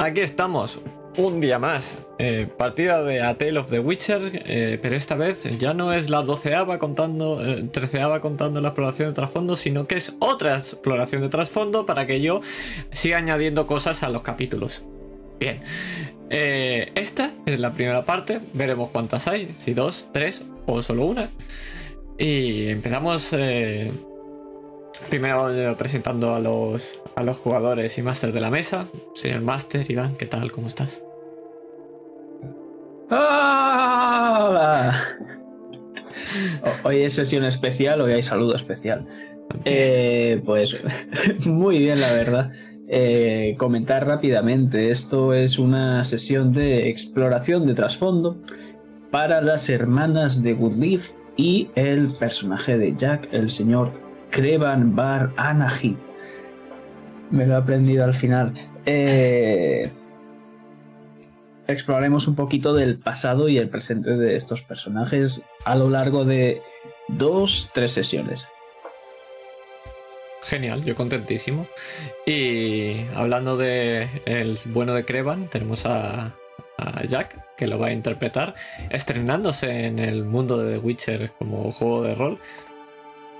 aquí 0.00 0.20
estamos. 0.20 0.80
Un 1.18 1.40
día 1.40 1.58
más. 1.58 1.98
Eh, 2.18 2.48
partida 2.56 3.02
de 3.02 3.20
A 3.20 3.36
Tale 3.36 3.58
of 3.58 3.68
the 3.68 3.80
Witcher, 3.80 4.42
eh, 4.46 4.78
pero 4.80 4.94
esta 4.94 5.16
vez 5.16 5.42
ya 5.58 5.74
no 5.74 5.92
es 5.92 6.08
la 6.08 6.22
doceava 6.22 6.78
contando, 6.78 7.44
eh, 7.44 7.64
treceava 7.64 8.20
contando 8.20 8.60
la 8.60 8.68
exploración 8.68 9.08
de 9.08 9.14
trasfondo, 9.14 9.56
sino 9.56 9.86
que 9.86 9.96
es 9.96 10.14
otra 10.20 10.56
exploración 10.56 11.22
de 11.22 11.28
trasfondo 11.28 11.84
para 11.84 12.06
que 12.06 12.20
yo 12.20 12.40
siga 12.92 13.18
añadiendo 13.18 13.66
cosas 13.66 14.02
a 14.02 14.08
los 14.08 14.22
capítulos. 14.22 14.84
Bien. 15.38 15.60
Esta 16.30 17.34
es 17.44 17.58
la 17.58 17.72
primera 17.72 18.04
parte. 18.04 18.40
Veremos 18.52 18.90
cuántas 18.90 19.26
hay. 19.26 19.52
Si 19.52 19.74
dos, 19.74 20.06
tres 20.12 20.44
o 20.66 20.80
solo 20.80 21.06
una. 21.06 21.28
Y 22.18 22.68
empezamos 22.68 23.34
primero 25.08 25.52
eh, 25.52 25.74
presentando 25.76 26.34
a 26.34 26.40
los, 26.40 27.00
a 27.16 27.22
los 27.22 27.38
jugadores 27.38 27.96
y 27.98 28.02
máster 28.02 28.32
de 28.32 28.40
la 28.40 28.50
mesa. 28.50 28.86
Señor 29.14 29.40
Máster, 29.42 29.90
Iván, 29.90 30.16
¿qué 30.16 30.26
tal? 30.26 30.52
¿Cómo 30.52 30.66
estás? 30.66 31.04
¡Hola! 33.10 34.94
Hoy 36.84 37.02
es 37.02 37.14
sesión 37.14 37.44
especial, 37.44 38.00
hoy 38.00 38.12
hay 38.12 38.22
saludo 38.22 38.54
especial. 38.54 39.06
Eh, 39.64 40.40
pues 40.44 40.82
muy 41.46 41.78
bien, 41.78 42.00
la 42.00 42.12
verdad. 42.12 42.52
Eh, 42.88 43.54
comentar 43.58 44.06
rápidamente, 44.06 44.90
esto 44.90 45.32
es 45.34 45.58
una 45.58 46.04
sesión 46.04 46.52
de 46.52 46.88
exploración 46.88 47.66
de 47.66 47.74
trasfondo 47.74 48.40
para 49.10 49.40
las 49.40 49.68
hermanas 49.68 50.42
de 50.42 50.54
Goodleaf 50.54 51.10
y 51.36 51.68
el 51.74 52.08
personaje 52.08 52.78
de 52.78 52.94
Jack, 52.94 53.28
el 53.32 53.50
señor 53.50 54.09
Krevan 54.30 54.94
Bar 54.94 55.32
Anahit. 55.36 55.98
Me 57.30 57.46
lo 57.46 57.54
he 57.54 57.56
aprendido 57.56 58.04
al 58.04 58.14
final. 58.14 58.54
Eh, 58.86 59.90
exploraremos 61.66 62.26
un 62.26 62.34
poquito 62.34 62.74
del 62.74 62.98
pasado 62.98 63.48
y 63.48 63.58
el 63.58 63.68
presente 63.68 64.16
de 64.16 64.36
estos 64.36 64.62
personajes 64.62 65.42
a 65.64 65.74
lo 65.76 65.90
largo 65.90 66.24
de 66.24 66.62
dos, 67.08 67.70
tres 67.72 67.92
sesiones. 67.92 68.46
Genial, 70.42 70.82
yo 70.82 70.94
contentísimo. 70.94 71.66
Y 72.26 73.04
hablando 73.14 73.56
de 73.56 74.08
el 74.24 74.58
bueno 74.66 74.94
de 74.94 75.04
Krevan, 75.04 75.48
tenemos 75.48 75.84
a, 75.86 76.34
a 76.78 77.04
Jack, 77.04 77.56
que 77.56 77.66
lo 77.66 77.78
va 77.78 77.88
a 77.88 77.92
interpretar, 77.92 78.54
estrenándose 78.88 79.86
en 79.86 79.98
el 79.98 80.24
mundo 80.24 80.58
de 80.58 80.74
The 80.74 80.78
Witcher 80.78 81.30
como 81.32 81.70
juego 81.70 82.02
de 82.02 82.14
rol, 82.14 82.38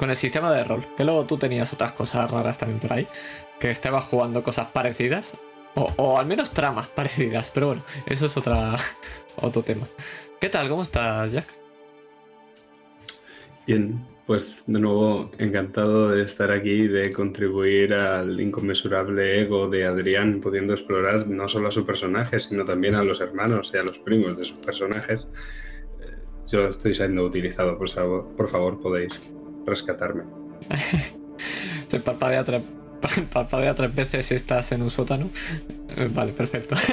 con 0.01 0.09
el 0.09 0.17
sistema 0.17 0.51
de 0.51 0.65
rol, 0.65 0.87
que 0.97 1.05
luego 1.05 1.27
tú 1.27 1.37
tenías 1.37 1.75
otras 1.75 1.93
cosas 1.93 2.31
raras 2.31 2.57
también 2.57 2.81
por 2.81 2.95
ahí, 2.95 3.07
que 3.61 3.71
estabas 3.71 4.05
jugando 4.05 4.43
cosas 4.43 4.69
parecidas, 4.69 5.37
o, 5.75 6.19
al 6.19 6.25
menos 6.25 6.53
tramas 6.53 6.89
parecidas, 6.89 7.51
pero 7.51 7.67
bueno, 7.67 7.83
eso 8.07 8.25
es 8.25 8.35
otra, 8.35 8.77
otro 9.37 9.63
tema. 9.63 9.87
¿Qué 10.41 10.49
tal? 10.49 10.71
¿Cómo 10.71 10.83
estás, 10.83 11.33
Jack? 11.33 11.49
Bien, 13.67 14.03
pues 14.27 14.63
de 14.67 14.81
nuevo 14.81 15.31
encantado 15.37 16.09
de 16.09 16.23
estar 16.23 16.51
aquí 16.51 16.89
de 16.89 17.13
contribuir 17.13 17.93
al 17.93 18.41
inconmensurable 18.41 19.43
ego 19.43 19.69
de 19.69 19.85
Adrián, 19.85 20.41
pudiendo 20.41 20.73
explorar 20.73 21.27
no 21.27 21.47
solo 21.47 21.69
a 21.69 21.73
su 21.73 21.85
personaje, 21.85 22.41
sino 22.41 22.65
también 22.65 22.95
a 22.95 23.05
los 23.05 23.21
hermanos 23.21 23.71
y 23.75 23.77
a 23.77 23.83
los 23.83 23.99
primos 23.99 24.39
de 24.39 24.45
sus 24.45 24.57
personajes. 24.65 25.29
Eh, 26.01 26.17
Yo 26.51 26.69
estoy 26.69 26.95
siendo 26.95 27.23
utilizado, 27.23 27.77
por 27.77 27.91
favor, 27.91 28.35
por 28.35 28.49
favor 28.49 28.81
podéis 28.81 29.21
rescatarme. 29.67 30.25
Se 31.89 32.01
parpadea 32.01 32.45
tres, 32.45 32.63
parpadea 33.33 33.75
tres 33.75 33.95
veces 33.95 34.27
si 34.27 34.35
estás 34.35 34.73
en 34.73 34.83
un 34.83 34.91
sótano. 34.91 35.31
Eh, 35.97 36.09
Vale, 36.13 36.33
perfecto. 36.33 36.75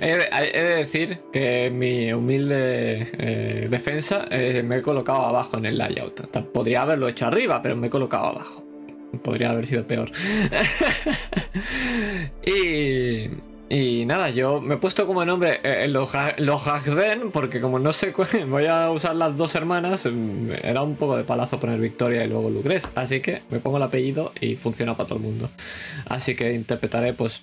he, 0.00 0.16
de, 0.16 0.64
decir 0.76 1.18
que 1.32 1.70
mi 1.70 2.12
humilde 2.12 3.08
eh, 3.18 3.66
defensa 3.68 4.26
eh, 4.30 4.62
me 4.62 4.76
he 4.76 4.82
colocado 4.82 5.26
abajo 5.26 5.58
en 5.58 5.66
el 5.66 5.78
layout. 5.78 6.28
Podría 6.52 6.82
haberlo 6.82 7.08
hecho 7.08 7.26
arriba, 7.26 7.60
pero 7.60 7.74
me 7.76 7.88
he 7.88 7.90
colocado 7.90 8.26
abajo. 8.26 8.64
Podría 9.22 9.50
haber 9.50 9.66
sido 9.66 9.86
peor. 9.86 10.10
y, 12.44 13.30
y 13.76 14.06
nada, 14.06 14.30
yo 14.30 14.60
me 14.60 14.74
he 14.74 14.78
puesto 14.78 15.04
como 15.06 15.24
nombre 15.24 15.60
eh, 15.64 15.88
los, 15.88 16.14
Ha- 16.14 16.36
los 16.38 16.66
Hagden, 16.68 17.32
porque 17.32 17.60
como 17.60 17.78
no 17.80 17.92
sé, 17.92 18.12
voy 18.48 18.66
a 18.66 18.90
usar 18.90 19.16
las 19.16 19.36
dos 19.36 19.54
hermanas, 19.56 20.06
mm, 20.06 20.50
era 20.62 20.82
un 20.82 20.94
poco 20.96 21.16
de 21.16 21.24
palazo 21.24 21.58
poner 21.58 21.80
Victoria 21.80 22.24
y 22.24 22.28
luego 22.28 22.50
Lucres. 22.50 22.88
Así 22.94 23.20
que 23.20 23.42
me 23.50 23.58
pongo 23.58 23.78
el 23.78 23.82
apellido 23.82 24.32
y 24.40 24.54
funciona 24.54 24.96
para 24.96 25.08
todo 25.08 25.18
el 25.18 25.24
mundo. 25.24 25.50
Así 26.08 26.36
que 26.36 26.52
interpretaré 26.54 27.14
pues 27.14 27.42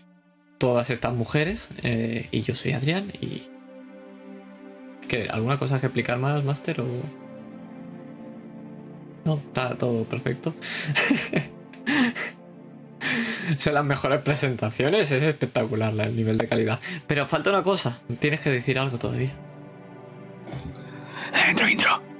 todas 0.57 0.89
estas 0.89 1.13
mujeres 1.13 1.69
eh, 1.83 2.27
y 2.31 2.43
yo 2.43 2.53
soy 2.53 2.71
Adrián 2.73 3.11
y... 3.19 3.43
¿Qué? 5.07 5.27
¿Alguna 5.29 5.57
cosa 5.57 5.79
que 5.81 5.87
explicar 5.87 6.17
más, 6.17 6.43
Master? 6.45 6.79
O... 6.81 6.85
No, 9.25 9.35
está 9.47 9.75
todo 9.75 10.03
perfecto. 10.05 10.53
Son 13.57 13.73
las 13.73 13.83
mejores 13.85 14.19
presentaciones, 14.21 15.11
es 15.11 15.23
espectacular 15.23 15.93
la- 15.93 16.03
el 16.05 16.15
nivel 16.15 16.37
de 16.37 16.47
calidad. 16.47 16.79
Pero 17.07 17.25
falta 17.25 17.49
una 17.49 17.63
cosa, 17.63 17.99
tienes 18.19 18.39
que 18.39 18.49
decir 18.49 18.77
algo 18.79 18.97
todavía. 18.97 19.31
Intro, 21.49 21.67
intro. 21.67 22.10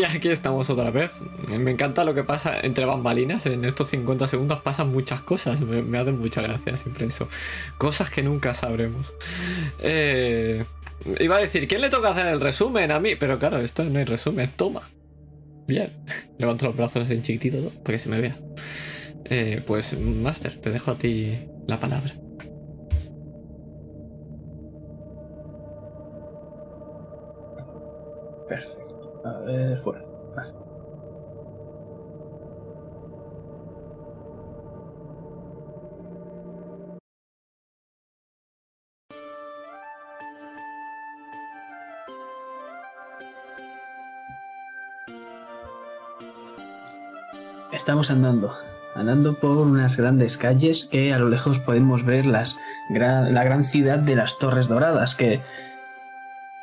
Y 0.00 0.04
aquí 0.04 0.30
estamos 0.30 0.70
otra 0.70 0.90
vez. 0.90 1.20
Me 1.46 1.70
encanta 1.70 2.04
lo 2.04 2.14
que 2.14 2.24
pasa 2.24 2.58
entre 2.62 2.86
bambalinas. 2.86 3.44
En 3.44 3.66
estos 3.66 3.88
50 3.88 4.28
segundos 4.28 4.62
pasan 4.62 4.90
muchas 4.90 5.20
cosas. 5.20 5.60
Me, 5.60 5.98
hacen 5.98 6.18
mucha 6.18 6.40
gracia 6.40 6.74
siempre 6.78 7.04
eso. 7.04 7.28
Cosas 7.76 8.08
que 8.08 8.22
nunca 8.22 8.54
sabremos. 8.54 9.14
Eh, 9.80 10.64
iba 11.18 11.36
a 11.36 11.40
decir, 11.40 11.68
¿quién 11.68 11.82
le 11.82 11.90
toca 11.90 12.08
hacer 12.08 12.24
el 12.28 12.40
resumen? 12.40 12.90
A 12.92 12.98
mí. 12.98 13.14
Pero 13.14 13.38
claro, 13.38 13.58
esto 13.58 13.84
no 13.84 13.98
hay 13.98 14.06
resumen. 14.06 14.48
Toma. 14.56 14.88
Bien. 15.66 15.92
Levanto 16.38 16.64
los 16.64 16.76
brazos 16.76 17.04
así 17.04 17.20
chiquitito 17.20 17.68
para 17.68 17.92
que 17.92 17.98
se 17.98 18.08
me 18.08 18.22
vea. 18.22 18.38
Eh, 19.26 19.62
pues, 19.66 19.98
Master, 20.00 20.56
te 20.56 20.70
dejo 20.70 20.92
a 20.92 20.96
ti 20.96 21.40
la 21.66 21.78
palabra. 21.78 22.14
Perfecto. 28.48 28.79
A 29.24 29.38
ver. 29.40 29.82
Estamos 47.72 48.10
andando, 48.10 48.52
andando 48.94 49.34
por 49.38 49.56
unas 49.58 49.96
grandes 49.96 50.36
calles 50.36 50.88
que 50.90 51.12
a 51.12 51.18
lo 51.18 51.28
lejos 51.28 51.58
podemos 51.60 52.04
ver 52.04 52.26
las, 52.26 52.58
gra- 52.90 53.28
la 53.30 53.44
gran 53.44 53.64
ciudad 53.64 53.98
de 53.98 54.16
las 54.16 54.38
Torres 54.38 54.68
Doradas, 54.68 55.14
que 55.14 55.40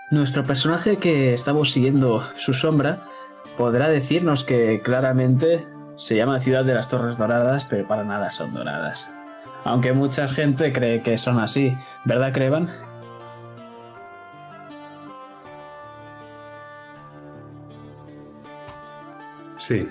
nuestro 0.09 0.45
personaje 0.45 1.00
que 1.00 1.33
estamos 1.33 1.74
siguiendo 1.74 2.24
su 2.38 2.54
sombra 2.54 3.06
podrá 3.57 3.89
decirnos 3.89 4.45
que 4.45 4.81
claramente 4.81 5.68
se 5.98 6.15
llama 6.15 6.39
Ciudad 6.39 6.63
de 6.63 6.74
las 6.74 6.88
Torres 6.88 7.18
Doradas, 7.18 7.65
pero 7.65 7.86
para 7.86 8.06
nada 8.06 8.31
son 8.31 8.54
doradas. 8.54 9.09
Aunque 9.65 9.92
mucha 9.92 10.30
gente 10.30 10.71
cree 10.71 11.04
que 11.04 11.18
son 11.18 11.39
así, 11.39 11.77
¿verdad, 12.06 12.31
Crevan? 12.31 12.69
Sí. 19.57 19.89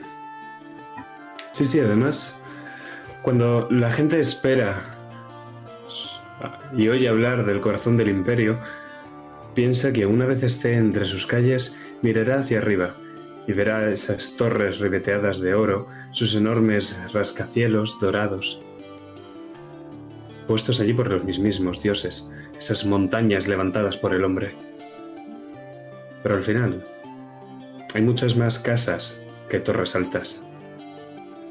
Sí, 1.53 1.67
sí, 1.67 1.79
además, 1.79 2.41
cuando 3.21 3.69
la 3.71 3.91
gente 3.91 4.19
espera 4.19 4.83
y 6.75 6.89
oye 6.89 7.07
hablar 7.07 7.45
del 7.45 7.61
corazón 7.61 7.99
del 7.99 8.09
imperio, 8.09 8.59
piensa 9.57 9.91
que 9.91 10.05
una 10.05 10.27
vez 10.27 10.43
esté 10.43 10.75
entre 10.75 11.07
sus 11.07 11.27
calles, 11.27 11.75
mirará 12.03 12.41
hacia 12.41 12.59
arriba 12.59 12.95
y 13.49 13.55
verá 13.55 13.91
esas 13.91 14.37
torres 14.37 14.81
ribeteadas 14.81 15.41
de 15.41 15.55
oro, 15.55 15.89
sus 16.13 16.35
enormes 16.35 16.97
rascacielos 17.15 17.99
dorados, 17.99 18.61
puestos 20.47 20.79
allí 20.81 20.93
por 20.93 21.11
los 21.11 21.39
mismos 21.39 21.83
dioses, 21.83 22.31
esas 22.59 22.85
montañas 22.85 23.49
levantadas 23.49 23.97
por 23.97 24.15
el 24.15 24.25
hombre. 24.25 24.53
Pero 26.23 26.37
al 26.37 26.45
final, 26.45 26.85
hay 27.95 28.03
muchas 28.03 28.37
más 28.37 28.59
casas 28.59 29.23
que 29.49 29.59
torres 29.59 29.97
altas. 29.97 30.39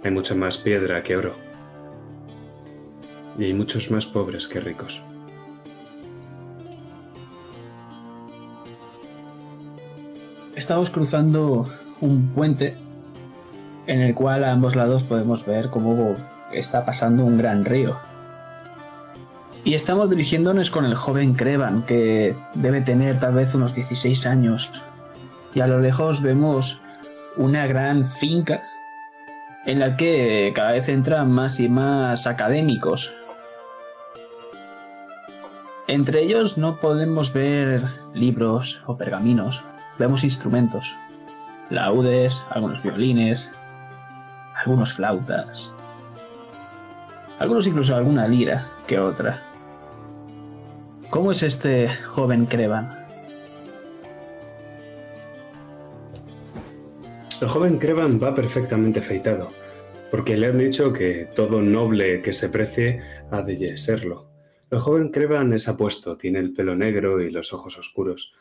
Hay 0.04 0.12
mucha 0.12 0.36
más 0.36 0.60
piedra 0.60 1.01
que 1.01 1.18
oro. 1.18 1.36
Y 3.40 3.46
hay 3.46 3.54
muchos 3.56 3.90
más 3.90 4.06
pobres 4.06 4.48
que 4.48 4.60
ricos. 4.60 5.01
Estamos 10.66 10.90
cruzando 10.90 11.70
un 12.02 12.30
puente 12.30 12.76
en 13.86 14.02
el 14.02 14.16
cual 14.16 14.44
a 14.44 14.52
ambos 14.52 14.76
lados 14.76 15.04
podemos 15.04 15.46
ver 15.46 15.70
cómo 15.70 16.16
está 16.52 16.84
pasando 16.86 17.24
un 17.24 17.38
gran 17.38 17.64
río. 17.64 18.00
Y 19.64 19.76
estamos 19.76 20.10
dirigiéndonos 20.10 20.72
con 20.72 20.86
el 20.86 20.96
joven 20.96 21.36
Crevan, 21.36 21.84
que 21.84 22.36
debe 22.56 22.82
tener 22.82 23.20
tal 23.20 23.36
vez 23.36 23.54
unos 23.54 23.76
16 23.76 24.26
años. 24.26 24.72
Y 25.54 25.60
a 25.60 25.68
lo 25.68 25.80
lejos 25.80 26.24
vemos 26.24 26.82
una 27.38 27.68
gran 27.68 28.04
finca 28.04 28.64
en 29.68 29.78
la 29.78 29.96
que 29.96 30.52
cada 30.56 30.72
vez 30.72 30.90
entran 30.90 31.30
más 31.30 31.60
y 31.60 31.70
más 31.70 32.26
académicos. 32.26 33.14
Entre 35.88 36.24
ellos 36.24 36.58
no 36.58 36.78
podemos 36.78 37.34
ver 37.34 37.84
libros 38.16 38.82
o 38.88 38.98
pergaminos, 38.98 39.62
vemos 39.98 40.24
instrumentos, 40.24 40.96
laudes, 41.70 42.44
algunos 42.50 42.82
violines, 42.84 43.50
algunos 44.56 44.94
flautas, 44.94 45.72
algunos 47.40 47.68
incluso 47.68 47.96
alguna 47.96 48.28
lira 48.28 48.68
que 48.88 49.00
otra. 49.00 49.42
¿Cómo 51.10 51.32
es 51.32 51.44
este 51.44 51.90
joven 51.90 52.46
Crevan? 52.46 53.06
El 57.42 57.50
joven 57.50 57.78
Crevan 57.78 58.20
va 58.22 58.34
perfectamente 58.34 59.02
afeitado, 59.02 59.52
porque 60.10 60.38
le 60.38 60.48
han 60.48 60.58
dicho 60.58 60.94
que 60.94 61.28
todo 61.36 61.62
noble 61.62 62.22
que 62.22 62.34
se 62.34 62.50
precie 62.50 63.02
ha 63.30 63.42
de 63.42 63.78
serlo. 63.78 64.30
El 64.72 64.80
joven 64.80 65.10
Crevan 65.10 65.54
es 65.54 65.68
apuesto, 65.68 66.18
tiene 66.18 66.40
el 66.40 66.54
pelo 66.54 66.76
negro 66.76 67.22
y 67.22 67.30
los 67.30 67.54
ojos 67.54 67.78
oscuros. 67.78 68.34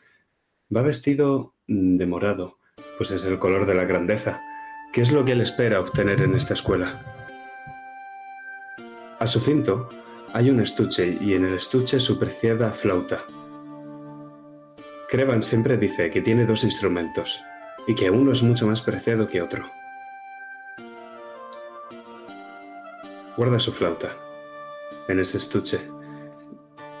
Va 0.73 0.81
vestido 0.81 1.53
de 1.67 2.05
morado, 2.07 2.57
pues 2.97 3.11
es 3.11 3.23
el 3.25 3.37
color 3.37 3.67
de 3.67 3.75
la 3.75 3.85
grandeza, 3.85 4.41
que 4.91 5.01
es 5.01 5.11
lo 5.11 5.23
que 5.23 5.33
él 5.33 5.41
espera 5.41 5.79
obtener 5.79 6.21
en 6.21 6.35
esta 6.35 6.55
escuela. 6.55 7.03
A 9.19 9.27
su 9.27 9.39
cinto 9.39 9.89
hay 10.33 10.49
un 10.49 10.59
estuche 10.59 11.17
y 11.21 11.35
en 11.35 11.45
el 11.45 11.53
estuche 11.53 11.99
su 11.99 12.17
preciada 12.17 12.71
flauta. 12.71 13.23
Crevan 15.07 15.43
siempre 15.43 15.77
dice 15.77 16.09
que 16.09 16.21
tiene 16.21 16.45
dos 16.45 16.63
instrumentos 16.63 17.43
y 17.87 17.93
que 17.93 18.09
uno 18.09 18.31
es 18.31 18.41
mucho 18.41 18.65
más 18.67 18.81
preciado 18.81 19.27
que 19.27 19.43
otro. 19.43 19.69
Guarda 23.37 23.59
su 23.59 23.71
flauta 23.71 24.09
en 25.07 25.19
ese 25.19 25.37
estuche, 25.37 25.79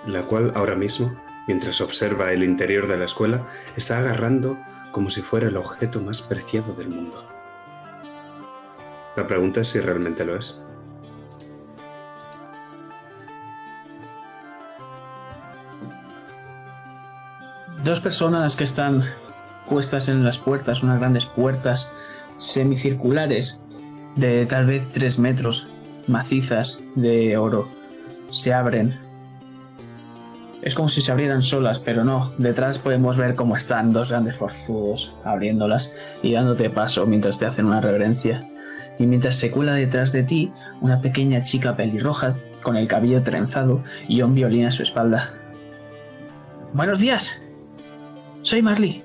la 0.05 0.21
cual 0.21 0.51
ahora 0.53 0.75
mismo, 0.75 1.19
mientras 1.47 1.81
observa 1.81 2.31
el 2.31 2.43
interior 2.43 2.87
de 2.87 2.97
la 2.97 3.05
escuela, 3.05 3.47
está 3.75 3.99
agarrando 3.99 4.57
como 4.91 5.09
si 5.09 5.21
fuera 5.21 5.47
el 5.47 5.57
objeto 5.57 6.01
más 6.01 6.21
preciado 6.21 6.73
del 6.73 6.89
mundo. 6.89 7.25
La 9.15 9.27
pregunta 9.27 9.61
es 9.61 9.69
si 9.69 9.79
realmente 9.79 10.25
lo 10.25 10.37
es. 10.37 10.61
dos 17.85 18.01
personas 18.01 18.55
que 18.55 18.63
están 18.63 19.03
puestas 19.69 20.09
en 20.09 20.23
las 20.23 20.39
puertas, 20.39 20.81
unas 20.81 20.97
grandes 20.99 21.27
puertas 21.27 21.91
semicirculares 22.37 23.59
de 24.15 24.45
tal 24.47 24.65
vez 24.65 24.89
tres 24.89 25.19
metros, 25.19 25.67
macizas 26.07 26.79
de 26.95 27.37
oro, 27.37 27.69
se 28.31 28.53
abren. 28.53 29.04
Es 30.65 30.73
como 30.73 30.89
si 30.89 31.03
se 31.03 31.11
abrieran 31.11 31.43
solas, 31.43 31.77
pero 31.77 32.03
no. 32.03 32.33
Detrás 32.39 32.79
podemos 32.79 33.17
ver 33.17 33.35
cómo 33.35 33.55
están 33.55 33.93
dos 33.93 34.09
grandes 34.09 34.35
forzudos 34.35 35.13
abriéndolas 35.23 35.93
y 36.23 36.33
dándote 36.33 36.71
paso 36.71 37.05
mientras 37.05 37.37
te 37.37 37.45
hacen 37.45 37.67
una 37.67 37.81
reverencia. 37.81 38.49
Y 38.97 39.05
mientras 39.05 39.35
se 39.35 39.51
cuela 39.51 39.75
detrás 39.75 40.11
de 40.11 40.23
ti 40.23 40.51
una 40.81 41.01
pequeña 41.01 41.43
chica 41.43 41.75
pelirroja 41.75 42.35
con 42.63 42.77
el 42.77 42.87
cabello 42.87 43.21
trenzado 43.21 43.83
y 44.07 44.23
un 44.23 44.33
violín 44.33 44.65
a 44.65 44.71
su 44.71 44.81
espalda. 44.81 45.35
Buenos 46.73 46.99
días, 46.99 47.31
soy 48.41 48.63
Marley. 48.63 49.03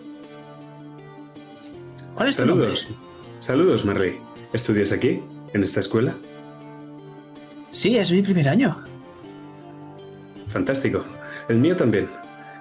¿Cuál 2.15 2.29
es 2.29 2.37
Saludos. 2.37 2.89
Saludos, 3.41 3.85
Marley. 3.85 4.19
¿Estudias 4.55 4.93
aquí, 4.93 5.23
en 5.53 5.63
esta 5.63 5.81
escuela? 5.81 6.15
Sí, 7.69 7.99
es 7.99 8.11
mi 8.11 8.23
primer 8.23 8.49
año. 8.49 8.83
Fantástico. 10.49 11.05
El 11.51 11.59
mío 11.59 11.75
también. 11.75 12.09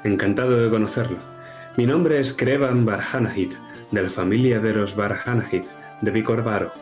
Encantado 0.03 0.57
de 0.57 0.67
conocerlo. 0.67 1.19
Mi 1.77 1.85
nombre 1.85 2.19
es 2.19 2.33
Krevan 2.33 2.87
Barhanahid, 2.87 3.51
de 3.91 4.01
la 4.01 4.09
familia 4.09 4.59
de 4.59 4.73
los 4.73 4.95
Barhanahid, 4.95 5.61
de 6.01 6.09
Vicorbaro. 6.09 6.73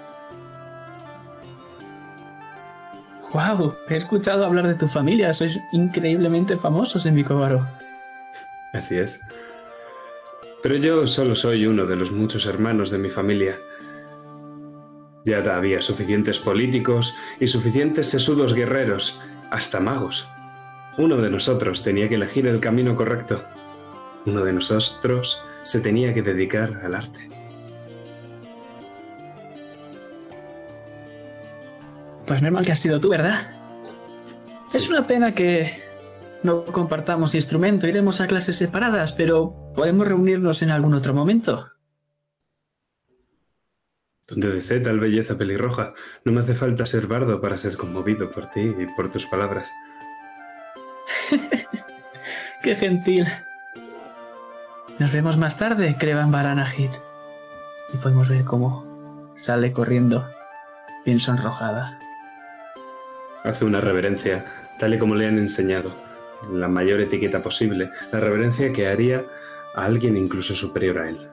¡Wow! 3.33 3.75
He 3.89 3.97
escuchado 3.97 4.45
hablar 4.45 4.67
de 4.67 4.75
tu 4.75 4.87
familia. 4.87 5.33
Sois 5.33 5.59
increíblemente 5.73 6.55
famosos 6.55 7.05
en 7.05 7.15
Vicorbaro. 7.15 7.67
Así 8.71 8.97
es. 8.97 9.19
Pero 10.63 10.77
yo 10.77 11.07
solo 11.07 11.35
soy 11.35 11.65
uno 11.65 11.85
de 11.85 11.97
los 11.97 12.13
muchos 12.13 12.45
hermanos 12.45 12.89
de 12.89 12.99
mi 12.99 13.09
familia. 13.09 13.59
Ya 15.25 15.39
había 15.53 15.81
suficientes 15.81 16.39
políticos 16.39 17.13
y 17.41 17.47
suficientes 17.47 18.07
sesudos 18.07 18.53
guerreros, 18.53 19.19
hasta 19.51 19.81
magos. 19.81 20.25
Uno 20.97 21.17
de 21.17 21.29
nosotros 21.29 21.83
tenía 21.83 22.09
que 22.09 22.15
elegir 22.15 22.47
el 22.47 22.59
camino 22.59 22.95
correcto. 22.95 23.43
Uno 24.25 24.43
de 24.43 24.51
nosotros 24.51 25.41
se 25.63 25.79
tenía 25.79 26.13
que 26.13 26.23
dedicar 26.23 26.81
al 26.83 26.95
arte. 26.95 27.29
Pues 32.25 32.41
normal 32.41 32.65
que 32.65 32.71
has 32.71 32.79
sido 32.79 32.99
tú, 32.99 33.09
¿verdad? 33.09 33.51
Es 34.73 34.89
una 34.89 35.07
pena 35.07 35.33
que 35.33 35.81
no 36.43 36.65
compartamos 36.65 37.35
instrumento, 37.35 37.87
iremos 37.87 38.19
a 38.19 38.27
clases 38.27 38.57
separadas, 38.57 39.13
pero 39.13 39.73
podemos 39.75 40.07
reunirnos 40.07 40.61
en 40.61 40.71
algún 40.71 40.93
otro 40.93 41.13
momento. 41.13 41.69
Donde 44.27 44.49
desee 44.49 44.81
tal 44.81 44.99
belleza 44.99 45.37
pelirroja, 45.37 45.93
no 46.25 46.33
me 46.33 46.41
hace 46.41 46.53
falta 46.53 46.85
ser 46.85 47.07
bardo 47.07 47.39
para 47.39 47.57
ser 47.57 47.77
conmovido 47.77 48.29
por 48.29 48.49
ti 48.49 48.61
y 48.61 48.85
por 48.95 49.09
tus 49.09 49.25
palabras. 49.25 49.69
Qué 52.61 52.75
gentil. 52.75 53.27
Nos 54.99 55.11
vemos 55.11 55.37
más 55.37 55.57
tarde, 55.57 55.95
Crevan 55.97 56.31
Baranajit. 56.31 56.91
Y 57.93 57.97
podemos 57.97 58.27
ver 58.27 58.43
cómo 58.43 59.31
sale 59.35 59.71
corriendo, 59.71 60.25
bien 61.05 61.19
sonrojada. 61.19 61.99
Hace 63.43 63.65
una 63.65 63.79
reverencia, 63.79 64.45
tal 64.79 64.95
y 64.95 64.99
como 64.99 65.15
le 65.15 65.27
han 65.27 65.37
enseñado 65.37 65.91
la 66.51 66.67
mayor 66.67 67.01
etiqueta 67.01 67.41
posible, 67.41 67.91
la 68.11 68.19
reverencia 68.19 68.73
que 68.73 68.87
haría 68.87 69.23
a 69.75 69.85
alguien 69.85 70.17
incluso 70.17 70.55
superior 70.55 70.99
a 70.99 71.09
él. 71.09 71.29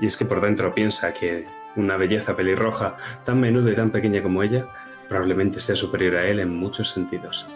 Y 0.00 0.06
es 0.06 0.16
que 0.16 0.24
por 0.24 0.40
dentro 0.40 0.72
piensa 0.74 1.14
que 1.14 1.46
una 1.76 1.96
belleza 1.96 2.36
pelirroja 2.36 2.96
tan 3.24 3.40
menuda 3.40 3.72
y 3.72 3.74
tan 3.74 3.90
pequeña 3.90 4.22
como 4.22 4.42
ella 4.42 4.66
probablemente 5.08 5.60
sea 5.60 5.76
superior 5.76 6.16
a 6.16 6.26
él 6.26 6.40
en 6.40 6.54
muchos 6.54 6.90
sentidos. 6.90 7.46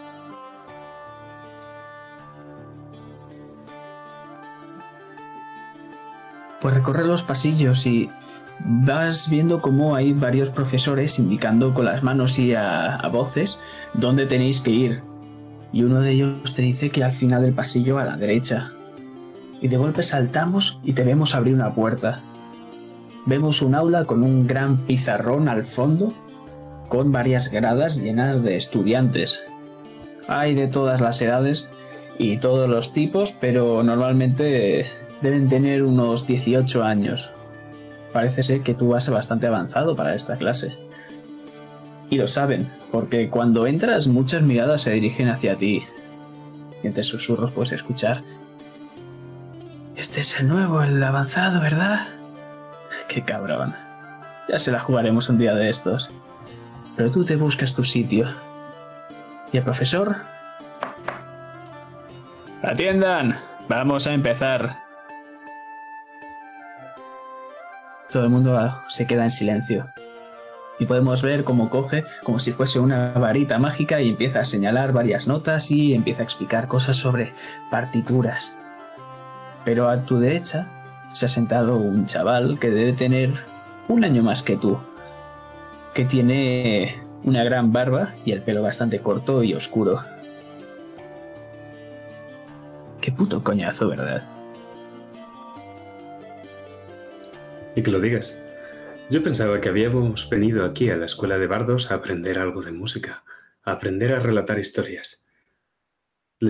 Pues 6.61 6.75
recorre 6.75 7.05
los 7.05 7.23
pasillos 7.23 7.85
y 7.85 8.09
vas 8.65 9.29
viendo 9.29 9.61
cómo 9.61 9.95
hay 9.95 10.13
varios 10.13 10.49
profesores 10.49 11.19
indicando 11.19 11.73
con 11.73 11.85
las 11.85 12.03
manos 12.03 12.37
y 12.39 12.53
a, 12.53 12.99
voces 13.11 13.59
dónde 13.93 14.25
tenéis 14.25 14.61
que 14.61 14.71
ir 14.71 15.01
y 15.71 15.83
uno 15.83 16.01
de 16.01 16.11
ellos 16.11 16.53
te 16.55 16.61
dice 16.61 16.89
que 16.89 17.03
al 17.03 17.11
final 17.11 17.41
del 17.41 17.53
pasillo 17.53 17.99
a 17.99 18.05
la 18.05 18.17
derecha. 18.17 18.71
Y 19.61 19.67
de 19.67 19.77
golpe 19.77 20.03
saltamos 20.03 20.79
y 20.83 20.93
te 20.93 21.03
vemos 21.03 21.35
abrir 21.35 21.53
una 21.53 21.73
puerta. 21.73 22.21
vemos 23.25 23.61
un 23.61 23.75
aula 23.75 24.05
con 24.05 24.23
un 24.23 24.47
gran 24.47 24.77
pizarrón 24.77 25.49
al 25.49 25.63
fondo, 25.63 26.13
con 26.87 27.11
varias 27.11 27.51
gradas 27.51 27.97
llenas 27.97 28.41
de 28.41 28.57
estudiantes. 28.57 29.43
Hay 30.27 30.55
de 30.55 30.67
todas 30.67 31.01
las 31.01 31.21
edades 31.21 31.69
y 32.17 32.37
todos 32.37 32.67
los 32.67 32.91
tipos, 32.91 33.33
pero 33.39 33.83
normalmente 33.83 34.87
deben 35.21 35.49
tener 35.49 35.83
unos 35.83 36.25
18 36.25 36.83
años. 36.83 37.31
Parece 38.13 38.43
ser 38.43 38.61
que 38.61 38.73
tú 38.73 38.89
vas 38.89 39.09
bastante 39.09 39.47
avanzado 39.47 39.95
para 39.95 40.15
esta 40.15 40.37
clase. 40.37 40.75
Y 42.09 42.17
lo 42.17 42.27
saben, 42.27 42.71
porque 42.91 43.29
cuando 43.29 43.67
entras 43.67 44.07
muchas 44.07 44.41
miradas 44.41 44.81
se 44.81 44.91
dirigen 44.91 45.29
hacia 45.29 45.55
ti. 45.55 45.83
Y 46.83 46.87
entre 46.87 47.03
susurros 47.03 47.51
puedes 47.51 47.71
escuchar. 47.71 48.23
Este 49.95 50.21
es 50.21 50.39
el 50.39 50.47
nuevo, 50.47 50.81
el 50.81 51.03
avanzado, 51.03 51.61
¿verdad? 51.61 52.07
Qué 53.07 53.23
cabrón. 53.23 53.75
Ya 54.47 54.57
se 54.57 54.71
la 54.71 54.79
jugaremos 54.79 55.29
un 55.29 55.37
día 55.37 55.53
de 55.53 55.69
estos. 55.69 56.09
Pero 56.95 57.11
tú 57.11 57.23
te 57.23 57.35
buscas 57.35 57.75
tu 57.75 57.83
sitio. 57.83 58.27
¿Y 59.51 59.57
el 59.57 59.63
profesor? 59.63 60.15
Atiendan. 62.63 63.35
Vamos 63.67 64.07
a 64.07 64.13
empezar. 64.13 64.88
Todo 68.11 68.23
el 68.23 68.29
mundo 68.29 68.81
se 68.87 69.05
queda 69.05 69.23
en 69.23 69.31
silencio 69.31 69.87
y 70.79 70.85
podemos 70.85 71.21
ver 71.21 71.43
cómo 71.43 71.69
coge 71.69 72.05
como 72.23 72.39
si 72.39 72.51
fuese 72.53 72.79
una 72.79 73.11
varita 73.11 73.59
mágica 73.59 74.01
y 74.01 74.09
empieza 74.09 74.39
a 74.39 74.45
señalar 74.45 74.93
varias 74.93 75.27
notas 75.27 75.69
y 75.69 75.93
empieza 75.93 76.21
a 76.21 76.23
explicar 76.23 76.67
cosas 76.67 76.97
sobre 76.97 77.33
partituras. 77.69 78.55
Pero 79.63 79.89
a 79.89 80.05
tu 80.05 80.19
derecha 80.19 80.67
se 81.13 81.25
ha 81.25 81.29
sentado 81.29 81.77
un 81.77 82.05
chaval 82.05 82.57
que 82.59 82.71
debe 82.71 82.93
tener 82.93 83.33
un 83.87 84.03
año 84.03 84.23
más 84.23 84.41
que 84.41 84.55
tú, 84.55 84.79
que 85.93 86.05
tiene 86.05 86.99
una 87.23 87.43
gran 87.43 87.73
barba 87.73 88.13
y 88.25 88.31
el 88.31 88.41
pelo 88.41 88.63
bastante 88.63 88.99
corto 89.01 89.43
y 89.43 89.53
oscuro. 89.53 90.01
Qué 93.01 93.11
puto 93.11 93.43
coñazo, 93.43 93.89
¿verdad? 93.89 94.38
Y 97.79 97.81
que 97.81 97.91
lo 97.91 98.01
digas. 98.01 98.37
Yo 99.09 99.23
pensaba 99.23 99.61
que 99.61 99.69
habíamos 99.69 100.29
venido 100.29 100.65
aquí 100.65 100.89
a 100.89 100.97
la 100.97 101.05
escuela 101.05 101.37
de 101.37 101.47
bardos 101.47 101.91
a 101.91 101.95
aprender 101.95 102.37
algo 102.37 102.61
de 102.61 102.73
música, 102.73 103.23
a 103.63 103.71
aprender 103.71 104.11
a 104.11 104.19
relatar 104.19 104.59
historias. 104.59 105.25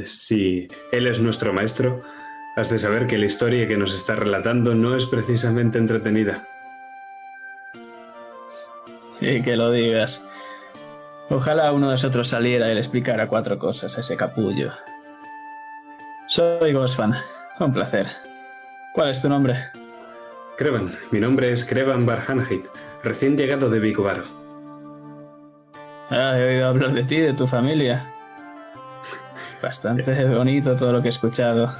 Si 0.06 0.68
él 0.92 1.06
es 1.06 1.20
nuestro 1.20 1.54
maestro, 1.54 2.02
has 2.56 2.72
de 2.72 2.80
saber 2.80 3.06
que 3.06 3.20
la 3.20 3.28
historia 3.28 3.68
que 3.68 3.78
nos 3.78 3.94
está 3.94 4.16
relatando 4.16 4.74
no 4.74 4.96
es 4.96 5.06
precisamente 5.06 5.78
entretenida. 5.78 6.48
Sí, 9.20 9.44
que 9.44 9.56
lo 9.56 9.70
digas. 9.70 10.24
Ojalá 11.30 11.72
uno 11.74 11.90
de 11.90 11.94
nosotros 11.94 12.28
saliera 12.28 12.72
y 12.72 12.74
le 12.74 12.80
explicara 12.80 13.28
cuatro 13.28 13.60
cosas 13.60 13.96
a 13.96 14.02
ese 14.02 14.18
capullo. 14.18 14.72
Soy 16.26 16.74
Gosfan. 16.74 17.14
Un 17.60 17.72
placer. 17.72 18.08
¿Cuál 18.96 19.12
es 19.12 19.22
tu 19.22 19.30
nombre? 19.30 19.70
Krevan, 20.60 20.94
mi 21.12 21.22
nombre 21.22 21.54
es 21.54 21.64
Krevan 21.64 22.06
Barhanahit, 22.06 22.66
recién 23.02 23.38
llegado 23.38 23.70
de 23.70 23.80
Vicovaro. 23.80 24.26
Ah, 26.10 26.38
he 26.38 26.50
oído 26.50 26.68
hablar 26.68 26.92
de 26.92 27.04
ti, 27.04 27.16
de 27.16 27.32
tu 27.32 27.48
familia. 27.48 28.06
Bastante 29.62 30.26
bonito 30.26 30.76
todo 30.76 30.92
lo 30.92 31.02
que 31.02 31.08
he 31.08 31.12
escuchado. 31.12 31.74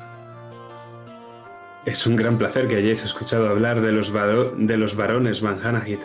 Es 1.86 2.08
un 2.08 2.16
gran 2.16 2.38
placer 2.38 2.70
que 2.70 2.78
hayáis 2.78 3.04
escuchado 3.04 3.50
hablar 3.50 3.82
de 3.82 3.92
los, 3.92 4.14
de 4.14 4.78
los 4.78 4.96
varones 4.96 5.42
Barhanahit. 5.42 6.00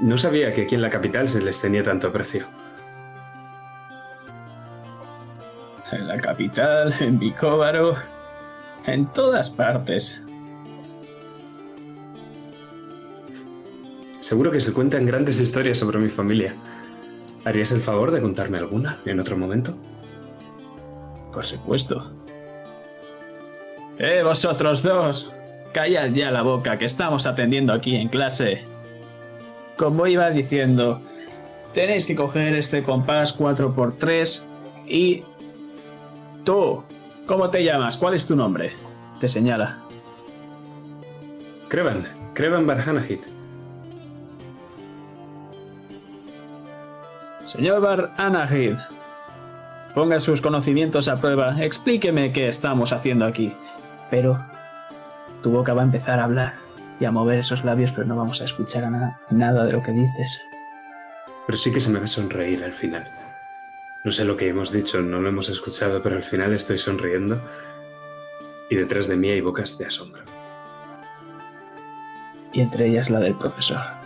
No 0.00 0.16
sabía 0.16 0.54
que 0.54 0.62
aquí 0.62 0.76
en 0.76 0.80
la 0.80 0.88
capital 0.88 1.28
se 1.28 1.42
les 1.42 1.60
tenía 1.60 1.82
tanto 1.82 2.08
aprecio. 2.08 2.46
En 5.92 6.08
la 6.08 6.16
capital, 6.16 6.94
en 7.00 7.18
Vicóvaro, 7.18 7.96
en 8.86 9.04
todas 9.12 9.50
partes. 9.50 10.21
Seguro 14.22 14.52
que 14.52 14.60
se 14.60 14.72
cuentan 14.72 15.04
grandes 15.04 15.40
historias 15.40 15.78
sobre 15.78 15.98
mi 15.98 16.08
familia. 16.08 16.54
¿Harías 17.44 17.72
el 17.72 17.80
favor 17.80 18.12
de 18.12 18.22
contarme 18.22 18.56
alguna 18.56 19.00
en 19.04 19.18
otro 19.18 19.36
momento? 19.36 19.76
Por 21.32 21.44
supuesto. 21.44 22.08
¡Eh, 23.98 24.22
vosotros 24.22 24.84
dos! 24.84 25.32
Callad 25.72 26.10
ya 26.12 26.30
la 26.30 26.42
boca, 26.42 26.76
que 26.76 26.84
estamos 26.84 27.26
atendiendo 27.26 27.72
aquí 27.72 27.96
en 27.96 28.08
clase. 28.08 28.62
Como 29.76 30.06
iba 30.06 30.30
diciendo, 30.30 31.02
tenéis 31.74 32.06
que 32.06 32.14
coger 32.14 32.54
este 32.54 32.84
compás 32.84 33.36
4x3 33.36 34.42
y... 34.86 35.24
Tú, 36.44 36.84
¿cómo 37.26 37.50
te 37.50 37.64
llamas? 37.64 37.98
¿Cuál 37.98 38.14
es 38.14 38.24
tu 38.24 38.36
nombre? 38.36 38.70
Te 39.18 39.28
señala. 39.28 39.78
Krevan, 41.68 42.06
Krevan 42.34 42.68
Barhanahit. 42.68 43.31
Señor 47.52 47.82
Bar 47.82 48.14
Anahid, 48.16 48.76
ponga 49.94 50.20
sus 50.20 50.40
conocimientos 50.40 51.06
a 51.06 51.20
prueba, 51.20 51.62
explíqueme 51.62 52.32
qué 52.32 52.48
estamos 52.48 52.94
haciendo 52.94 53.26
aquí. 53.26 53.52
Pero 54.10 54.42
tu 55.42 55.50
boca 55.50 55.74
va 55.74 55.82
a 55.82 55.84
empezar 55.84 56.18
a 56.18 56.24
hablar 56.24 56.54
y 56.98 57.04
a 57.04 57.10
mover 57.10 57.40
esos 57.40 57.62
labios, 57.62 57.92
pero 57.92 58.06
no 58.06 58.16
vamos 58.16 58.40
a 58.40 58.46
escuchar 58.46 58.84
a 58.84 59.18
nada 59.28 59.64
de 59.66 59.72
lo 59.72 59.82
que 59.82 59.92
dices. 59.92 60.40
Pero 61.46 61.58
sí 61.58 61.70
que 61.70 61.80
se 61.80 61.90
me 61.90 61.98
va 61.98 62.06
a 62.06 62.08
sonreír 62.08 62.64
al 62.64 62.72
final. 62.72 63.06
No 64.02 64.12
sé 64.12 64.24
lo 64.24 64.38
que 64.38 64.48
hemos 64.48 64.72
dicho, 64.72 65.02
no 65.02 65.20
lo 65.20 65.28
hemos 65.28 65.50
escuchado, 65.50 66.02
pero 66.02 66.16
al 66.16 66.24
final 66.24 66.54
estoy 66.54 66.78
sonriendo 66.78 67.38
y 68.70 68.76
detrás 68.76 69.08
de 69.08 69.16
mí 69.16 69.28
hay 69.28 69.42
bocas 69.42 69.76
de 69.76 69.84
asombro. 69.84 70.22
Y 72.54 72.62
entre 72.62 72.86
ellas 72.86 73.10
la 73.10 73.20
del 73.20 73.36
profesor. 73.36 74.01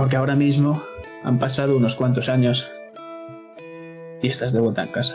Porque 0.00 0.16
ahora 0.16 0.34
mismo 0.34 0.82
han 1.24 1.38
pasado 1.38 1.76
unos 1.76 1.94
cuantos 1.94 2.30
años 2.30 2.66
y 4.22 4.30
estás 4.30 4.50
de 4.54 4.58
vuelta 4.58 4.82
en 4.82 4.88
casa. 4.88 5.14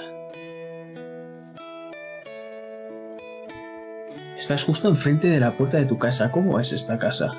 Estás 4.38 4.64
justo 4.64 4.88
enfrente 4.88 5.28
de 5.28 5.40
la 5.40 5.58
puerta 5.58 5.78
de 5.78 5.86
tu 5.86 5.98
casa. 5.98 6.30
¿Cómo 6.30 6.60
es 6.60 6.72
esta 6.72 7.00
casa? 7.00 7.32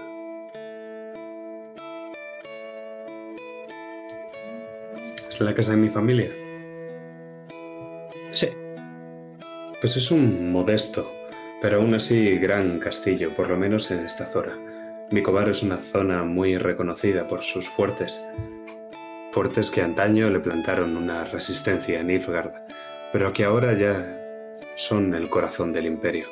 ¿Es 5.30 5.40
la 5.40 5.54
casa 5.54 5.70
de 5.70 5.76
mi 5.76 5.88
familia? 5.88 6.28
Sí. 8.32 8.48
Pues 9.80 9.96
es 9.96 10.10
un 10.10 10.50
modesto, 10.50 11.08
pero 11.62 11.76
aún 11.76 11.94
así 11.94 12.38
gran 12.38 12.80
castillo, 12.80 13.30
por 13.36 13.48
lo 13.48 13.56
menos 13.56 13.88
en 13.92 14.00
esta 14.00 14.26
zona. 14.26 14.75
Micobar 15.08 15.48
es 15.48 15.62
una 15.62 15.78
zona 15.78 16.24
muy 16.24 16.58
reconocida 16.58 17.28
por 17.28 17.42
sus 17.44 17.68
fuertes. 17.68 18.26
Fuertes 19.30 19.70
que 19.70 19.80
antaño 19.80 20.28
le 20.30 20.40
plantaron 20.40 20.96
una 20.96 21.22
resistencia 21.24 22.00
en 22.00 22.08
Nilfgaard, 22.08 22.52
pero 23.12 23.32
que 23.32 23.44
ahora 23.44 23.72
ya 23.74 24.04
son 24.74 25.14
el 25.14 25.28
corazón 25.28 25.72
del 25.72 25.86
imperio. 25.86 26.26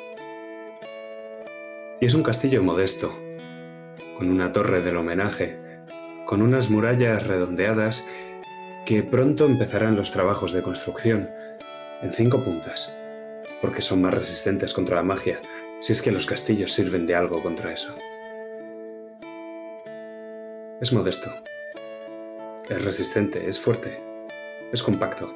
Y 2.01 2.05
es 2.05 2.13
un 2.15 2.23
castillo 2.23 2.61
modesto, 2.63 3.17
con 4.17 4.29
una 4.29 4.51
torre 4.51 4.81
del 4.81 4.97
homenaje, 4.97 5.57
con 6.25 6.41
unas 6.41 6.69
murallas 6.69 7.25
redondeadas 7.25 8.05
que 8.85 9.03
pronto 9.03 9.45
empezarán 9.45 9.95
los 9.95 10.11
trabajos 10.11 10.51
de 10.51 10.61
construcción, 10.61 11.29
en 12.01 12.11
cinco 12.11 12.43
puntas, 12.43 12.93
porque 13.61 13.81
son 13.81 14.01
más 14.01 14.13
resistentes 14.13 14.73
contra 14.73 14.97
la 14.97 15.03
magia, 15.03 15.39
si 15.79 15.93
es 15.93 16.01
que 16.01 16.11
los 16.11 16.25
castillos 16.25 16.73
sirven 16.73 17.07
de 17.07 17.15
algo 17.15 17.41
contra 17.41 17.71
eso. 17.71 17.95
Es 20.81 20.91
modesto. 20.91 21.31
Es 22.67 22.83
resistente, 22.83 23.47
es 23.47 23.57
fuerte. 23.57 23.97
Es 24.73 24.83
compacto. 24.83 25.33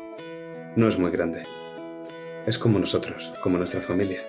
No 0.75 0.89
es 0.89 0.99
muy 0.99 1.11
grande. 1.11 1.43
Es 2.45 2.59
como 2.59 2.77
nosotros, 2.77 3.31
como 3.41 3.57
nuestra 3.57 3.79
familia. 3.79 4.19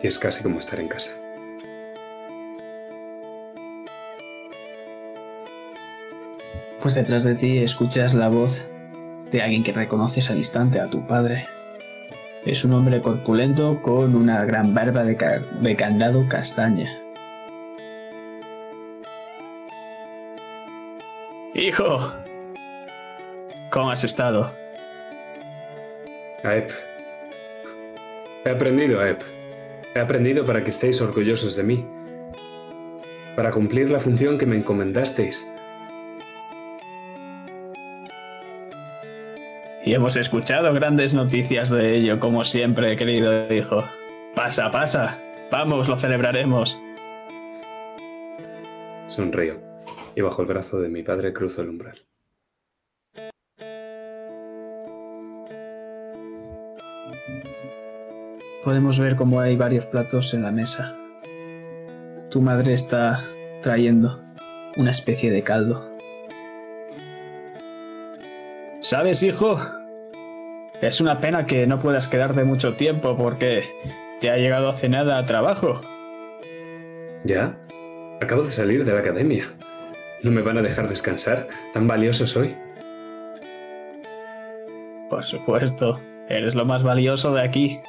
Y 0.00 0.06
es 0.06 0.16
casi 0.16 0.44
como 0.44 0.60
estar 0.60 0.78
en 0.78 0.86
casa. 0.86 1.10
Pues 6.80 6.94
detrás 6.94 7.24
de 7.24 7.34
ti 7.34 7.58
escuchas 7.58 8.14
la 8.14 8.28
voz 8.28 8.64
de 9.32 9.42
alguien 9.42 9.64
que 9.64 9.72
reconoces 9.72 10.30
al 10.30 10.38
instante 10.38 10.78
a 10.78 10.88
tu 10.88 11.04
padre. 11.04 11.46
Es 12.46 12.64
un 12.64 12.74
hombre 12.74 13.00
corpulento 13.00 13.82
con 13.82 14.14
una 14.14 14.44
gran 14.44 14.72
barba 14.72 15.02
de, 15.02 15.16
de 15.60 15.76
candado 15.76 16.28
castaña. 16.28 16.99
Hijo, 21.60 22.10
¿cómo 23.70 23.90
has 23.90 24.02
estado? 24.02 24.50
Aep. 26.42 26.70
He 28.46 28.48
aprendido, 28.48 28.98
Aep. 28.98 29.20
He 29.94 30.00
aprendido 30.00 30.46
para 30.46 30.64
que 30.64 30.70
estéis 30.70 31.02
orgullosos 31.02 31.56
de 31.56 31.62
mí. 31.62 31.86
Para 33.36 33.50
cumplir 33.50 33.90
la 33.90 34.00
función 34.00 34.38
que 34.38 34.46
me 34.46 34.56
encomendasteis. 34.56 35.46
Y 39.84 39.92
hemos 39.92 40.16
escuchado 40.16 40.72
grandes 40.72 41.12
noticias 41.12 41.68
de 41.68 41.94
ello, 41.94 42.18
como 42.20 42.42
siempre, 42.46 42.96
querido 42.96 43.52
hijo. 43.52 43.84
Pasa, 44.34 44.70
pasa. 44.70 45.18
Vamos, 45.50 45.88
lo 45.88 45.98
celebraremos. 45.98 46.80
Sonrío 49.08 49.69
y 50.14 50.20
bajo 50.20 50.42
el 50.42 50.48
brazo 50.48 50.80
de 50.80 50.88
mi 50.88 51.02
padre 51.02 51.32
cruzo 51.32 51.62
el 51.62 51.70
umbral. 51.70 52.04
Podemos 58.64 58.98
ver 58.98 59.16
cómo 59.16 59.40
hay 59.40 59.56
varios 59.56 59.86
platos 59.86 60.34
en 60.34 60.42
la 60.42 60.50
mesa. 60.50 60.96
Tu 62.30 62.42
madre 62.42 62.74
está 62.74 63.24
trayendo 63.62 64.22
una 64.76 64.90
especie 64.90 65.30
de 65.30 65.42
caldo. 65.42 65.90
¿Sabes, 68.80 69.22
hijo? 69.22 69.58
Es 70.80 71.00
una 71.00 71.20
pena 71.20 71.46
que 71.46 71.66
no 71.66 71.78
puedas 71.78 72.08
quedarte 72.08 72.44
mucho 72.44 72.74
tiempo 72.74 73.16
porque 73.16 73.64
te 74.20 74.30
ha 74.30 74.36
llegado 74.36 74.68
hace 74.68 74.88
nada 74.88 75.18
a 75.18 75.24
trabajo. 75.24 75.80
¿Ya? 77.24 77.58
Acabo 78.20 78.42
de 78.42 78.52
salir 78.52 78.84
de 78.84 78.92
la 78.92 79.00
academia. 79.00 79.44
¿No 80.22 80.30
me 80.30 80.42
van 80.42 80.58
a 80.58 80.62
dejar 80.62 80.88
descansar? 80.88 81.48
¿Tan 81.72 81.86
valioso 81.86 82.26
soy? 82.26 82.54
Por 85.08 85.24
supuesto, 85.24 85.98
eres 86.28 86.54
lo 86.54 86.64
más 86.64 86.82
valioso 86.82 87.32
de 87.32 87.42
aquí, 87.42 87.80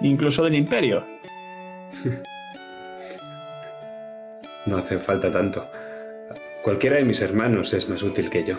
incluso 0.00 0.44
del 0.44 0.54
imperio. 0.54 1.04
No 4.66 4.78
hace 4.78 4.98
falta 4.98 5.30
tanto. 5.30 5.66
Cualquiera 6.62 6.96
de 6.96 7.04
mis 7.04 7.20
hermanos 7.20 7.74
es 7.74 7.86
más 7.90 8.02
útil 8.02 8.30
que 8.30 8.44
yo. 8.44 8.58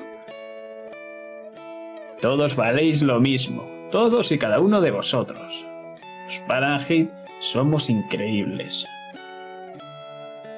Todos 2.21 2.55
valéis 2.55 3.01
lo 3.01 3.19
mismo, 3.19 3.67
todos 3.91 4.31
y 4.31 4.37
cada 4.37 4.59
uno 4.59 4.81
de 4.81 4.91
vosotros. 4.91 5.65
Los 6.25 6.41
somos 7.41 7.89
increíbles. 7.89 8.85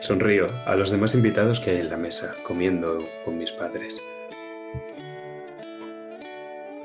Sonrío 0.08 0.48
a 0.66 0.78
los 0.78 0.90
demás 0.90 1.16
invitados 1.16 1.60
que 1.60 1.72
hay 1.72 1.82
en 1.82 1.90
la 1.90 1.98
mesa, 1.98 2.34
comiendo 2.44 2.98
con 3.26 3.38
mis 3.38 3.52
padres. 3.52 4.00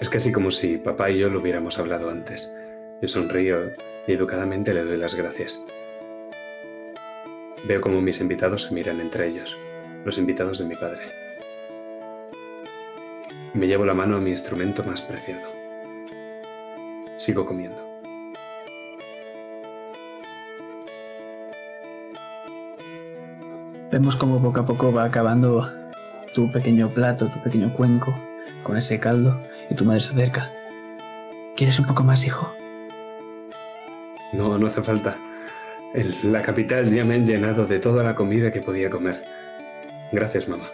Es 0.00 0.09
casi 0.09 0.33
como 0.33 0.50
si 0.50 0.76
papá 0.76 1.09
y 1.09 1.21
yo 1.21 1.31
lo 1.31 1.38
hubiéramos 1.38 1.79
hablado 1.79 2.11
antes. 2.11 2.52
Yo 3.00 3.07
sonrío 3.07 3.71
y 4.09 4.12
educadamente 4.14 4.75
le 4.75 4.83
doy 4.83 4.97
las 4.97 5.14
gracias. 5.14 5.64
Veo 7.62 7.81
como 7.81 8.00
mis 8.00 8.21
invitados 8.21 8.62
se 8.62 8.75
miran 8.75 9.00
entre 9.00 9.29
ellos, 9.29 9.57
los 10.05 10.19
invitados 10.19 10.59
de 10.59 10.64
mi 10.64 10.75
padre. 10.75 11.05
Me 13.55 13.69
llevo 13.69 13.85
la 13.85 13.95
mano 13.95 14.17
a 14.17 14.21
mi 14.21 14.33
instrumento 14.33 14.83
más 14.83 15.00
preciado. 15.00 15.49
Sigo 17.19 17.47
comiendo. 17.47 17.92
Vemos 23.93 24.17
como 24.17 24.41
poco 24.41 24.61
a 24.61 24.65
poco 24.65 24.91
va 24.91 25.05
acabando 25.05 25.71
tu 26.35 26.51
pequeño 26.51 26.89
plato, 26.89 27.29
tu 27.29 27.43
pequeño 27.43 27.75
cuenco 27.75 28.19
con 28.63 28.78
ese 28.78 28.99
caldo 28.99 29.39
y 29.69 29.75
tu 29.75 29.85
madre 29.85 30.00
se 30.00 30.15
acerca. 30.15 30.50
¿Quieres 31.55 31.78
un 31.78 31.85
poco 31.85 32.02
más, 32.02 32.25
hijo? 32.25 32.50
No, 34.33 34.57
no 34.57 34.67
hace 34.67 34.83
falta. 34.83 35.15
En 35.93 36.33
la 36.33 36.41
capital 36.41 36.91
ya 36.91 37.05
me 37.05 37.17
han 37.17 37.26
llenado 37.26 37.67
de 37.67 37.81
toda 37.81 38.02
la 38.02 38.15
comida 38.15 38.50
que 38.50 38.63
podía 38.63 38.89
comer. 38.89 39.21
Gracias, 40.11 40.49
mamá. 40.49 40.71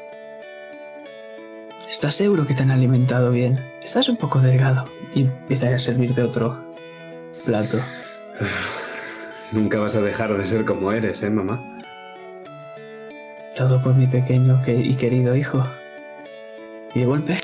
¿Estás 1.90 2.14
seguro 2.14 2.46
que 2.46 2.54
te 2.54 2.62
han 2.62 2.70
alimentado 2.70 3.32
bien? 3.32 3.58
Estás 3.82 4.08
un 4.08 4.16
poco 4.16 4.38
delgado. 4.38 4.84
Y 5.12 5.22
empieza 5.22 5.74
a 5.74 5.78
servirte 5.78 6.22
otro 6.22 6.72
plato. 7.44 7.80
Nunca 9.50 9.80
vas 9.80 9.96
a 9.96 10.02
dejar 10.02 10.38
de 10.38 10.46
ser 10.46 10.64
como 10.64 10.92
eres, 10.92 11.20
¿eh, 11.24 11.30
mamá? 11.30 11.77
Todo 13.58 13.82
por 13.82 13.96
mi 13.96 14.06
pequeño 14.06 14.62
que- 14.64 14.78
y 14.78 14.94
querido 14.94 15.34
hijo. 15.34 15.60
Y 16.94 17.00
de 17.00 17.06
golpe, 17.06 17.38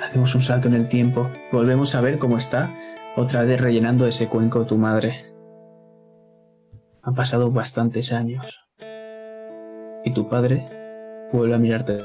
hacemos 0.00 0.32
un 0.36 0.42
salto 0.42 0.68
en 0.68 0.74
el 0.74 0.86
tiempo. 0.88 1.28
Volvemos 1.50 1.96
a 1.96 2.00
ver 2.00 2.20
cómo 2.20 2.38
está 2.38 2.72
otra 3.16 3.42
vez 3.42 3.60
rellenando 3.60 4.06
ese 4.06 4.28
cuenco 4.28 4.64
tu 4.64 4.78
madre. 4.78 5.26
Han 7.02 7.16
pasado 7.16 7.50
bastantes 7.50 8.12
años. 8.12 8.64
Y 10.04 10.12
tu 10.12 10.28
padre 10.28 10.64
vuelve 11.32 11.56
a 11.56 11.58
mirarte. 11.58 11.98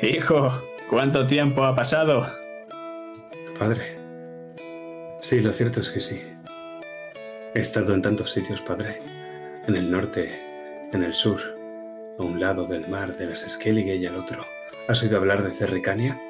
Hijo, 0.00 0.46
¿cuánto 0.88 1.26
tiempo 1.26 1.64
ha 1.64 1.74
pasado? 1.74 2.24
Padre. 3.58 3.96
Sí, 5.22 5.40
lo 5.40 5.52
cierto 5.52 5.80
es 5.80 5.90
que 5.90 6.00
sí. 6.00 6.22
He 7.52 7.60
estado 7.60 7.94
en 7.94 8.02
tantos 8.02 8.30
sitios, 8.30 8.60
padre. 8.60 9.00
En 9.66 9.74
el 9.74 9.90
norte, 9.90 10.30
en 10.92 11.02
el 11.02 11.12
sur, 11.12 11.55
a 12.18 12.22
un 12.22 12.40
lado 12.40 12.64
del 12.64 12.88
mar, 12.88 13.16
de 13.16 13.26
las 13.26 13.40
Skellige 13.40 13.96
y 13.96 14.06
al 14.06 14.16
otro. 14.16 14.42
¿Has 14.88 15.02
oído 15.02 15.18
hablar 15.18 15.42
de 15.42 15.50
Cerricania? 15.50 16.20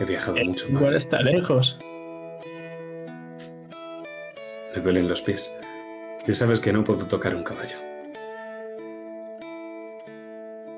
He 0.00 0.04
viajado 0.04 0.36
mucho 0.44 0.66
más. 0.68 0.80
Igual 0.80 0.96
está 0.96 1.20
lejos. 1.20 1.78
Me 4.74 4.80
duelen 4.80 5.08
los 5.08 5.20
pies. 5.20 5.54
Ya 6.26 6.34
sabes 6.34 6.60
que 6.60 6.72
no 6.72 6.84
puedo 6.84 7.04
tocar 7.06 7.34
un 7.34 7.42
caballo. 7.42 7.76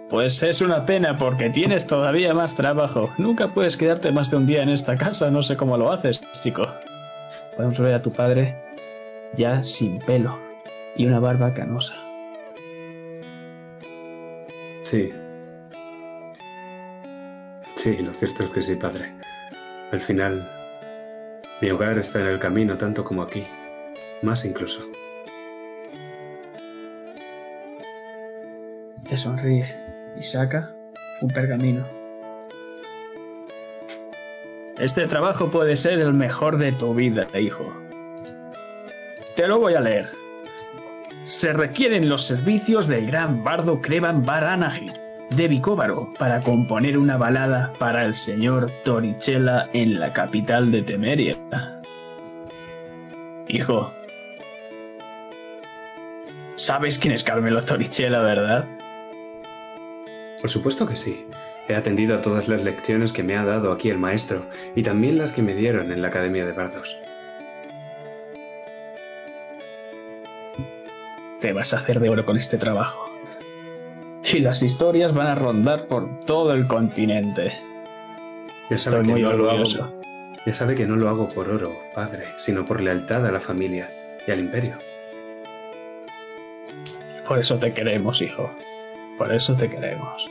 Pues 0.09 0.43
es 0.43 0.61
una 0.61 0.85
pena 0.85 1.15
porque 1.15 1.51
tienes 1.51 1.87
todavía 1.87 2.35
más 2.35 2.57
trabajo. 2.57 3.09
Nunca 3.19 3.55
puedes 3.55 3.77
quedarte 3.77 4.11
más 4.11 4.31
de 4.31 4.39
un 4.39 4.47
día 4.47 4.63
en 4.63 4.71
esta 4.71 4.97
casa, 4.97 5.31
no 5.31 5.43
sé 5.43 5.57
cómo 5.57 5.77
lo 5.77 5.93
haces, 5.93 6.21
chico. 6.43 6.67
Podemos 7.57 7.79
ver 7.79 7.95
a 7.95 8.03
tu 8.03 8.11
padre 8.11 8.57
ya 9.37 9.63
sin 9.63 10.01
pelo 10.01 10.37
y 10.97 11.07
una 11.07 11.21
barba 11.21 11.55
canosa. 11.55 12.10
Sí. 14.91 15.09
Sí, 17.77 17.97
lo 17.99 18.13
cierto 18.13 18.43
es 18.43 18.51
que 18.51 18.61
sí, 18.61 18.75
padre. 18.75 19.13
Al 19.93 20.01
final, 20.01 20.51
mi 21.63 21.71
hogar 21.71 21.97
está 21.97 22.19
en 22.19 22.27
el 22.27 22.41
camino 22.41 22.77
tanto 22.77 23.05
como 23.05 23.23
aquí. 23.23 23.47
Más 24.23 24.45
incluso. 24.45 24.81
Te 29.09 29.17
sonríe 29.17 29.73
y 30.19 30.25
saca 30.25 30.75
un 31.21 31.29
pergamino. 31.29 31.87
Este 34.77 35.07
trabajo 35.07 35.53
puede 35.53 35.77
ser 35.77 36.01
el 36.01 36.15
mejor 36.15 36.59
de 36.59 36.73
tu 36.73 36.95
vida, 36.97 37.29
hijo. 37.39 37.73
Te 39.37 39.47
lo 39.47 39.61
voy 39.61 39.75
a 39.75 39.81
leer. 39.83 40.20
Se 41.25 41.53
requieren 41.53 42.09
los 42.09 42.25
servicios 42.25 42.89
del 42.89 43.07
gran 43.07 43.45
bardo 43.45 43.83
Kreban 43.83 44.25
Baranagi 44.25 44.91
de 45.37 45.49
Vicóvaro 45.49 46.09
para 46.19 46.41
componer 46.41 46.97
una 46.97 47.19
balada 47.19 47.73
para 47.79 48.05
el 48.05 48.15
señor 48.15 48.71
Torichela 48.85 49.69
en 49.75 50.01
la 50.01 50.13
capital 50.15 50.73
de 50.73 50.83
Temeria. 50.83 51.39
Hijo, 53.49 53.93
sabes 56.57 56.99
quién 56.99 57.13
es 57.13 57.23
Carmelo 57.23 57.63
Torichela, 57.63 58.23
¿verdad? 58.23 58.65
Por 60.41 60.49
supuesto 60.49 60.87
que 60.87 60.97
sí. 60.97 61.27
He 61.69 61.77
atendido 61.77 62.17
a 62.17 62.23
todas 62.23 62.49
las 62.49 62.65
lecciones 62.65 63.13
que 63.13 63.23
me 63.23 63.37
ha 63.37 63.45
dado 63.45 63.73
aquí 63.73 63.91
el 63.91 63.99
maestro 63.99 64.47
y 64.75 64.83
también 64.83 65.19
las 65.19 65.33
que 65.33 65.43
me 65.43 65.55
dieron 65.55 65.93
en 65.93 66.01
la 66.01 66.09
Academia 66.09 66.47
de 66.47 66.53
Bardos. 66.53 66.99
Te 71.41 71.53
vas 71.53 71.73
a 71.73 71.79
hacer 71.79 72.01
de 72.01 72.11
oro 72.11 72.27
con 72.27 72.37
este 72.37 72.59
trabajo. 72.59 73.11
Y 74.25 74.41
las 74.41 74.63
historias 74.63 75.15
van 75.15 75.27
a 75.27 75.35
rondar 75.35 75.87
por 75.87 76.21
todo 76.21 76.53
el 76.53 76.67
continente. 76.67 77.53
Ya 78.69 78.79
sabe, 78.79 79.01
Estoy 79.01 79.07
que 79.07 79.13
muy 79.13 79.23
no 79.23 79.33
lo 79.33 79.51
hago, 79.51 79.65
ya 80.47 80.55
sabe 80.55 80.75
que 80.75 80.87
no 80.87 80.97
lo 80.97 81.09
hago 81.09 81.29
por 81.29 81.49
oro, 81.49 81.79
padre, 81.95 82.25
sino 82.39 82.65
por 82.65 82.81
lealtad 82.81 83.27
a 83.27 83.33
la 83.33 83.41
familia 83.41 83.91
y 84.27 84.31
al 84.31 84.41
imperio. 84.41 84.77
Por 87.27 87.39
eso 87.39 87.59
te 87.59 87.73
queremos, 87.73 88.23
hijo. 88.23 88.51
Por 89.19 89.33
eso 89.33 89.55
te 89.55 89.69
queremos. 89.69 90.29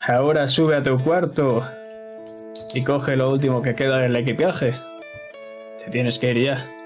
Ahora 0.00 0.48
sube 0.48 0.76
a 0.76 0.82
tu 0.82 0.98
cuarto 0.98 1.66
y 2.74 2.84
coge 2.84 3.16
lo 3.16 3.30
último 3.30 3.62
que 3.62 3.74
queda 3.74 3.98
del 4.00 4.16
equipaje. 4.16 4.74
Te 5.82 5.90
tienes 5.90 6.18
que 6.18 6.30
ir 6.32 6.44
ya. 6.44 6.81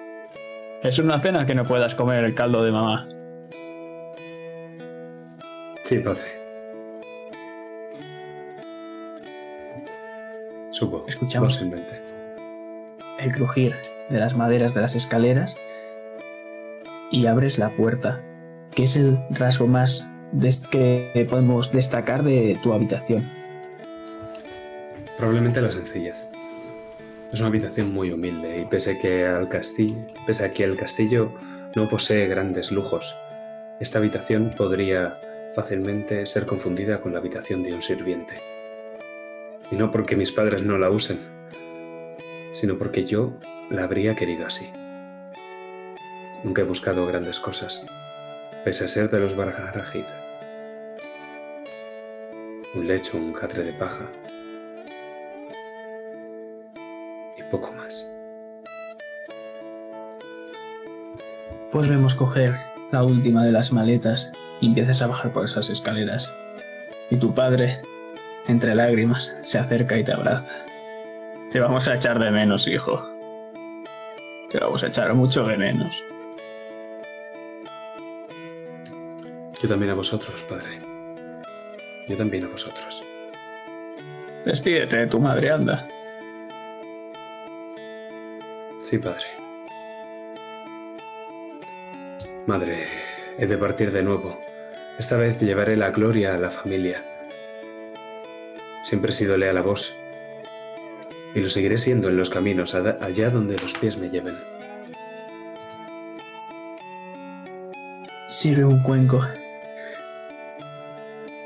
Es 0.87 1.01
una 1.01 1.21
pena 1.21 1.45
que 1.45 1.55
no 1.57 1.65
puedas 1.65 1.97
comer 1.97 2.23
el 2.23 2.33
caldo 2.37 2.63
de 2.63 2.71
mamá. 2.71 3.09
Sí, 5.83 5.99
padre. 5.99 6.23
Escuchamos 11.09 11.55
Posiblemente. 11.55 12.03
el 13.19 13.33
crujir 13.33 13.75
de 14.11 14.21
las 14.21 14.37
maderas 14.37 14.75
de 14.75 14.83
las 14.83 14.95
escaleras 14.95 15.57
y 17.11 17.27
abres 17.27 17.59
la 17.59 17.71
puerta, 17.71 18.23
que 18.73 18.85
es 18.85 18.95
el 18.95 19.19
rasgo 19.31 19.67
más 19.67 20.07
que 20.71 21.27
podemos 21.29 21.73
destacar 21.73 22.23
de 22.23 22.57
tu 22.63 22.73
habitación. 22.73 23.29
Probablemente 25.17 25.61
la 25.61 25.73
sencillez. 25.73 26.15
Es 27.37 27.41
una 27.41 27.51
habitación 27.51 27.93
muy 27.93 28.11
humilde 28.13 28.61
y 28.61 28.65
pese 28.65 28.99
que 28.99 29.27
al 29.27 29.51
castillo, 29.51 29.95
pese 30.27 30.47
a 30.47 30.51
que 30.51 30.65
el 30.65 30.75
castillo 30.75 31.31
no 31.75 31.87
posee 31.87 32.29
grandes 32.29 32.73
lujos, 32.73 33.15
esta 33.79 33.99
habitación 33.99 34.55
podría 34.57 35.21
fácilmente 35.55 36.25
ser 36.25 36.47
confundida 36.47 37.03
con 37.03 37.13
la 37.13 37.19
habitación 37.19 37.63
de 37.63 37.75
un 37.75 37.83
sirviente. 37.83 38.37
Y 39.71 39.77
no 39.77 39.91
porque 39.91 40.17
mis 40.17 40.33
padres 40.33 40.63
no 40.63 40.79
la 40.79 40.89
usen, 40.89 41.19
sino 42.55 42.79
porque 42.79 43.05
yo 43.05 43.35
la 43.69 43.85
habría 43.85 44.17
querido 44.17 44.47
así. 44.47 44.71
Nunca 46.43 46.63
he 46.63 46.65
buscado 46.65 47.07
grandes 47.07 47.39
cosas, 47.39 47.85
pese 48.65 48.87
a 48.87 48.89
ser 48.89 49.11
de 49.11 49.21
los 49.21 49.37
Bargarajid. 49.37 50.07
Un 52.75 52.87
lecho, 52.87 53.19
un 53.19 53.35
catre 53.35 53.63
de 53.63 53.75
paja, 53.75 54.11
Pues 61.77 61.91
vemos 61.91 62.15
coger 62.15 62.55
la 62.91 63.05
última 63.05 63.45
de 63.45 63.53
las 63.53 63.71
maletas 63.71 64.33
y 64.63 64.69
empiezas 64.69 65.03
a 65.03 65.09
bajar 65.09 65.31
por 65.35 65.45
esas 65.45 65.69
escaleras. 65.69 66.33
Y 67.11 67.17
tu 67.17 67.35
padre, 67.35 67.83
entre 68.49 68.75
lágrimas, 68.75 69.35
se 69.43 69.59
acerca 69.59 69.99
y 69.99 70.03
te 70.03 70.11
abraza. 70.11 70.65
Te 71.51 71.61
vamos 71.61 71.87
a 71.87 71.97
echar 71.97 72.19
de 72.19 72.31
menos, 72.31 72.67
hijo. 72.67 73.07
Te 74.51 74.59
vamos 74.59 74.83
a 74.85 74.87
echar 74.87 75.13
mucho 75.13 75.45
de 75.45 75.59
menos. 75.59 76.03
Yo 79.61 79.69
también 79.69 79.93
a 79.93 79.97
vosotros, 79.97 80.47
padre. 80.49 80.79
Yo 82.09 82.17
también 82.17 82.45
a 82.45 82.49
vosotros. 82.49 83.03
Despídete 84.47 84.97
de 84.97 85.07
tu 85.09 85.21
madre, 85.21 85.51
anda. 85.51 85.87
Sí, 88.83 88.97
padre. 88.97 89.36
Madre, 92.47 92.85
he 93.39 93.47
de 93.47 93.59
partir 93.59 93.91
de 93.91 94.05
nuevo. 94.05 94.39
Esta 95.01 95.17
vez 95.17 95.41
llevaré 95.41 95.77
la 95.77 95.91
gloria 95.91 96.37
a 96.37 96.39
la 96.39 96.51
familia. 96.51 97.05
Siempre 98.85 99.11
he 99.11 99.15
sido 99.15 99.37
leal 99.37 99.57
a 99.59 99.63
vos. 99.63 99.93
Y 101.35 101.41
lo 101.41 101.51
seguiré 101.51 101.77
siendo 101.77 102.09
en 102.09 102.17
los 102.17 102.31
caminos, 102.31 102.77
allá 102.77 103.31
donde 103.31 103.59
los 103.59 103.75
pies 103.75 103.99
me 103.99 104.11
lleven. 104.11 104.39
Sirve 108.29 108.65
un 108.65 108.81
cuenco. 108.85 109.21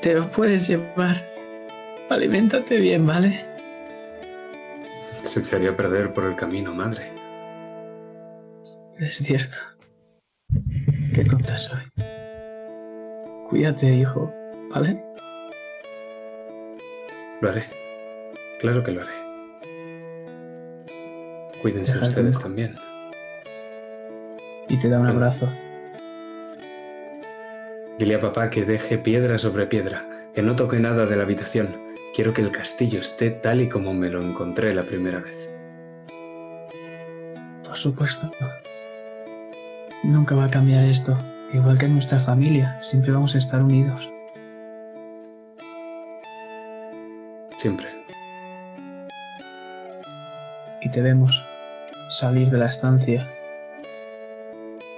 Te 0.02 0.14
lo 0.14 0.28
puedes 0.28 0.68
llevar. 0.68 1.24
Aliméntate 2.10 2.76
bien, 2.76 3.06
¿vale? 3.06 3.46
Se 5.22 5.40
te 5.40 5.56
haría 5.56 5.74
perder 5.74 6.12
por 6.12 6.24
el 6.24 6.36
camino, 6.36 6.74
madre. 6.74 7.10
Es 8.98 9.16
cierto. 9.16 9.69
Qué 11.20 11.26
tonta 11.26 11.58
soy. 11.58 11.82
Cuídate, 13.50 13.94
hijo, 13.94 14.32
¿vale? 14.70 15.04
Lo 17.42 17.50
haré. 17.50 17.64
Claro 18.58 18.82
que 18.82 18.92
lo 18.92 19.02
haré. 19.02 19.12
Cuídense 21.60 21.92
Deja 21.92 22.08
ustedes 22.08 22.40
también. 22.40 22.74
Y 24.70 24.78
te 24.78 24.88
da 24.88 24.98
un 24.98 25.08
abrazo. 25.08 25.46
Dile 27.98 28.14
a 28.14 28.20
papá 28.20 28.48
que 28.48 28.64
deje 28.64 28.96
piedra 28.96 29.36
sobre 29.36 29.66
piedra, 29.66 30.08
que 30.34 30.40
no 30.40 30.56
toque 30.56 30.78
nada 30.78 31.04
de 31.04 31.16
la 31.16 31.24
habitación. 31.24 31.76
Quiero 32.14 32.32
que 32.32 32.40
el 32.40 32.50
castillo 32.50 33.00
esté 33.00 33.30
tal 33.30 33.60
y 33.60 33.68
como 33.68 33.92
me 33.92 34.08
lo 34.08 34.22
encontré 34.22 34.74
la 34.74 34.84
primera 34.84 35.18
vez. 35.18 35.50
Por 37.62 37.76
supuesto. 37.76 38.30
Nunca 40.02 40.34
va 40.34 40.44
a 40.44 40.50
cambiar 40.50 40.84
esto. 40.84 41.16
Igual 41.52 41.78
que 41.78 41.84
en 41.84 41.94
nuestra 41.94 42.18
familia, 42.18 42.78
siempre 42.82 43.12
vamos 43.12 43.34
a 43.34 43.38
estar 43.38 43.62
unidos. 43.62 44.08
Siempre. 47.58 47.86
Y 50.80 50.90
te 50.90 51.02
vemos 51.02 51.44
salir 52.08 52.48
de 52.48 52.58
la 52.58 52.66
estancia 52.66 53.28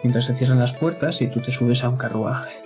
mientras 0.05 0.27
se 0.27 0.37
cierran 0.37 0.61
las 0.61 0.73
puertas 0.73 1.21
y 1.21 1.27
tú 1.27 1.41
te 1.41 1.51
subes 1.51 1.83
a 1.83 1.89
un 1.89 1.97
carruaje. 1.97 2.63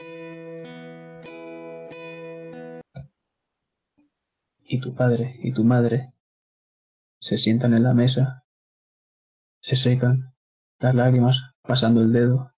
Y 4.67 4.81
tu 4.81 4.95
padre 4.95 5.39
y 5.43 5.53
tu 5.53 5.65
madre 5.65 6.13
se 7.19 7.39
sientan 7.39 7.73
en 7.73 7.83
la 7.83 7.95
mesa, 7.95 8.45
se 9.61 9.77
secan 9.77 10.35
las 10.79 10.95
lágrimas 10.95 11.56
pasando 11.67 12.01
el 12.01 12.13
dedo 12.13 12.53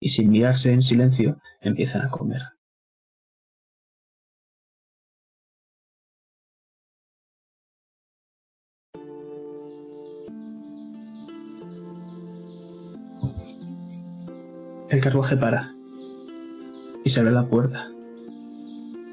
y 0.00 0.10
sin 0.10 0.30
mirarse 0.30 0.72
en 0.72 0.82
silencio 0.82 1.40
empiezan 1.60 2.02
a 2.02 2.10
comer. 2.10 2.42
El 14.90 15.00
carruaje 15.00 15.36
para 15.36 15.74
y 17.04 17.10
se 17.10 17.20
abre 17.20 17.32
la 17.32 17.48
puerta. 17.48 17.90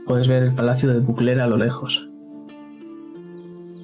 Puedes 0.05 0.27
ver 0.27 0.43
el 0.43 0.53
palacio 0.53 0.89
de 0.89 0.99
Bucler 0.99 1.39
a 1.39 1.47
lo 1.47 1.57
lejos. 1.57 2.09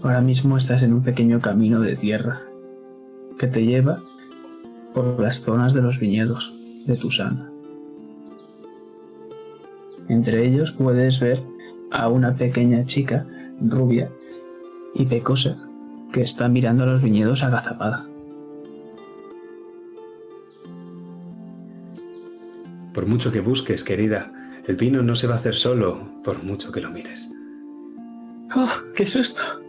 Ahora 0.04 0.22
mismo 0.22 0.58
estás 0.58 0.84
en 0.84 0.94
un 0.94 1.04
pequeño 1.04 1.42
camino 1.42 1.80
de 1.80 1.96
tierra 1.96 2.47
que 3.38 3.48
te 3.48 3.66
lleva 3.66 4.02
por 4.94 5.20
las 5.20 5.42
zonas 5.42 5.74
de 5.74 5.82
los 5.82 6.00
viñedos 6.00 6.54
de 6.86 6.98
Tusana. 6.98 7.52
Entre 10.10 10.46
ellos 10.48 10.72
puedes 10.72 11.20
ver 11.20 11.42
a 11.92 12.10
una 12.10 12.34
pequeña 12.34 12.84
chica 12.84 13.26
rubia 13.62 14.10
y 14.94 15.06
pecosa 15.06 15.58
que 16.12 16.22
está 16.22 16.48
mirando 16.48 16.84
a 16.84 16.88
los 16.88 17.02
viñedos 17.02 17.44
agazapada. 17.44 18.08
Por 22.94 23.06
mucho 23.06 23.32
que 23.32 23.42
busques, 23.42 23.84
querida, 23.84 24.32
el 24.66 24.76
vino 24.76 25.04
no 25.04 25.16
se 25.16 25.28
va 25.28 25.36
a 25.36 25.38
hacer 25.38 25.56
solo, 25.56 26.00
por 26.24 26.44
mucho 26.44 26.72
que 26.72 26.82
lo 26.82 26.90
mires. 26.90 27.32
¡Oh, 28.56 28.70
qué 28.96 29.06
susto! 29.06 29.67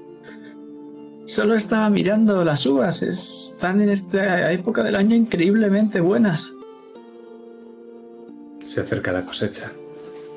Solo 1.28 1.56
estaba 1.56 1.90
mirando 1.90 2.42
las 2.42 2.64
uvas. 2.64 3.02
Están 3.02 3.82
en 3.82 3.90
esta 3.90 4.50
época 4.50 4.82
del 4.82 4.96
año 4.96 5.14
increíblemente 5.14 6.00
buenas. 6.00 6.50
Se 8.64 8.80
acerca 8.80 9.12
la 9.12 9.26
cosecha. 9.26 9.70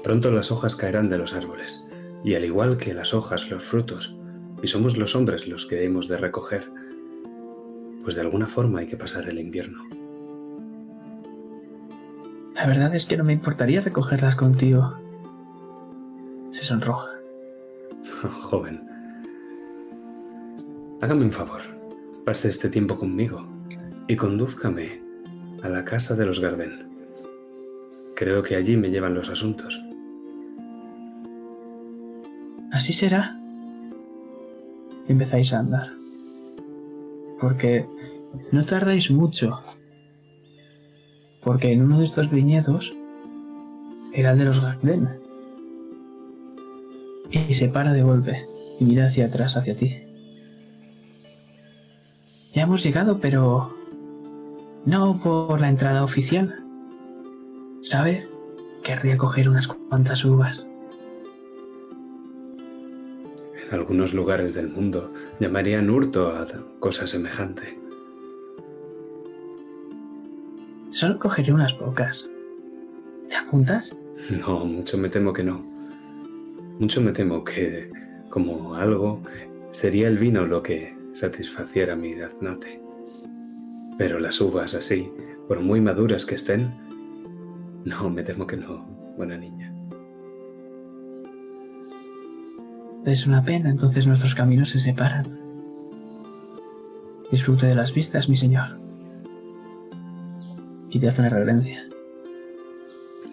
Pronto 0.03 0.31
las 0.31 0.51
hojas 0.51 0.75
caerán 0.75 1.07
de 1.07 1.17
los 1.17 1.33
árboles, 1.33 1.81
y 2.25 2.35
al 2.35 2.43
igual 2.43 2.75
que 2.75 2.93
las 2.93 3.13
hojas, 3.13 3.49
los 3.49 3.63
frutos, 3.63 4.17
y 4.61 4.67
somos 4.67 4.97
los 4.97 5.15
hombres 5.15 5.47
los 5.47 5.65
que 5.65 5.85
hemos 5.85 6.09
de 6.09 6.17
recoger, 6.17 6.67
pues 8.03 8.15
de 8.15 8.21
alguna 8.21 8.47
forma 8.47 8.81
hay 8.81 8.87
que 8.87 8.97
pasar 8.97 9.29
el 9.29 9.39
invierno. 9.39 9.87
La 12.53 12.67
verdad 12.67 12.93
es 12.93 13.05
que 13.05 13.15
no 13.15 13.23
me 13.23 13.31
importaría 13.31 13.79
recogerlas 13.79 14.35
contigo. 14.35 14.93
Se 16.49 16.65
sonroja. 16.65 17.11
Joven, 18.41 18.90
hágame 21.01 21.25
un 21.25 21.31
favor, 21.31 21.61
pase 22.25 22.49
este 22.49 22.69
tiempo 22.69 22.97
conmigo 22.97 23.43
y 24.07 24.15
condúzcame 24.15 25.01
a 25.63 25.69
la 25.69 25.83
casa 25.83 26.15
de 26.15 26.25
los 26.25 26.39
Garden. 26.39 26.89
Creo 28.15 28.43
que 28.43 28.55
allí 28.55 28.77
me 28.77 28.91
llevan 28.91 29.15
los 29.15 29.29
asuntos. 29.29 29.81
Así 32.71 32.93
será. 32.93 33.37
Empezáis 35.07 35.51
a 35.53 35.59
andar. 35.59 35.89
Porque 37.39 37.87
no 38.51 38.63
tardáis 38.63 39.09
mucho. 39.09 39.59
Porque 41.43 41.71
en 41.71 41.81
uno 41.81 41.97
de 41.97 42.05
estos 42.05 42.29
viñedos 42.29 42.93
era 44.13 44.31
el 44.31 44.37
de 44.37 44.45
los 44.45 44.61
Gagden. 44.61 45.09
Y 47.31 47.53
se 47.55 47.69
para 47.69 47.91
de 47.93 48.03
golpe 48.03 48.45
y 48.79 48.85
mira 48.85 49.07
hacia 49.07 49.25
atrás, 49.25 49.57
hacia 49.57 49.75
ti. 49.75 50.10
Ya 52.51 52.63
hemos 52.63 52.83
llegado, 52.83 53.19
pero 53.19 53.73
no 54.85 55.19
por 55.19 55.61
la 55.61 55.69
entrada 55.69 56.03
oficial. 56.03 56.63
¿Sabes? 57.81 58.27
Querría 58.83 59.17
coger 59.17 59.49
unas 59.49 59.67
cuantas 59.67 60.25
uvas. 60.25 60.67
algunos 63.71 64.13
lugares 64.13 64.53
del 64.53 64.67
mundo 64.67 65.13
llamarían 65.39 65.89
hurto 65.89 66.35
a 66.35 66.45
cosa 66.79 67.07
semejante. 67.07 67.79
Solo 70.89 71.17
cogeré 71.17 71.53
unas 71.53 71.73
pocas. 71.73 72.29
¿Te 73.29 73.35
apuntas? 73.37 73.95
No, 74.29 74.65
mucho 74.65 74.97
me 74.97 75.07
temo 75.07 75.31
que 75.31 75.43
no. 75.43 75.63
Mucho 76.79 76.99
me 76.99 77.13
temo 77.13 77.45
que, 77.45 77.89
como 78.29 78.75
algo, 78.75 79.21
sería 79.71 80.09
el 80.09 80.17
vino 80.17 80.45
lo 80.45 80.61
que 80.61 80.93
satisfaciera 81.13 81.95
mi 81.95 82.13
gaznate. 82.13 82.81
Pero 83.97 84.19
las 84.19 84.39
uvas 84.41 84.73
así, 84.73 85.11
por 85.47 85.59
muy 85.61 85.81
maduras 85.81 86.25
que 86.25 86.35
estén, 86.35 86.71
no, 87.85 88.09
me 88.09 88.23
temo 88.23 88.47
que 88.47 88.57
no, 88.57 88.85
buena 89.17 89.37
niña. 89.37 89.73
Es 93.05 93.25
una 93.25 93.43
pena, 93.43 93.69
entonces 93.69 94.05
nuestros 94.05 94.35
caminos 94.35 94.69
se 94.69 94.79
separan. 94.79 95.39
Disfrute 97.31 97.65
de 97.67 97.75
las 97.75 97.93
vistas, 97.93 98.29
mi 98.29 98.37
señor. 98.37 98.79
Y 100.89 100.99
te 100.99 101.07
hace 101.07 101.21
una 101.21 101.29
reverencia. 101.29 101.87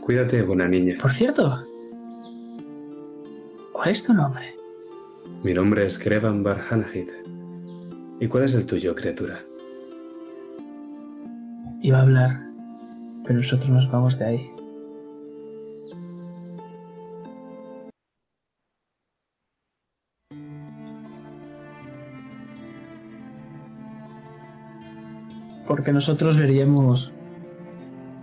Cuídate, 0.00 0.42
buena 0.42 0.66
niña. 0.68 0.96
Por 1.00 1.12
cierto, 1.12 1.64
¿cuál 3.72 3.90
es 3.90 4.02
tu 4.02 4.14
nombre? 4.14 4.56
Mi 5.42 5.52
nombre 5.52 5.84
es 5.84 5.98
Krevan 5.98 6.42
Barhanahid. 6.42 7.10
¿Y 8.20 8.26
cuál 8.26 8.44
es 8.44 8.54
el 8.54 8.66
tuyo, 8.66 8.96
criatura? 8.96 9.38
Iba 11.82 11.98
a 11.98 12.02
hablar, 12.02 12.30
pero 13.22 13.36
nosotros 13.36 13.70
nos 13.70 13.88
vamos 13.92 14.18
de 14.18 14.24
ahí. 14.24 14.50
Porque 25.68 25.92
nosotros 25.92 26.36
veríamos, 26.36 27.12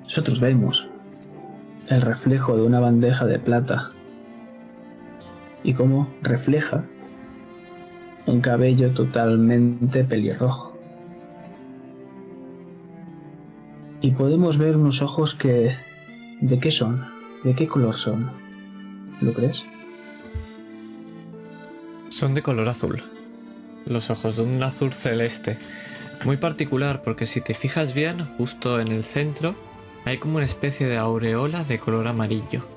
nosotros 0.03 0.41
vemos 0.41 0.89
el 1.87 2.01
reflejo 2.01 2.57
de 2.57 2.63
una 2.63 2.81
bandeja 2.81 3.25
de 3.25 3.39
plata 3.39 3.91
y 5.63 5.73
cómo 5.73 6.13
refleja 6.21 6.83
un 8.27 8.41
cabello 8.41 8.91
totalmente 8.91 10.03
pelirrojo. 10.03 10.75
Y 14.01 14.11
podemos 14.11 14.57
ver 14.57 14.77
unos 14.77 15.01
ojos 15.01 15.35
que... 15.35 15.71
¿De 16.41 16.59
qué 16.59 16.69
son? 16.71 17.05
¿De 17.43 17.55
qué 17.55 17.67
color 17.67 17.95
son? 17.95 18.29
¿Lo 19.21 19.33
crees? 19.33 19.63
Son 22.09 22.33
de 22.33 22.41
color 22.41 22.67
azul. 22.67 23.01
Los 23.85 24.09
ojos 24.09 24.37
de 24.37 24.43
un 24.43 24.61
azul 24.61 24.93
celeste. 24.93 25.57
Muy 26.23 26.37
particular 26.37 27.03
porque 27.03 27.25
si 27.25 27.41
te 27.41 27.53
fijas 27.53 27.93
bien, 27.93 28.23
justo 28.23 28.79
en 28.79 28.89
el 28.89 29.03
centro 29.03 29.55
hay 30.05 30.17
como 30.17 30.37
una 30.37 30.45
especie 30.45 30.87
de 30.87 30.97
aureola 30.97 31.63
de 31.63 31.79
color 31.79 32.07
amarillo. 32.07 32.67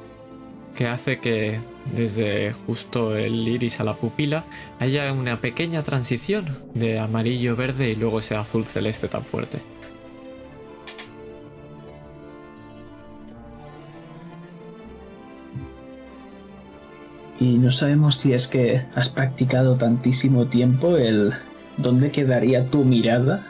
Que 0.74 0.86
hace 0.86 1.18
que 1.18 1.58
desde 1.94 2.52
justo 2.52 3.16
el 3.16 3.46
iris 3.48 3.80
a 3.80 3.84
la 3.84 3.94
pupila 3.94 4.44
haya 4.78 5.12
una 5.12 5.40
pequeña 5.40 5.82
transición 5.82 6.56
de 6.74 6.98
amarillo 6.98 7.56
verde 7.56 7.90
y 7.90 7.96
luego 7.96 8.18
ese 8.18 8.36
azul 8.36 8.66
celeste 8.66 9.08
tan 9.08 9.24
fuerte. 9.24 9.58
Y 17.40 17.58
no 17.58 17.70
sabemos 17.70 18.16
si 18.16 18.32
es 18.32 18.48
que 18.48 18.82
has 18.94 19.08
practicado 19.08 19.76
tantísimo 19.76 20.46
tiempo 20.46 20.96
el 20.96 21.32
dónde 21.76 22.10
quedaría 22.10 22.66
tu 22.66 22.84
mirada 22.84 23.46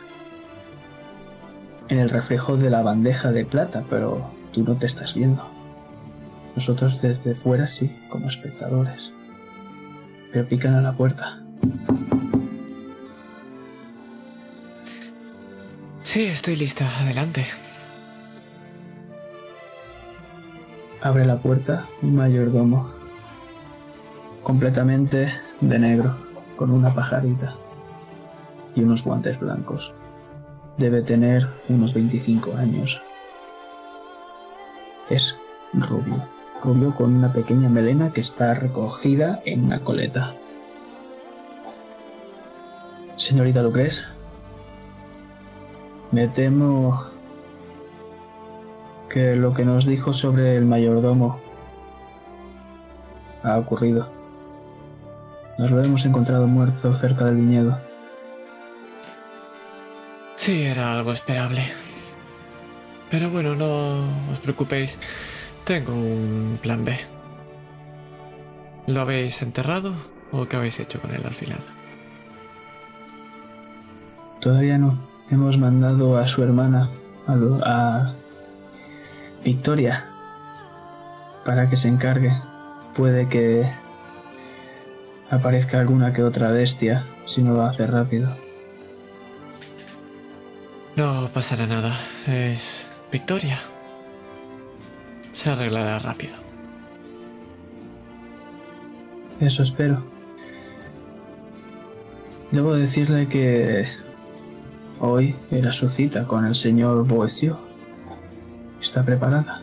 en 1.89 1.99
el 1.99 2.11
reflejo 2.11 2.59
de 2.59 2.69
la 2.69 2.83
bandeja 2.83 3.33
de 3.33 3.47
plata, 3.47 3.85
pero 3.89 4.31
tú 4.53 4.63
no 4.63 4.77
te 4.77 4.87
estás 4.87 5.15
viendo. 5.15 5.58
Nosotros 6.59 7.01
desde 7.01 7.37
fuera 7.37 7.69
sí, 7.69 7.89
como 8.09 8.27
espectadores. 8.27 9.13
Pero 10.33 10.45
pican 10.45 10.75
a 10.75 10.81
la 10.81 10.93
puerta. 10.93 11.41
Sí, 16.03 16.25
estoy 16.25 16.57
lista. 16.57 16.85
Adelante. 17.01 17.47
Abre 21.01 21.25
la 21.27 21.37
puerta 21.37 21.87
un 22.03 22.17
mayordomo. 22.17 22.91
Completamente 24.43 25.33
de 25.61 25.79
negro, 25.79 26.17
con 26.57 26.73
una 26.73 26.93
pajarita 26.93 27.55
y 28.75 28.83
unos 28.83 29.05
guantes 29.05 29.39
blancos. 29.39 29.95
Debe 30.77 31.03
tener 31.03 31.47
unos 31.69 31.95
25 31.95 32.57
años. 32.57 33.01
Es 35.09 35.37
rubio, 35.73 36.38
rubio 36.63 36.95
con 36.95 37.15
una 37.15 37.33
pequeña 37.33 37.69
melena 37.69 38.13
que 38.13 38.21
está 38.21 38.55
recogida 38.55 39.41
en 39.45 39.65
una 39.65 39.81
coleta. 39.81 40.35
Señorita 43.17 43.63
Lucres, 43.63 44.05
me 46.13 46.29
temo 46.29 47.07
que 49.09 49.37
lo 49.37 49.55
que 49.55 49.65
nos 49.65 49.87
dijo 49.87 50.13
sobre 50.13 50.57
el 50.57 50.65
mayordomo 50.65 51.41
ha 53.43 53.59
ocurrido. 53.59 54.09
Nos 55.59 55.71
lo 55.71 55.83
hemos 55.83 56.05
encontrado 56.05 56.47
muerto 56.47 56.95
cerca 56.95 57.25
del 57.25 57.37
viñedo. 57.37 57.79
Sí, 60.37 60.63
era 60.63 60.93
algo 60.93 61.11
esperable. 61.11 61.63
Pero 63.11 63.31
bueno, 63.31 63.57
no 63.57 64.05
os 64.31 64.39
preocupéis. 64.41 64.99
Tengo 65.69 65.93
un 65.93 66.59
plan 66.63 66.83
B. 66.83 66.97
¿Lo 68.87 69.03
habéis 69.03 69.43
enterrado 69.43 69.93
o 70.33 70.47
qué 70.49 70.57
habéis 70.57 70.81
hecho 70.81 70.99
con 70.99 71.15
él 71.15 71.21
al 71.27 71.35
final? 71.35 71.59
Todavía 74.41 74.79
no. 74.79 74.99
Hemos 75.31 75.59
mandado 75.59 76.17
a 76.17 76.27
su 76.27 76.43
hermana, 76.43 76.89
a, 77.27 77.35
lo- 77.35 77.61
a 77.63 78.15
Victoria, 79.45 80.07
para 81.45 81.69
que 81.69 81.77
se 81.77 81.89
encargue. 81.89 82.33
Puede 82.97 83.29
que 83.29 83.71
aparezca 85.31 85.81
alguna 85.81 86.15
que 86.15 86.23
otra 86.23 86.51
bestia 86.51 87.05
si 87.27 87.43
no 87.43 87.53
lo 87.53 87.63
hace 87.65 87.87
rápido. 87.87 88.35
No 90.97 91.29
pasará 91.35 91.67
nada. 91.67 91.95
Es 92.27 92.87
Victoria. 93.13 93.59
Se 95.39 95.51
arreglará 95.51 96.01
rápido. 96.01 96.35
Eso 99.39 99.63
espero. 99.63 100.03
Debo 102.51 102.75
decirle 102.75 103.29
que 103.29 103.87
hoy 104.99 105.37
era 105.53 105.71
su 105.71 105.91
cita 105.91 106.27
con 106.27 106.45
el 106.45 106.57
señor 106.57 107.07
Boesio. 107.07 107.57
¿Está 108.83 109.05
preparada? 109.05 109.63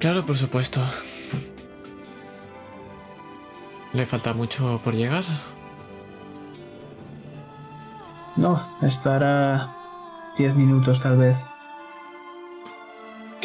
Claro, 0.00 0.26
por 0.26 0.34
supuesto. 0.34 0.80
¿Le 3.92 4.04
falta 4.04 4.32
mucho 4.32 4.80
por 4.82 4.94
llegar? 4.94 5.22
No, 8.34 8.66
estará 8.82 9.76
10 10.38 10.56
minutos 10.56 11.00
tal 11.00 11.18
vez. 11.18 11.36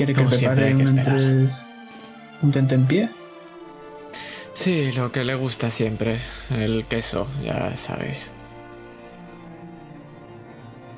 ¿Quiere 0.01 0.15
que 0.15 0.23
Como 0.23 0.35
prepare 0.35 0.75
que 0.75 0.83
un, 0.83 0.97
entre... 0.97 1.47
un 2.41 2.51
tentempié? 2.51 3.09
Sí, 4.53 4.91
lo 4.93 5.11
que 5.11 5.23
le 5.23 5.35
gusta 5.35 5.69
siempre. 5.69 6.19
El 6.49 6.85
queso, 6.85 7.27
ya 7.43 7.77
sabéis. 7.77 8.31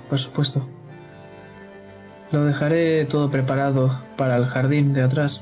Por 0.10 0.20
supuesto. 0.20 0.66
Lo 2.32 2.46
dejaré 2.46 3.04
todo 3.04 3.30
preparado 3.30 4.00
para 4.16 4.38
el 4.38 4.46
jardín 4.46 4.94
de 4.94 5.02
atrás. 5.02 5.42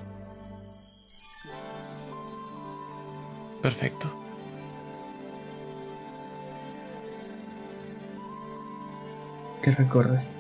Perfecto. 3.62 4.12
¿Qué 9.62 9.70
recorre 9.70 10.31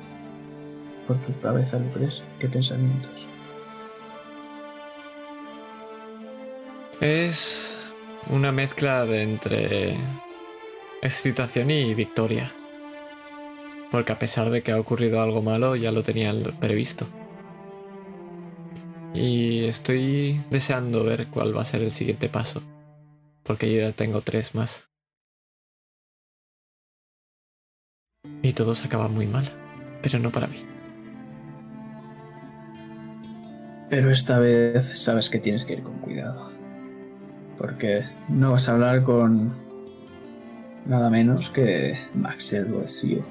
por 1.11 1.33
tu 1.33 1.41
cabeza, 1.41 1.77
Lucres? 1.77 2.23
¿Qué 2.39 2.47
pensamientos? 2.47 3.25
Es 7.01 7.95
una 8.29 8.51
mezcla 8.51 9.05
de 9.05 9.23
entre 9.23 9.97
excitación 11.01 11.71
y 11.71 11.93
victoria. 11.93 12.51
Porque 13.91 14.13
a 14.13 14.19
pesar 14.19 14.49
de 14.51 14.61
que 14.61 14.71
ha 14.71 14.79
ocurrido 14.79 15.21
algo 15.21 15.41
malo, 15.41 15.75
ya 15.75 15.91
lo 15.91 16.03
tenía 16.03 16.33
previsto. 16.59 17.07
Y 19.13 19.65
estoy 19.65 20.39
deseando 20.49 21.03
ver 21.03 21.27
cuál 21.27 21.55
va 21.55 21.61
a 21.61 21.65
ser 21.65 21.81
el 21.81 21.91
siguiente 21.91 22.29
paso. 22.29 22.61
porque 23.43 23.73
yo 23.73 23.81
ya 23.81 23.91
tengo 23.91 24.21
tres 24.21 24.55
más. 24.55 24.87
Y 28.43 28.53
todo 28.53 28.75
se 28.75 28.85
acaba 28.85 29.07
muy 29.07 29.25
mal, 29.27 29.49
pero 30.01 30.19
no 30.19 30.31
para 30.31 30.47
mí. 30.47 30.63
Pero 33.91 34.09
esta 34.09 34.39
vez 34.39 34.97
sabes 34.97 35.29
que 35.29 35.37
tienes 35.37 35.65
que 35.65 35.73
ir 35.73 35.83
con 35.83 35.99
cuidado. 35.99 36.49
Porque 37.57 38.05
no 38.29 38.53
vas 38.53 38.69
a 38.69 38.71
hablar 38.71 39.03
con 39.03 39.53
nada 40.85 41.09
menos 41.09 41.49
que 41.49 41.97
Maxel 42.13 42.65
Boesio. 42.65 43.21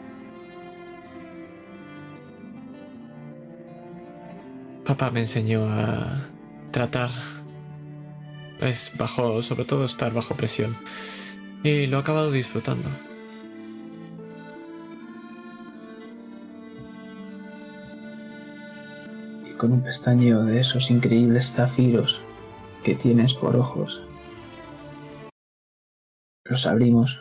Papá 4.85 5.11
me 5.11 5.21
enseñó 5.21 5.65
a 5.67 6.21
tratar. 6.71 7.09
Es 8.61 8.93
bajo, 8.99 9.41
sobre 9.41 9.65
todo 9.65 9.87
estar 9.87 10.13
bajo 10.13 10.35
presión. 10.35 10.77
Y 11.65 11.87
lo 11.87 11.97
he 11.97 12.01
acabado 12.01 12.31
disfrutando. 12.31 12.91
Con 19.61 19.73
un 19.73 19.83
pestañeo 19.83 20.43
de 20.43 20.59
esos 20.59 20.91
increíbles 20.91 21.53
zafiros 21.53 22.23
que 22.83 22.95
tienes 22.95 23.35
por 23.35 23.57
ojos. 23.57 24.03
Los 26.47 26.67
abrimos 26.67 27.21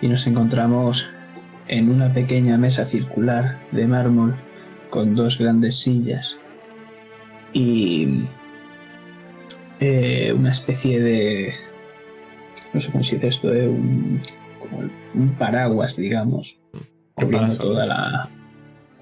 y 0.00 0.08
nos 0.08 0.26
encontramos 0.26 1.10
en 1.68 1.90
una 1.90 2.10
pequeña 2.10 2.56
mesa 2.56 2.86
circular 2.86 3.58
de 3.70 3.86
mármol 3.86 4.34
con 4.88 5.14
dos 5.14 5.36
grandes 5.36 5.78
sillas 5.78 6.38
y 7.52 8.24
eh, 9.80 10.32
una 10.34 10.52
especie 10.52 11.02
de 11.02 11.52
no 12.72 12.80
sé 12.80 12.90
cómo 12.90 13.04
se 13.04 13.16
dice 13.16 13.28
esto 13.28 13.50
de 13.50 13.68
un, 13.68 14.22
como 14.58 14.88
un 15.12 15.28
paraguas 15.38 15.96
digamos 15.96 16.58
cubriendo 17.12 17.58
toda 17.58 17.84
la 17.84 18.30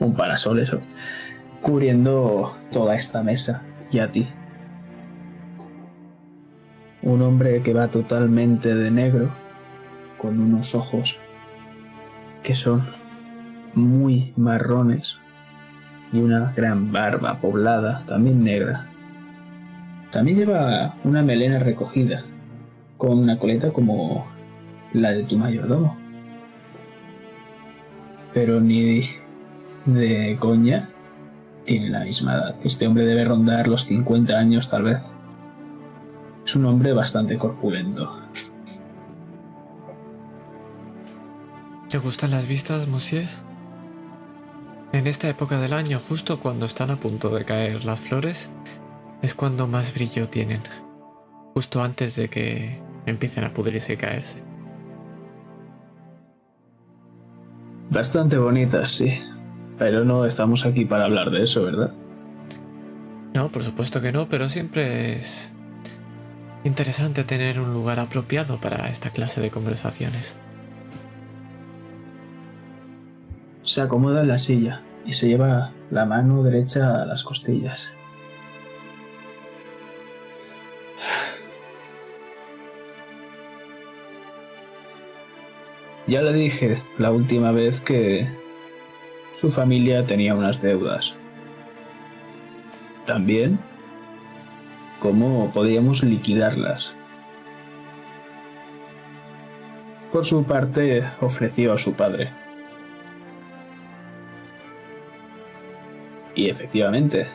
un 0.00 0.14
parasol 0.14 0.58
eso 0.58 0.80
cubriendo 1.62 2.56
toda 2.70 2.96
esta 2.96 3.22
mesa 3.22 3.62
y 3.90 3.98
a 3.98 4.08
ti 4.08 4.28
un 7.02 7.22
hombre 7.22 7.62
que 7.62 7.72
va 7.72 7.88
totalmente 7.88 8.74
de 8.74 8.90
negro 8.90 9.30
con 10.18 10.40
unos 10.40 10.74
ojos 10.74 11.16
que 12.42 12.54
son 12.54 12.86
muy 13.74 14.32
marrones 14.36 15.18
y 16.12 16.18
una 16.18 16.52
gran 16.56 16.92
barba 16.92 17.38
poblada, 17.40 18.04
también 18.06 18.42
negra. 18.42 18.86
También 20.10 20.38
lleva 20.38 20.96
una 21.04 21.22
melena 21.22 21.58
recogida, 21.58 22.24
con 22.96 23.18
una 23.18 23.38
coleta 23.38 23.72
como 23.72 24.26
la 24.92 25.12
de 25.12 25.24
tu 25.24 25.36
mayordomo. 25.36 25.96
Pero 28.32 28.60
ni 28.60 29.02
de 29.84 30.36
coña 30.40 30.88
tiene 31.68 31.90
la 31.90 32.00
misma 32.00 32.32
edad. 32.32 32.56
Este 32.64 32.86
hombre 32.86 33.04
debe 33.04 33.26
rondar 33.26 33.68
los 33.68 33.84
50 33.84 34.32
años 34.32 34.70
tal 34.70 34.84
vez. 34.84 35.02
Es 36.44 36.56
un 36.56 36.64
hombre 36.64 36.94
bastante 36.94 37.36
corpulento. 37.36 38.22
¿Le 41.92 41.98
gustan 41.98 42.30
las 42.30 42.48
vistas, 42.48 42.88
monsieur? 42.88 43.28
En 44.92 45.06
esta 45.06 45.28
época 45.28 45.60
del 45.60 45.74
año, 45.74 45.98
justo 45.98 46.40
cuando 46.40 46.64
están 46.64 46.90
a 46.90 46.96
punto 46.96 47.28
de 47.28 47.44
caer 47.44 47.84
las 47.84 48.00
flores, 48.00 48.48
es 49.20 49.34
cuando 49.34 49.66
más 49.66 49.92
brillo 49.92 50.26
tienen. 50.30 50.62
Justo 51.52 51.82
antes 51.82 52.16
de 52.16 52.30
que 52.30 52.80
empiecen 53.04 53.44
a 53.44 53.52
pudrirse 53.52 53.92
y 53.92 53.96
caerse. 53.98 54.42
Bastante 57.90 58.38
bonitas, 58.38 58.90
sí. 58.90 59.20
Pero 59.78 60.04
no 60.04 60.26
estamos 60.26 60.66
aquí 60.66 60.84
para 60.84 61.04
hablar 61.04 61.30
de 61.30 61.44
eso, 61.44 61.62
¿verdad? 61.62 61.92
No, 63.34 63.48
por 63.48 63.62
supuesto 63.62 64.00
que 64.00 64.10
no, 64.10 64.28
pero 64.28 64.48
siempre 64.48 65.16
es 65.16 65.52
interesante 66.64 67.22
tener 67.24 67.60
un 67.60 67.72
lugar 67.72 68.00
apropiado 68.00 68.60
para 68.60 68.88
esta 68.88 69.10
clase 69.10 69.40
de 69.40 69.50
conversaciones. 69.50 70.36
Se 73.62 73.80
acomoda 73.80 74.22
en 74.22 74.28
la 74.28 74.38
silla 74.38 74.82
y 75.06 75.12
se 75.12 75.28
lleva 75.28 75.72
la 75.90 76.04
mano 76.04 76.42
derecha 76.42 77.02
a 77.02 77.06
las 77.06 77.22
costillas. 77.22 77.92
Ya 86.08 86.22
le 86.22 86.32
dije 86.32 86.82
la 86.96 87.10
última 87.10 87.52
vez 87.52 87.82
que 87.82 88.26
su 89.40 89.52
familia 89.52 90.04
tenía 90.04 90.34
unas 90.34 90.60
deudas. 90.60 91.14
También 93.06 93.58
cómo 94.98 95.52
podíamos 95.52 96.02
liquidarlas. 96.02 96.92
Por 100.12 100.24
su 100.24 100.42
parte, 100.42 101.04
ofreció 101.20 101.74
a 101.74 101.78
su 101.78 101.92
padre. 101.92 102.32
Y 106.34 106.48
efectivamente, 106.48 107.26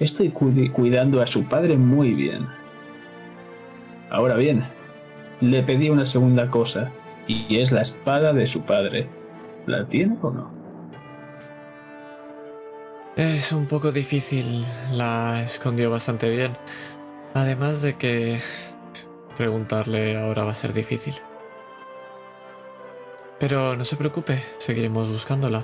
estoy 0.00 0.30
cuidando 0.30 1.20
a 1.20 1.26
su 1.26 1.44
padre 1.44 1.76
muy 1.76 2.14
bien. 2.14 2.46
Ahora 4.10 4.36
bien, 4.36 4.62
le 5.40 5.62
pedí 5.62 5.90
una 5.90 6.06
segunda 6.06 6.48
cosa, 6.48 6.90
y 7.26 7.58
es 7.58 7.70
la 7.70 7.82
espada 7.82 8.32
de 8.32 8.46
su 8.46 8.62
padre. 8.62 9.08
¿La 9.66 9.86
tiene 9.86 10.16
o 10.22 10.30
no? 10.30 10.61
Es 13.16 13.52
un 13.52 13.66
poco 13.66 13.92
difícil, 13.92 14.64
la 14.90 15.42
escondió 15.42 15.90
bastante 15.90 16.30
bien. 16.30 16.56
Además 17.34 17.82
de 17.82 17.98
que 17.98 18.40
preguntarle 19.36 20.16
ahora 20.16 20.44
va 20.44 20.52
a 20.52 20.54
ser 20.54 20.72
difícil. 20.72 21.14
Pero 23.38 23.76
no 23.76 23.84
se 23.84 23.96
preocupe, 23.96 24.42
seguiremos 24.56 25.08
buscándola. 25.10 25.62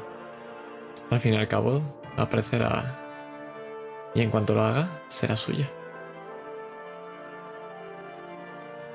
Al 1.09 1.21
fin 1.21 1.33
y 1.33 1.37
al 1.39 1.49
cabo, 1.49 1.81
aparecerá. 2.19 3.01
Y 4.15 4.21
en 4.21 4.31
cuanto 4.31 4.55
lo 4.55 4.65
haga, 4.65 5.01
será 5.09 5.35
suya. 5.35 5.71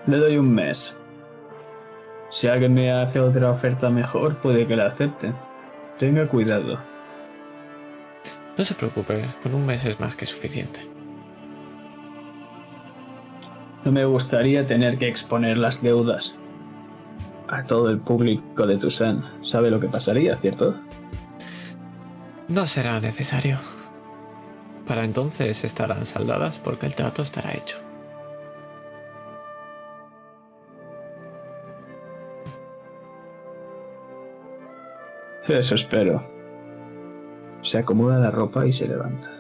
Le 0.05 0.17
doy 0.17 0.37
un 0.37 0.53
mes. 0.53 0.95
Si 2.29 2.47
alguien 2.47 2.75
me 2.75 2.91
hace 2.91 3.19
otra 3.19 3.49
oferta 3.49 3.89
mejor, 3.89 4.37
puede 4.37 4.67
que 4.67 4.75
la 4.75 4.87
acepte. 4.87 5.33
Tenga 5.97 6.27
cuidado. 6.27 6.92
No 8.57 8.63
se 8.63 8.75
preocupe, 8.75 9.25
con 9.41 9.55
un 9.55 9.65
mes 9.65 9.85
es 9.85 9.99
más 9.99 10.15
que 10.15 10.25
suficiente. 10.25 10.81
No 13.83 13.91
me 13.91 14.05
gustaría 14.05 14.65
tener 14.65 14.97
que 14.97 15.07
exponer 15.07 15.57
las 15.57 15.81
deudas 15.81 16.35
a 17.47 17.63
todo 17.63 17.89
el 17.89 17.99
público 17.99 18.65
de 18.65 18.77
Tucson. 18.77 19.23
¿Sabe 19.41 19.71
lo 19.71 19.79
que 19.79 19.87
pasaría, 19.87 20.37
cierto? 20.37 20.75
No 22.47 22.65
será 22.65 22.99
necesario. 22.99 23.57
Para 24.87 25.03
entonces 25.03 25.63
estarán 25.63 26.05
saldadas 26.05 26.59
porque 26.59 26.85
el 26.85 26.95
trato 26.95 27.23
estará 27.23 27.53
hecho. 27.53 27.77
Eso 35.47 35.75
espero. 35.75 36.42
Se 37.63 37.79
acomoda 37.79 38.19
la 38.19 38.29
ropa 38.31 38.65
y 38.67 38.73
se 38.73 38.87
levanta. 38.87 39.31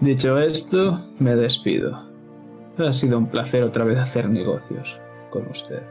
Dicho 0.00 0.38
esto, 0.38 1.00
me 1.18 1.36
despido. 1.36 2.08
Ha 2.78 2.92
sido 2.92 3.18
un 3.18 3.28
placer 3.28 3.62
otra 3.62 3.84
vez 3.84 3.98
hacer 3.98 4.28
negocios 4.28 4.98
con 5.30 5.46
usted. 5.48 5.82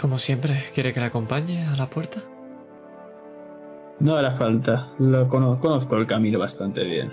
Como 0.00 0.16
siempre, 0.16 0.54
¿quiere 0.74 0.94
que 0.94 1.00
la 1.00 1.06
acompañe 1.06 1.66
a 1.66 1.76
la 1.76 1.86
puerta? 1.90 2.22
No 3.98 4.16
hará 4.16 4.30
falta. 4.30 4.88
Lo 4.98 5.28
cono- 5.28 5.60
conozco 5.60 5.96
el 5.98 6.06
camino 6.06 6.38
bastante 6.38 6.84
bien. 6.84 7.12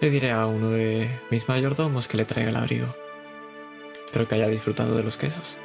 Le 0.00 0.10
diré 0.10 0.32
a 0.32 0.46
uno 0.46 0.70
de 0.70 1.08
mis 1.30 1.48
mayordomos 1.48 2.08
que 2.08 2.16
le 2.16 2.24
traiga 2.24 2.50
el 2.50 2.56
abrigo. 2.56 2.86
Espero 4.06 4.26
que 4.26 4.34
haya 4.36 4.48
disfrutado 4.48 4.96
de 4.96 5.04
los 5.04 5.16
quesos. 5.16 5.56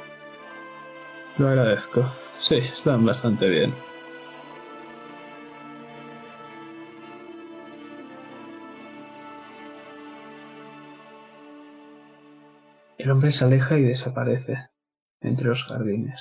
Lo 1.38 1.48
agradezco. 1.48 2.04
Sí, 2.38 2.56
están 2.56 3.04
bastante 3.06 3.48
bien. 3.48 3.74
El 12.98 13.10
hombre 13.10 13.30
se 13.32 13.44
aleja 13.44 13.76
y 13.76 13.82
desaparece 13.82 14.68
entre 15.20 15.48
los 15.48 15.64
jardines. 15.64 16.20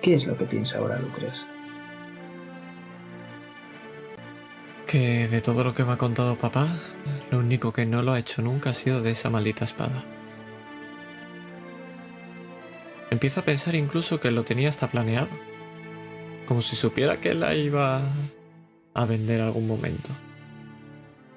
¿Qué 0.00 0.14
es 0.14 0.26
lo 0.26 0.36
que 0.36 0.46
piensa 0.46 0.78
ahora 0.78 0.98
Lucres? 0.98 1.44
Que 4.86 5.28
de 5.28 5.40
todo 5.40 5.62
lo 5.62 5.74
que 5.74 5.84
me 5.84 5.92
ha 5.92 5.98
contado 5.98 6.36
papá, 6.36 6.68
Lo 7.30 7.38
único 7.38 7.72
que 7.72 7.86
no 7.86 8.02
lo 8.02 8.12
ha 8.12 8.18
hecho 8.18 8.42
nunca 8.42 8.70
ha 8.70 8.74
sido 8.74 9.02
de 9.02 9.10
esa 9.10 9.30
maldita 9.30 9.64
espada. 9.64 10.02
Empiezo 13.10 13.40
a 13.40 13.44
pensar 13.44 13.74
incluso 13.74 14.20
que 14.20 14.30
lo 14.30 14.44
tenía 14.44 14.68
hasta 14.68 14.88
planeado. 14.88 15.28
Como 16.46 16.62
si 16.62 16.76
supiera 16.76 17.20
que 17.20 17.34
la 17.34 17.54
iba 17.54 18.00
a 18.94 19.04
vender 19.04 19.40
algún 19.40 19.66
momento. 19.66 20.10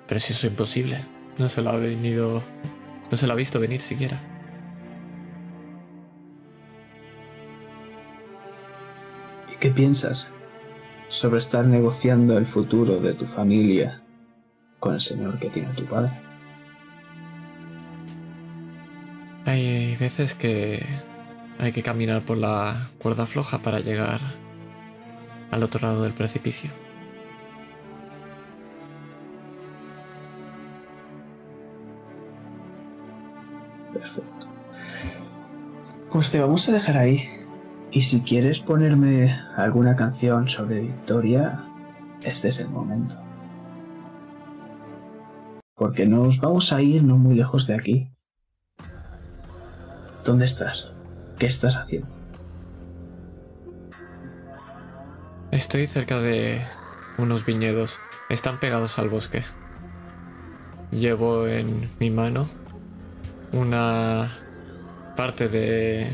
Pero 0.08 0.20
si 0.20 0.34
eso 0.34 0.46
es 0.46 0.52
imposible. 0.52 1.00
No 1.40 1.48
se 1.48 1.64
lo 1.64 1.72
ha 1.72 1.78
venido. 1.78 2.44
No 3.10 3.18
se 3.18 3.26
lo 3.26 3.34
ha 3.34 3.36
visto 3.36 3.60
venir 3.60 3.82
siquiera. 3.82 4.20
¿Y 9.52 9.56
qué 9.58 9.72
piensas 9.72 10.30
sobre 11.10 11.40
estar 11.40 11.66
negociando 11.66 12.38
el 12.38 12.46
futuro 12.46 13.00
de 13.00 13.14
tu 13.14 13.26
familia 13.26 14.04
con 14.80 14.94
el 14.94 15.02
señor 15.02 15.40
que 15.40 15.50
tiene 15.50 15.74
tu 15.74 15.86
padre? 15.86 16.12
Hay 19.46 19.96
veces 19.98 20.36
que 20.36 20.86
hay 21.60 21.72
que 21.72 21.84
caminar 21.84 22.24
por 22.24 22.38
la 22.38 22.90
cuerda 23.00 23.26
floja 23.26 23.60
para 23.60 23.80
llegar 23.80 24.20
al 25.52 25.64
otro 25.64 25.88
lado 25.88 26.04
del 26.04 26.14
precipicio. 26.14 26.70
Perfecto. 33.94 34.48
Pues 36.12 36.32
te 36.32 36.40
vamos 36.40 36.68
a 36.70 36.72
dejar 36.72 36.98
ahí. 36.98 37.30
Y 37.92 38.02
si 38.02 38.22
quieres 38.22 38.60
ponerme 38.60 39.40
alguna 39.56 39.96
canción 39.96 40.50
sobre 40.50 40.80
Victoria, 40.80 41.64
este 42.24 42.48
es 42.50 42.60
el 42.60 42.70
momento. 42.70 43.16
Porque 45.76 46.08
nos 46.08 46.40
vamos 46.40 46.74
a 46.74 46.82
ir 46.82 47.04
no 47.04 47.18
muy 47.18 47.36
lejos 47.36 47.68
de 47.68 47.76
aquí. 47.76 48.10
¿Dónde 50.26 50.46
estás? 50.46 50.93
¿Qué 51.40 51.48
estás 51.48 51.76
haciendo? 51.76 52.08
Estoy 55.52 55.88
cerca 55.88 56.20
de 56.20 56.62
unos 57.18 57.46
viñedos. 57.46 58.00
Están 58.30 58.60
pegados 58.60 58.98
al 58.98 59.10
bosque. 59.10 59.44
Llevo 60.92 61.48
en 61.48 61.90
mi 62.00 62.10
mano 62.10 62.46
una 63.52 64.32
parte 65.16 65.48
de 65.48 66.12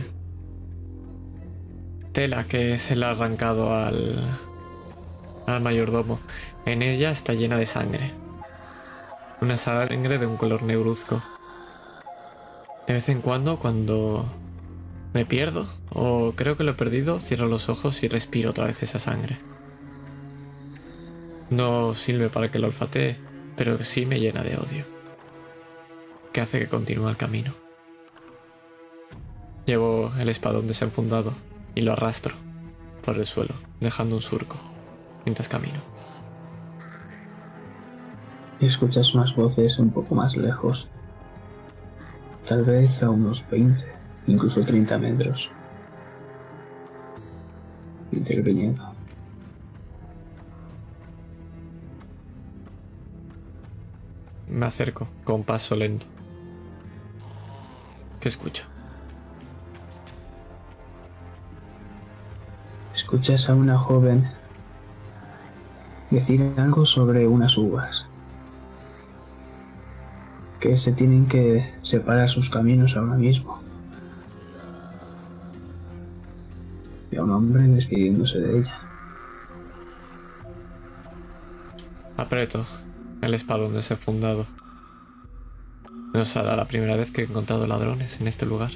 tela 2.11 2.45
que 2.45 2.77
se 2.77 2.95
le 2.95 3.05
ha 3.05 3.11
arrancado 3.11 3.73
al, 3.73 4.27
al 5.45 5.61
mayordomo. 5.61 6.19
En 6.65 6.81
ella 6.81 7.11
está 7.11 7.33
llena 7.33 7.57
de 7.57 7.65
sangre. 7.65 8.11
Una 9.41 9.57
sangre 9.57 10.17
de 10.17 10.25
un 10.25 10.37
color 10.37 10.63
negruzco. 10.63 11.21
De 12.87 12.93
vez 12.93 13.07
en 13.09 13.21
cuando, 13.21 13.57
cuando 13.59 14.25
me 15.13 15.25
pierdo, 15.25 15.65
o 15.91 16.33
creo 16.35 16.55
que 16.55 16.63
lo 16.63 16.71
he 16.71 16.75
perdido, 16.75 17.19
cierro 17.19 17.47
los 17.47 17.69
ojos 17.69 18.03
y 18.03 18.07
respiro 18.07 18.51
otra 18.51 18.65
vez 18.65 18.83
esa 18.83 18.99
sangre. 18.99 19.39
No 21.49 21.95
sirve 21.95 22.29
para 22.29 22.51
que 22.51 22.59
lo 22.59 22.67
olfatee, 22.67 23.17
pero 23.57 23.81
sí 23.83 24.05
me 24.05 24.19
llena 24.19 24.43
de 24.43 24.57
odio. 24.57 24.85
Que 26.31 26.41
hace 26.41 26.59
que 26.59 26.69
continúe 26.69 27.09
el 27.09 27.17
camino. 27.17 27.53
Llevo 29.65 30.11
el 30.19 30.29
espadón 30.29 30.67
desenfundado 30.67 31.33
y 31.73 31.81
lo 31.81 31.93
arrastro 31.93 32.35
por 33.03 33.17
el 33.17 33.25
suelo, 33.25 33.55
dejando 33.79 34.15
un 34.15 34.21
surco 34.21 34.57
mientras 35.25 35.47
camino. 35.47 35.79
Y 38.59 38.67
escuchas 38.67 39.15
unas 39.15 39.35
voces 39.35 39.79
un 39.79 39.89
poco 39.89 40.15
más 40.15 40.37
lejos. 40.37 40.87
Tal 42.45 42.63
vez 42.63 43.01
a 43.03 43.09
unos 43.09 43.47
20, 43.49 43.98
incluso 44.29 44.61
30 44.61 44.97
metros. 44.99 45.51
Interviniendo. 48.11 48.83
Me 54.47 54.65
acerco 54.65 55.07
con 55.23 55.43
paso 55.43 55.75
lento. 55.75 56.07
¿Qué 58.19 58.29
escucho? 58.29 58.63
Escuchas 62.93 63.49
a 63.49 63.55
una 63.55 63.77
joven 63.77 64.27
decir 66.09 66.53
algo 66.57 66.85
sobre 66.85 67.27
unas 67.27 67.57
uvas. 67.57 68.05
Que 70.59 70.77
se 70.77 70.91
tienen 70.91 71.27
que 71.27 71.73
separar 71.81 72.27
sus 72.27 72.49
caminos 72.49 72.97
ahora 72.97 73.15
mismo. 73.15 73.58
A 77.19 77.23
un 77.23 77.31
hombre 77.31 77.63
despidiéndose 77.67 78.39
de 78.39 78.59
ella. 78.59 78.79
Aprieto 82.17 82.63
el 83.21 83.33
espadón 83.33 83.73
desenfundado. 83.73 84.45
No 86.13 86.25
será 86.25 86.55
la 86.55 86.67
primera 86.67 86.95
vez 86.95 87.11
que 87.11 87.21
he 87.21 87.25
encontrado 87.25 87.67
ladrones 87.67 88.19
en 88.19 88.27
este 88.27 88.45
lugar. 88.45 88.71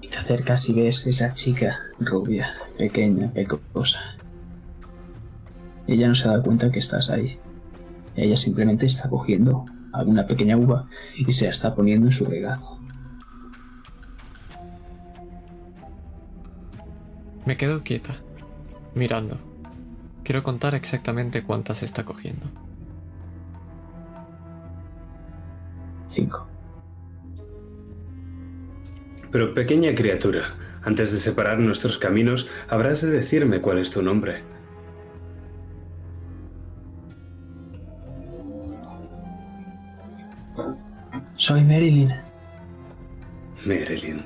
Y 0.00 0.08
te 0.08 0.18
acercas 0.18 0.68
y 0.68 0.72
ves 0.72 1.06
esa 1.06 1.32
chica 1.32 1.78
rubia, 1.98 2.54
pequeña, 2.78 3.32
pecosa. 3.32 4.00
Ella 5.86 6.08
no 6.08 6.14
se 6.14 6.28
da 6.28 6.42
cuenta 6.42 6.70
que 6.70 6.78
estás 6.78 7.10
ahí. 7.10 7.38
Ella 8.14 8.36
simplemente 8.36 8.86
está 8.86 9.08
cogiendo 9.08 9.66
alguna 9.92 10.26
pequeña 10.26 10.56
uva 10.56 10.86
y 11.16 11.30
se 11.32 11.46
la 11.46 11.50
está 11.50 11.74
poniendo 11.74 12.06
en 12.06 12.12
su 12.12 12.24
regazo. 12.24 12.78
Me 17.46 17.56
quedo 17.56 17.82
quieta, 17.82 18.14
mirando. 18.94 19.38
Quiero 20.22 20.42
contar 20.42 20.74
exactamente 20.74 21.42
cuántas 21.42 21.82
está 21.82 22.04
cogiendo. 22.04 22.46
Cinco. 26.08 26.46
Pero 29.32 29.54
pequeña 29.54 29.94
criatura, 29.94 30.42
antes 30.82 31.12
de 31.12 31.18
separar 31.18 31.58
nuestros 31.58 31.98
caminos, 31.98 32.48
habrás 32.68 33.00
de 33.00 33.10
decirme 33.10 33.60
cuál 33.60 33.78
es 33.78 33.90
tu 33.90 34.02
nombre. 34.02 34.42
Soy 41.50 41.64
Marilyn. 41.64 42.12
Marilyn. 43.66 44.24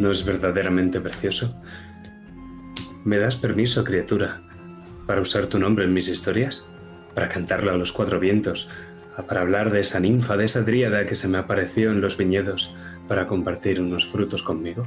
¿No 0.00 0.10
es 0.10 0.24
verdaderamente 0.24 1.00
precioso? 1.00 1.62
¿Me 3.04 3.18
das 3.18 3.36
permiso, 3.36 3.84
criatura, 3.84 4.42
para 5.06 5.20
usar 5.20 5.46
tu 5.46 5.60
nombre 5.60 5.84
en 5.84 5.94
mis 5.94 6.08
historias? 6.08 6.66
¿Para 7.14 7.28
cantarlo 7.28 7.70
a 7.70 7.76
los 7.76 7.92
cuatro 7.92 8.18
vientos? 8.18 8.68
¿Para 9.28 9.42
hablar 9.42 9.70
de 9.70 9.82
esa 9.82 10.00
ninfa, 10.00 10.36
de 10.36 10.46
esa 10.46 10.62
dríada 10.62 11.06
que 11.06 11.14
se 11.14 11.28
me 11.28 11.38
apareció 11.38 11.92
en 11.92 12.00
los 12.00 12.16
viñedos 12.16 12.74
para 13.06 13.28
compartir 13.28 13.80
unos 13.80 14.08
frutos 14.08 14.42
conmigo? 14.42 14.82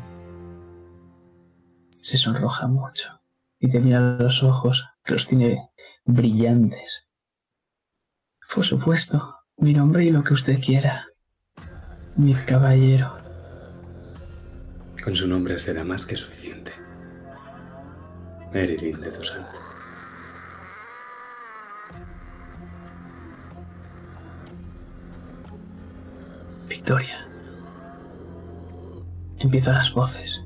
Se 2.01 2.17
sonroja 2.17 2.67
mucho 2.67 3.21
y 3.57 3.69
te 3.69 3.79
mira 3.79 4.17
los 4.19 4.43
ojos, 4.43 4.85
que 5.05 5.13
los 5.13 5.27
tiene 5.27 5.69
brillantes. 6.03 7.07
Por 8.53 8.65
supuesto, 8.65 9.42
mi 9.57 9.73
nombre 9.73 10.03
y 10.03 10.09
lo 10.09 10.23
que 10.23 10.33
usted 10.33 10.59
quiera. 10.59 11.07
Mi 12.15 12.33
caballero. 12.33 13.17
Con 15.03 15.15
su 15.15 15.27
nombre 15.27 15.59
será 15.59 15.83
más 15.83 16.05
que 16.05 16.15
suficiente. 16.15 16.71
Marilyn 18.53 18.99
de 19.01 19.11
Dosant. 19.11 19.47
Victoria. 26.67 27.27
Empiezan 29.39 29.75
las 29.75 29.93
voces. 29.93 30.41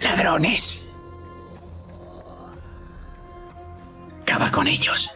¡Ladrones! 0.00 0.86
Acaba 4.22 4.50
con 4.50 4.66
ellos. 4.66 5.15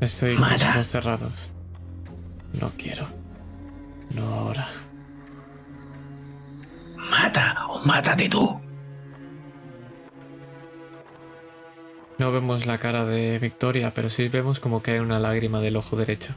Estoy 0.00 0.36
con 0.36 0.42
los 0.50 0.52
Mata. 0.52 0.70
ojos 0.70 0.86
cerrados. 0.86 1.50
No 2.60 2.70
quiero. 2.78 3.06
No 4.14 4.34
ahora. 4.34 4.66
Mata 6.96 7.66
o 7.68 7.80
mátate 7.84 8.28
tú. 8.28 8.60
No 12.18 12.32
vemos 12.32 12.66
la 12.66 12.78
cara 12.78 13.04
de 13.04 13.38
Victoria, 13.38 13.92
pero 13.94 14.08
sí 14.08 14.28
vemos 14.28 14.58
como 14.60 14.82
cae 14.82 15.00
una 15.00 15.18
lágrima 15.18 15.60
del 15.60 15.76
ojo 15.76 15.96
derecho. 15.96 16.34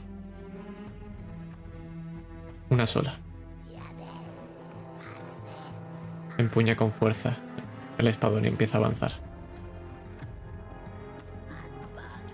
Una 2.69 2.85
sola. 2.85 3.17
empuña 6.37 6.75
con 6.75 6.91
fuerza 6.91 7.37
el 7.99 8.07
espadón 8.07 8.45
y 8.45 8.47
empieza 8.47 8.77
a 8.77 8.79
avanzar. 8.79 9.11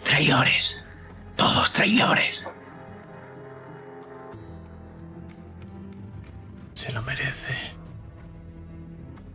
Traidores. 0.04 0.82
Todos 1.38 1.72
traidores. 1.72 2.46
Se 6.74 6.92
lo 6.92 7.02
merece. 7.02 7.54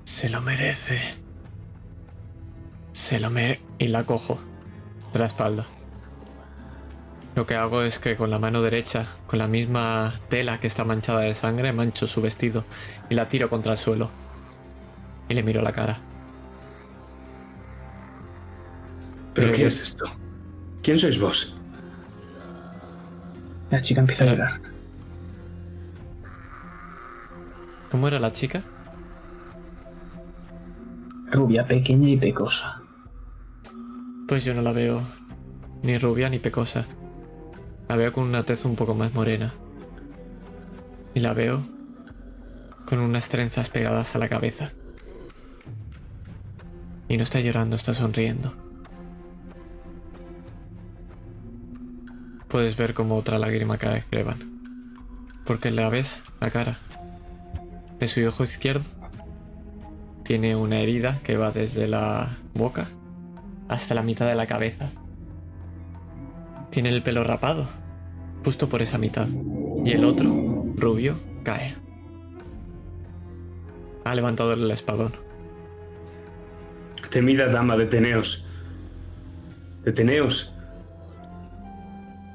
Se 0.04 0.28
lo 0.28 0.40
merece. 0.40 0.98
Se 2.92 3.18
lo 3.18 3.30
me... 3.30 3.60
Y 3.78 3.88
la 3.88 4.04
cojo 4.04 4.38
de 5.12 5.18
la 5.18 5.26
espalda. 5.26 5.64
Lo 7.34 7.46
que 7.46 7.54
hago 7.56 7.82
es 7.82 7.98
que 7.98 8.16
con 8.16 8.30
la 8.30 8.38
mano 8.38 8.60
derecha, 8.60 9.06
con 9.26 9.38
la 9.38 9.48
misma 9.48 10.12
tela 10.28 10.60
que 10.60 10.66
está 10.66 10.84
manchada 10.84 11.20
de 11.20 11.34
sangre, 11.34 11.72
mancho 11.72 12.06
su 12.06 12.20
vestido 12.20 12.64
y 13.08 13.14
la 13.14 13.28
tiro 13.28 13.48
contra 13.48 13.72
el 13.72 13.78
suelo. 13.78 14.10
Y 15.28 15.34
le 15.34 15.42
miro 15.42 15.62
la 15.62 15.72
cara. 15.72 15.98
¿Pero 19.34 19.46
Pero 19.46 19.52
qué 19.52 19.62
yo- 19.62 19.68
es 19.68 19.80
esto? 19.82 20.04
¿Quién 20.82 20.98
sois 20.98 21.18
vos? 21.18 21.56
La 23.72 23.80
chica 23.80 24.02
empieza 24.02 24.24
a 24.24 24.26
llorar. 24.26 24.60
¿Cómo 27.90 28.06
era 28.06 28.18
la 28.18 28.30
chica? 28.30 28.62
Rubia, 31.30 31.66
pequeña 31.66 32.10
y 32.10 32.18
pecosa. 32.18 32.82
Pues 34.28 34.44
yo 34.44 34.52
no 34.52 34.60
la 34.60 34.72
veo 34.72 35.00
ni 35.82 35.96
rubia 35.96 36.28
ni 36.28 36.38
pecosa. 36.38 36.84
La 37.88 37.96
veo 37.96 38.12
con 38.12 38.24
una 38.24 38.42
tez 38.42 38.66
un 38.66 38.76
poco 38.76 38.94
más 38.94 39.14
morena. 39.14 39.54
Y 41.14 41.20
la 41.20 41.32
veo 41.32 41.62
con 42.84 42.98
unas 42.98 43.30
trenzas 43.30 43.70
pegadas 43.70 44.14
a 44.14 44.18
la 44.18 44.28
cabeza. 44.28 44.72
Y 47.08 47.16
no 47.16 47.22
está 47.22 47.40
llorando, 47.40 47.76
está 47.76 47.94
sonriendo. 47.94 48.52
Puedes 52.52 52.76
ver 52.76 52.92
como 52.92 53.16
otra 53.16 53.38
lágrima 53.38 53.78
cae, 53.78 54.04
Crevan. 54.10 54.36
Porque 55.46 55.70
la 55.70 55.88
ves, 55.88 56.20
la 56.38 56.50
cara. 56.50 56.76
De 57.98 58.06
su 58.06 58.22
ojo 58.26 58.44
izquierdo 58.44 58.84
tiene 60.22 60.54
una 60.54 60.80
herida 60.80 61.20
que 61.24 61.38
va 61.38 61.50
desde 61.50 61.88
la 61.88 62.36
boca 62.52 62.88
hasta 63.68 63.94
la 63.94 64.02
mitad 64.02 64.26
de 64.28 64.34
la 64.34 64.46
cabeza. 64.46 64.90
Tiene 66.68 66.90
el 66.90 67.02
pelo 67.02 67.24
rapado, 67.24 67.66
justo 68.44 68.68
por 68.68 68.82
esa 68.82 68.98
mitad. 68.98 69.28
Y 69.86 69.92
el 69.92 70.04
otro, 70.04 70.30
rubio, 70.76 71.18
cae. 71.44 71.74
Ha 74.04 74.14
levantado 74.14 74.52
el 74.52 74.70
espadón. 74.70 75.12
Temida 77.08 77.46
dama, 77.46 77.78
deteneos. 77.78 78.44
Deteneos. 79.84 80.51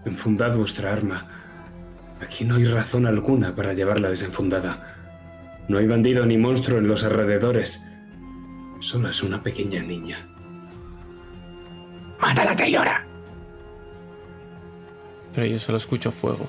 Enfundad 0.08 0.55
vuestra 0.55 0.93
arma. 0.93 1.28
Aquí 2.22 2.45
no 2.45 2.55
hay 2.55 2.64
razón 2.64 3.05
alguna 3.05 3.53
para 3.53 3.74
llevarla 3.74 4.10
desenfundada. 4.10 4.95
No 5.68 5.78
hay 5.78 5.86
bandido 5.86 6.26
ni 6.26 6.38
monstruo 6.38 6.80
en 6.80 6.88
los 6.88 7.03
alrededores. 7.03 7.89
Solo 8.80 9.10
es 9.10 9.22
una 9.22 9.43
pequeña 9.43 9.84
niña. 9.84 10.18
¡Mata 12.22 12.43
a 12.43 12.45
la 12.45 12.55
traidora! 12.55 13.05
Pero 15.36 15.45
yo 15.45 15.60
solo 15.60 15.78
escucho 15.78 16.10
fuego. 16.10 16.47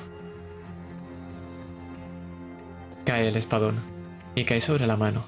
Cae 3.04 3.28
el 3.28 3.36
espadón 3.36 3.80
y 4.36 4.44
cae 4.44 4.60
sobre 4.60 4.86
la 4.86 4.96
mano, 4.96 5.24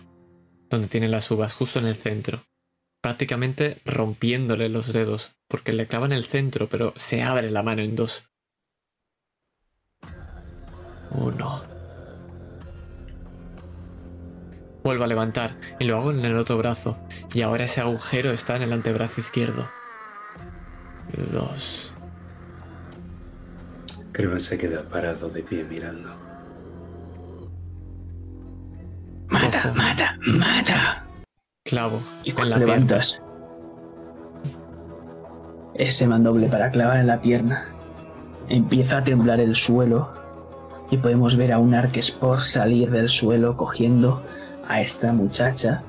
donde 0.68 0.86
tiene 0.86 1.08
las 1.08 1.28
uvas, 1.32 1.52
justo 1.52 1.80
en 1.80 1.86
el 1.86 1.96
centro, 1.96 2.44
prácticamente 3.00 3.80
rompiéndole 3.84 4.68
los 4.68 4.92
dedos, 4.92 5.32
porque 5.48 5.72
le 5.72 5.86
clava 5.86 6.06
en 6.06 6.12
el 6.12 6.24
centro, 6.24 6.68
pero 6.68 6.92
se 6.96 7.22
abre 7.22 7.50
la 7.50 7.62
mano 7.62 7.82
en 7.82 7.96
dos. 7.96 8.24
Uno. 11.10 11.62
Vuelvo 14.82 15.04
a 15.04 15.08
levantar 15.08 15.56
y 15.78 15.84
lo 15.84 15.98
hago 15.98 16.10
en 16.10 16.24
el 16.24 16.36
otro 16.36 16.56
brazo, 16.56 16.98
y 17.34 17.42
ahora 17.42 17.64
ese 17.64 17.80
agujero 17.80 18.30
está 18.30 18.56
en 18.56 18.62
el 18.62 18.72
antebrazo 18.72 19.20
izquierdo. 19.20 19.68
Dos. 21.32 21.92
Crevan 24.12 24.40
se 24.40 24.58
queda 24.58 24.82
parado 24.82 25.28
de 25.28 25.42
pie 25.42 25.64
mirando. 25.64 26.10
¡Mata, 29.28 29.58
Ojo. 29.58 29.74
mata, 29.74 30.18
mata! 30.22 31.09
Clavo 31.64 32.00
Y 32.24 32.30
en 32.30 32.34
cuando 32.36 32.56
la 32.56 32.64
pierna. 32.64 32.74
levantas 32.74 33.20
ese 35.74 36.06
mandoble 36.06 36.48
para 36.48 36.70
clavar 36.70 36.98
en 36.98 37.06
la 37.06 37.20
pierna, 37.20 37.68
empieza 38.48 38.98
a 38.98 39.04
temblar 39.04 39.40
el 39.40 39.54
suelo 39.54 40.10
y 40.90 40.98
podemos 40.98 41.36
ver 41.36 41.52
a 41.52 41.58
un 41.58 41.74
Arquespor 41.74 42.40
salir 42.40 42.90
del 42.90 43.08
suelo 43.08 43.56
cogiendo 43.56 44.22
a 44.68 44.80
esta 44.82 45.12
muchacha 45.12 45.82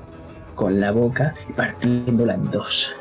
con 0.54 0.80
la 0.80 0.92
boca 0.92 1.34
y 1.48 1.52
partiéndola 1.52 2.34
en 2.34 2.50
dos. 2.50 2.94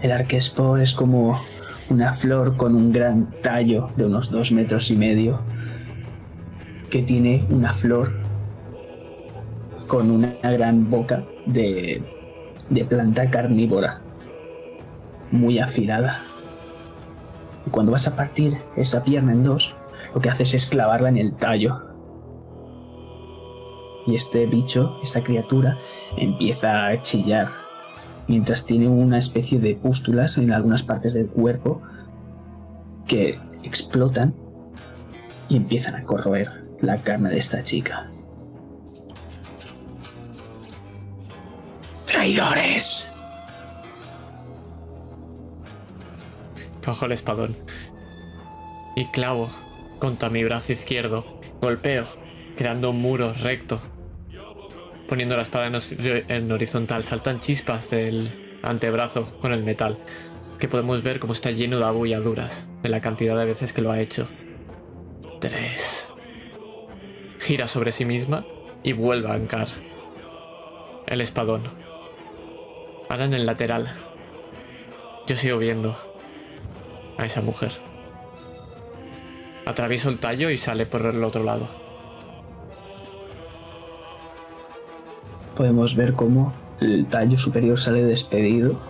El 0.00 0.12
Arquespor 0.12 0.80
es 0.80 0.92
como 0.92 1.40
una 1.88 2.12
flor 2.12 2.56
con 2.56 2.74
un 2.74 2.92
gran 2.92 3.30
tallo 3.42 3.90
de 3.96 4.06
unos 4.06 4.30
dos 4.30 4.52
metros 4.52 4.90
y 4.90 4.96
medio 4.96 5.40
que 6.90 7.02
tiene 7.02 7.46
una 7.50 7.72
flor 7.72 8.21
con 9.86 10.10
una 10.10 10.34
gran 10.42 10.90
boca 10.90 11.24
de, 11.46 12.02
de 12.70 12.84
planta 12.84 13.30
carnívora, 13.30 14.00
muy 15.30 15.58
afilada. 15.58 16.22
Y 17.66 17.70
cuando 17.70 17.92
vas 17.92 18.06
a 18.06 18.16
partir 18.16 18.58
esa 18.76 19.04
pierna 19.04 19.32
en 19.32 19.44
dos, 19.44 19.74
lo 20.14 20.20
que 20.20 20.30
haces 20.30 20.54
es 20.54 20.66
clavarla 20.66 21.08
en 21.08 21.16
el 21.16 21.34
tallo. 21.34 21.76
Y 24.06 24.16
este 24.16 24.46
bicho, 24.46 24.98
esta 25.02 25.22
criatura, 25.22 25.78
empieza 26.16 26.86
a 26.86 26.98
chillar, 26.98 27.48
mientras 28.26 28.64
tiene 28.64 28.88
una 28.88 29.18
especie 29.18 29.60
de 29.60 29.76
pústulas 29.76 30.38
en 30.38 30.52
algunas 30.52 30.82
partes 30.82 31.14
del 31.14 31.28
cuerpo 31.28 31.80
que 33.06 33.38
explotan 33.62 34.34
y 35.48 35.56
empiezan 35.56 35.94
a 35.94 36.02
corroer 36.02 36.48
la 36.80 36.96
carne 36.96 37.30
de 37.30 37.38
esta 37.38 37.62
chica. 37.62 38.10
¡Traidores! 42.22 43.08
Cojo 46.84 47.06
el 47.06 47.10
espadón 47.10 47.56
y 48.94 49.06
clavo 49.06 49.48
contra 49.98 50.30
mi 50.30 50.44
brazo 50.44 50.70
izquierdo. 50.70 51.24
Golpeo, 51.60 52.04
creando 52.56 52.90
un 52.90 53.02
muro 53.02 53.32
recto. 53.32 53.80
Poniendo 55.08 55.34
la 55.34 55.42
espada 55.42 55.66
en, 55.66 56.52
horizontal, 56.52 57.02
saltan 57.02 57.40
chispas 57.40 57.90
del 57.90 58.60
antebrazo 58.62 59.24
con 59.40 59.52
el 59.52 59.64
metal. 59.64 59.98
Que 60.60 60.68
podemos 60.68 61.02
ver 61.02 61.18
cómo 61.18 61.32
está 61.32 61.50
lleno 61.50 61.78
de 61.78 61.86
abolladuras 61.86 62.68
de 62.84 62.88
la 62.88 63.00
cantidad 63.00 63.36
de 63.36 63.46
veces 63.46 63.72
que 63.72 63.82
lo 63.82 63.90
ha 63.90 63.98
hecho. 63.98 64.28
Tres. 65.40 66.06
Gira 67.40 67.66
sobre 67.66 67.90
sí 67.90 68.04
misma 68.04 68.46
y 68.84 68.92
vuelve 68.92 69.28
a 69.28 69.34
ancar 69.34 69.66
el 71.08 71.20
espadón. 71.20 71.62
Ahora 73.12 73.26
en 73.26 73.34
el 73.34 73.44
lateral. 73.44 73.88
Yo 75.26 75.36
sigo 75.36 75.58
viendo 75.58 75.94
a 77.18 77.26
esa 77.26 77.42
mujer. 77.42 77.72
Atravieso 79.66 80.08
el 80.08 80.18
tallo 80.18 80.48
y 80.48 80.56
sale 80.56 80.86
por 80.86 81.04
el 81.04 81.22
otro 81.22 81.42
lado. 81.44 81.68
Podemos 85.54 85.94
ver 85.94 86.14
cómo 86.14 86.54
el 86.80 87.04
tallo 87.04 87.36
superior 87.36 87.78
sale 87.78 88.02
despedido 88.02 88.80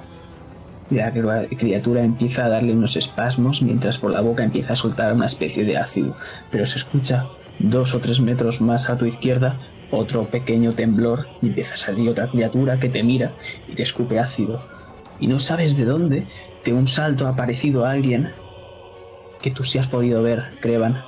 y 0.88 0.94
la 0.94 1.12
cri- 1.12 1.58
criatura 1.58 2.04
empieza 2.04 2.44
a 2.44 2.48
darle 2.48 2.74
unos 2.74 2.94
espasmos 2.94 3.60
mientras 3.60 3.98
por 3.98 4.12
la 4.12 4.20
boca 4.20 4.44
empieza 4.44 4.74
a 4.74 4.76
soltar 4.76 5.12
una 5.14 5.26
especie 5.26 5.64
de 5.64 5.78
ácido. 5.78 6.14
Pero 6.52 6.64
se 6.64 6.78
escucha 6.78 7.26
dos 7.58 7.92
o 7.92 7.98
tres 7.98 8.20
metros 8.20 8.60
más 8.60 8.88
a 8.88 8.96
tu 8.96 9.04
izquierda 9.04 9.58
otro 9.92 10.24
pequeño 10.24 10.72
temblor 10.72 11.26
y 11.40 11.48
empieza 11.48 11.74
a 11.74 11.76
salir 11.76 12.08
otra 12.08 12.28
criatura 12.28 12.80
que 12.80 12.88
te 12.88 13.02
mira 13.02 13.32
y 13.68 13.74
te 13.74 13.82
escupe 13.82 14.18
ácido. 14.18 14.60
Y 15.20 15.28
no 15.28 15.38
sabes 15.38 15.76
de 15.76 15.84
dónde, 15.84 16.26
de 16.64 16.72
un 16.72 16.88
salto 16.88 17.26
ha 17.26 17.30
aparecido 17.30 17.84
alguien 17.86 18.32
que 19.40 19.50
tú 19.50 19.64
sí 19.64 19.78
has 19.78 19.86
podido 19.86 20.22
ver, 20.22 20.44
Crevan, 20.60 21.04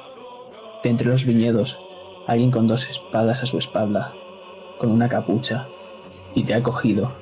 de 0.82 0.91
entre 0.91 1.09
los 1.09 1.24
viñedos, 1.24 1.78
alguien 2.26 2.51
con 2.51 2.66
dos 2.66 2.89
espadas 2.89 3.43
a 3.43 3.47
su 3.47 3.59
espalda, 3.59 4.12
con 4.78 4.91
una 4.91 5.09
capucha, 5.09 5.66
y 6.35 6.43
te 6.43 6.55
ha 6.55 6.62
cogido, 6.62 7.12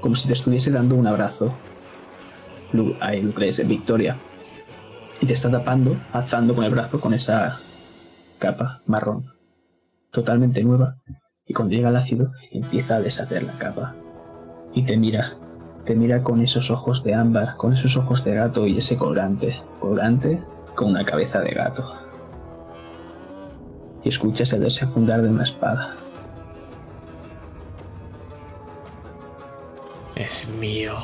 como 0.00 0.16
si 0.16 0.26
te 0.26 0.34
estuviese 0.34 0.70
dando 0.70 0.96
un 0.96 1.06
abrazo. 1.06 1.54
Lu 2.72 2.94
ahí, 3.00 3.22
Lucrece, 3.22 3.64
Victoria. 3.64 4.16
Y 5.20 5.26
te 5.26 5.34
está 5.34 5.50
tapando, 5.50 5.96
alzando 6.12 6.54
con 6.54 6.64
el 6.64 6.70
brazo 6.70 7.00
con 7.00 7.14
esa 7.14 7.58
capa 8.38 8.82
marrón, 8.86 9.39
totalmente 10.10 10.62
nueva, 10.64 10.96
Y 11.46 11.52
cuando 11.52 11.74
llega 11.74 11.88
al 11.88 11.96
ácido, 11.96 12.30
empieza 12.52 12.96
a 12.96 13.00
deshacer 13.00 13.42
la 13.42 13.58
capa. 13.58 13.96
Y 14.72 14.84
te 14.84 14.96
mira, 14.96 15.36
te 15.84 15.96
mira 15.96 16.22
con 16.22 16.40
esos 16.40 16.70
ojos 16.70 17.02
de 17.02 17.14
ámbar, 17.14 17.56
con 17.56 17.72
esos 17.72 17.96
ojos 17.96 18.22
de 18.24 18.34
gato 18.34 18.68
y 18.68 18.78
ese 18.78 18.96
colgante, 18.96 19.56
colgante 19.80 20.40
con 20.76 20.90
una 20.90 21.04
cabeza 21.04 21.40
de 21.40 21.50
gato. 21.50 21.92
Y 24.04 24.08
escuchas 24.10 24.52
el 24.52 24.60
desenfundar 24.60 25.22
de 25.22 25.28
una 25.28 25.42
espada. 25.42 25.96
Es 30.14 30.46
mío. 30.60 30.94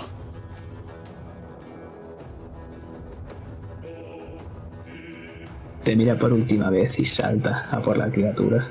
Te 5.83 5.97
mira 5.97 6.17
por 6.19 6.33
última 6.33 6.71
vez 6.71 6.99
y 6.99 7.05
salta 7.05 7.69
a 7.71 7.81
por 7.81 7.97
la 7.97 8.11
criatura. 8.11 8.69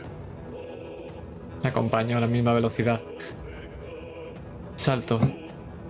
Me 1.65 1.69
acompaño 1.69 2.15
a 2.15 2.21
la 2.21 2.27
misma 2.27 2.53
velocidad. 2.53 3.01
Salto. 4.75 5.19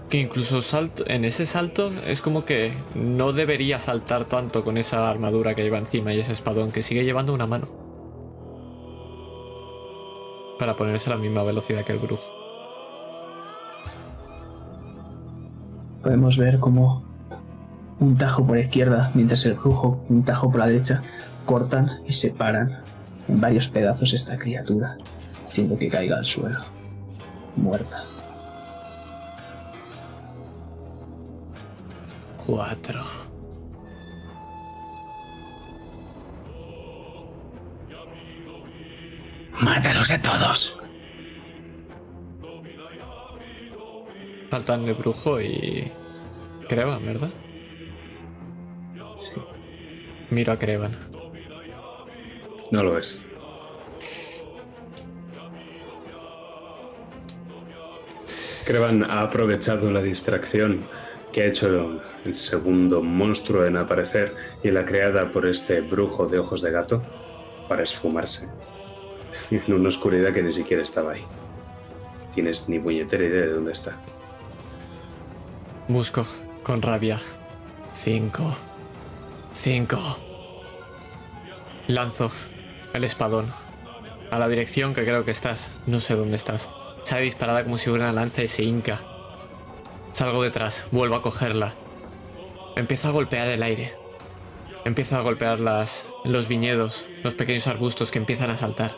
Que 0.09 0.21
incluso 0.21 0.61
salto. 0.61 1.03
En 1.05 1.25
ese 1.25 1.45
salto 1.45 1.91
es 2.07 2.21
como 2.21 2.45
que 2.45 2.71
no 2.93 3.33
debería 3.33 3.77
saltar 3.77 4.23
tanto 4.23 4.63
con 4.63 4.77
esa 4.77 5.09
armadura 5.09 5.53
que 5.53 5.63
lleva 5.63 5.77
encima 5.77 6.13
y 6.13 6.21
ese 6.21 6.31
espadón 6.31 6.71
que 6.71 6.81
sigue 6.81 7.03
llevando 7.03 7.33
una 7.33 7.45
mano. 7.45 7.67
Para 10.59 10.77
ponerse 10.77 11.09
a 11.09 11.15
la 11.15 11.19
misma 11.19 11.43
velocidad 11.43 11.83
que 11.83 11.91
el 11.91 11.99
brujo. 11.99 12.29
Podemos 16.03 16.37
ver 16.37 16.57
como 16.59 17.03
un 17.99 18.15
tajo 18.15 18.47
por 18.47 18.55
la 18.55 18.61
izquierda, 18.61 19.11
mientras 19.13 19.45
el 19.45 19.55
brujo, 19.55 20.05
un 20.07 20.23
tajo 20.23 20.49
por 20.49 20.61
la 20.61 20.67
derecha, 20.67 21.01
cortan 21.45 21.99
y 22.07 22.13
separan 22.13 22.79
en 23.27 23.41
varios 23.41 23.67
pedazos 23.67 24.13
esta 24.13 24.37
criatura, 24.37 24.95
haciendo 25.55 25.77
que 25.77 25.87
caiga 25.87 26.17
al 26.17 26.25
suelo, 26.25 26.59
muerta. 27.55 28.03
Cuatro. 32.45 33.01
¡Mátalos 39.61 40.11
a 40.11 40.21
todos! 40.21 40.77
Faltan 44.49 44.85
el 44.85 44.93
brujo 44.93 45.39
y. 45.39 45.89
Crevan, 46.67 47.05
¿verdad? 47.05 47.29
Sí. 49.17 49.35
Miro 50.31 50.51
a 50.51 50.59
Crevan. 50.59 50.91
No 52.71 52.83
lo 52.83 52.97
es. 52.97 53.21
Crevan 58.65 59.03
ha 59.03 59.21
aprovechado 59.21 59.91
la 59.91 60.01
distracción 60.01 60.81
que 61.31 61.43
ha 61.43 61.45
hecho 61.45 61.99
el 62.25 62.35
segundo 62.35 63.03
monstruo 63.03 63.65
en 63.65 63.77
aparecer 63.77 64.33
y 64.63 64.71
la 64.71 64.85
creada 64.85 65.29
por 65.29 65.45
este 65.45 65.81
brujo 65.81 66.25
de 66.25 66.39
ojos 66.39 66.63
de 66.63 66.71
gato 66.71 67.03
para 67.69 67.83
esfumarse 67.83 68.49
en 69.51 69.73
una 69.73 69.89
oscuridad 69.89 70.33
que 70.33 70.41
ni 70.41 70.51
siquiera 70.51 70.81
estaba 70.81 71.11
ahí. 71.11 71.21
Tienes 72.33 72.67
ni 72.67 72.79
puñetera 72.79 73.23
idea 73.23 73.41
de 73.41 73.53
dónde 73.53 73.71
está. 73.71 73.99
Busco 75.87 76.25
con 76.63 76.81
rabia. 76.81 77.19
Cinco. 77.93 78.51
Cinco. 79.53 79.99
Lanzo 81.87 82.29
el 82.93 83.03
espadón 83.03 83.45
a 84.31 84.39
la 84.39 84.47
dirección 84.47 84.95
que 84.95 85.03
creo 85.03 85.23
que 85.23 85.31
estás. 85.31 85.77
No 85.85 85.99
sé 85.99 86.15
dónde 86.15 86.35
estás. 86.35 86.67
Sale 87.05 87.21
disparada 87.21 87.63
como 87.63 87.77
si 87.77 87.87
fuera 87.87 88.05
una 88.05 88.13
lanza 88.13 88.43
y 88.43 88.47
se 88.47 88.63
hinca. 88.63 88.99
Salgo 90.11 90.41
detrás, 90.41 90.85
vuelvo 90.91 91.15
a 91.15 91.21
cogerla. 91.21 91.75
Empiezo 92.75 93.07
a 93.07 93.11
golpear 93.11 93.47
el 93.47 93.61
aire. 93.61 93.93
Empiezo 94.85 95.15
a 95.15 95.21
golpear 95.21 95.59
las, 95.59 96.07
los 96.23 96.47
viñedos, 96.47 97.05
los 97.23 97.35
pequeños 97.35 97.67
arbustos 97.67 98.09
que 98.09 98.17
empiezan 98.17 98.49
a 98.49 98.57
saltar. 98.57 98.95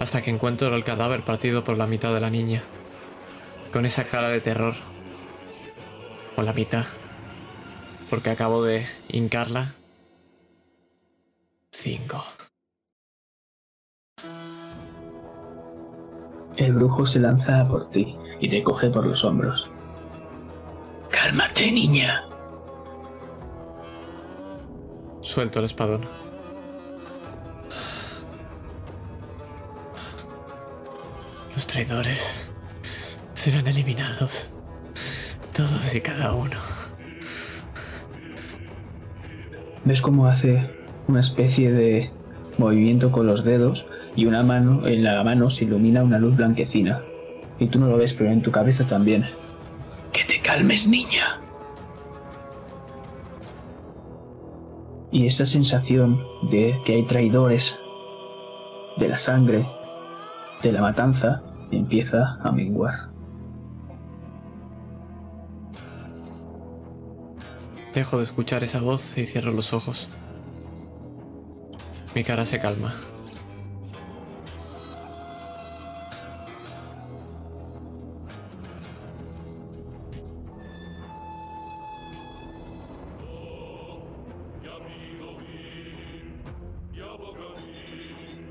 Hasta 0.00 0.22
que 0.22 0.30
encuentro 0.30 0.74
el 0.74 0.82
cadáver 0.82 1.22
partido 1.22 1.62
por 1.62 1.78
la 1.78 1.86
mitad 1.86 2.12
de 2.12 2.20
la 2.20 2.30
niña. 2.30 2.62
Con 3.72 3.86
esa 3.86 4.02
cara 4.02 4.28
de 4.28 4.40
terror. 4.40 4.74
O 6.36 6.42
la 6.42 6.52
mitad. 6.52 6.86
Porque 8.10 8.30
acabo 8.30 8.64
de 8.64 8.84
hincarla. 9.08 9.74
Cinco. 11.70 12.24
El 16.56 16.74
brujo 16.74 17.06
se 17.06 17.20
lanza 17.20 17.66
por 17.66 17.88
ti 17.88 18.16
y 18.40 18.48
te 18.48 18.62
coge 18.62 18.90
por 18.90 19.06
los 19.06 19.24
hombros. 19.24 19.70
Cálmate, 21.10 21.70
niña. 21.70 22.24
Suelto 25.20 25.60
el 25.60 25.64
espadón. 25.66 26.02
Los 31.54 31.66
traidores 31.66 32.30
serán 33.34 33.66
eliminados. 33.66 34.48
Todos 35.52 35.94
y 35.94 36.00
cada 36.00 36.32
uno. 36.32 36.56
Ves 39.84 40.00
cómo 40.00 40.26
hace 40.26 40.70
una 41.08 41.20
especie 41.20 41.72
de 41.72 42.10
movimiento 42.58 43.10
con 43.10 43.26
los 43.26 43.44
dedos 43.44 43.86
y 44.14 44.26
una 44.26 44.42
mano, 44.42 44.86
en 44.86 45.04
la 45.04 45.22
mano 45.24 45.48
se 45.48 45.64
ilumina 45.64 46.02
una 46.02 46.18
luz 46.18 46.36
blanquecina. 46.36 47.02
Y 47.58 47.66
tú 47.66 47.78
no 47.78 47.88
lo 47.88 47.96
ves, 47.96 48.14
pero 48.14 48.30
en 48.30 48.42
tu 48.42 48.50
cabeza 48.50 48.84
también. 48.84 49.24
Que 50.12 50.24
te 50.24 50.40
calmes, 50.40 50.86
niña. 50.86 51.40
Y 55.10 55.26
esa 55.26 55.46
sensación 55.46 56.22
de 56.50 56.78
que 56.84 56.94
hay 56.94 57.02
traidores 57.04 57.78
de 58.96 59.08
la 59.08 59.18
sangre, 59.18 59.66
de 60.62 60.72
la 60.72 60.80
matanza, 60.80 61.42
empieza 61.70 62.38
a 62.42 62.52
menguar. 62.52 63.10
Dejo 67.94 68.16
de 68.16 68.24
escuchar 68.24 68.64
esa 68.64 68.80
voz 68.80 69.16
y 69.18 69.26
cierro 69.26 69.52
los 69.52 69.74
ojos. 69.74 70.08
Mi 72.14 72.24
cara 72.24 72.46
se 72.46 72.58
calma. 72.58 72.94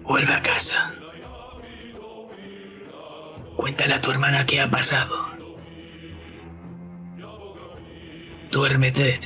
Vuelve 0.03 0.33
a 0.33 0.41
casa. 0.41 0.93
Cuéntale 3.55 3.93
a 3.93 4.01
tu 4.01 4.11
hermana 4.11 4.45
qué 4.45 4.61
ha 4.61 4.69
pasado. 4.69 5.15
Duérmete. 8.51 9.19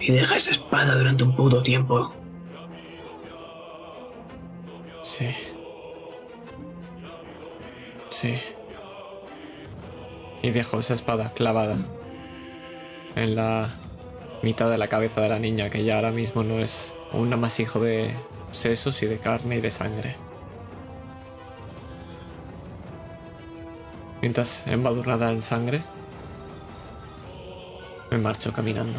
Y 0.00 0.12
deja 0.12 0.36
esa 0.36 0.50
espada 0.50 0.96
durante 0.96 1.24
un 1.24 1.36
puto 1.36 1.62
tiempo. 1.62 2.12
Sí. 5.02 5.28
Sí. 8.08 8.34
Y 10.42 10.50
dejo 10.50 10.80
esa 10.80 10.94
espada 10.94 11.32
clavada 11.32 11.76
en 13.14 13.36
la 13.36 13.68
mitad 14.42 14.70
de 14.70 14.78
la 14.78 14.88
cabeza 14.88 15.20
de 15.20 15.28
la 15.28 15.38
niña, 15.38 15.70
que 15.70 15.84
ya 15.84 15.96
ahora 15.96 16.10
mismo 16.10 16.42
no 16.42 16.58
es 16.60 16.94
un 17.12 17.32
amasijo 17.32 17.80
de 17.80 18.14
sesos 18.56 19.02
y 19.02 19.06
de 19.06 19.18
carne 19.18 19.56
y 19.56 19.60
de 19.60 19.70
sangre. 19.70 20.16
Mientras 24.20 24.66
embadurnada 24.66 25.30
en 25.30 25.42
sangre, 25.42 25.82
me 28.10 28.18
marcho 28.18 28.52
caminando. 28.52 28.98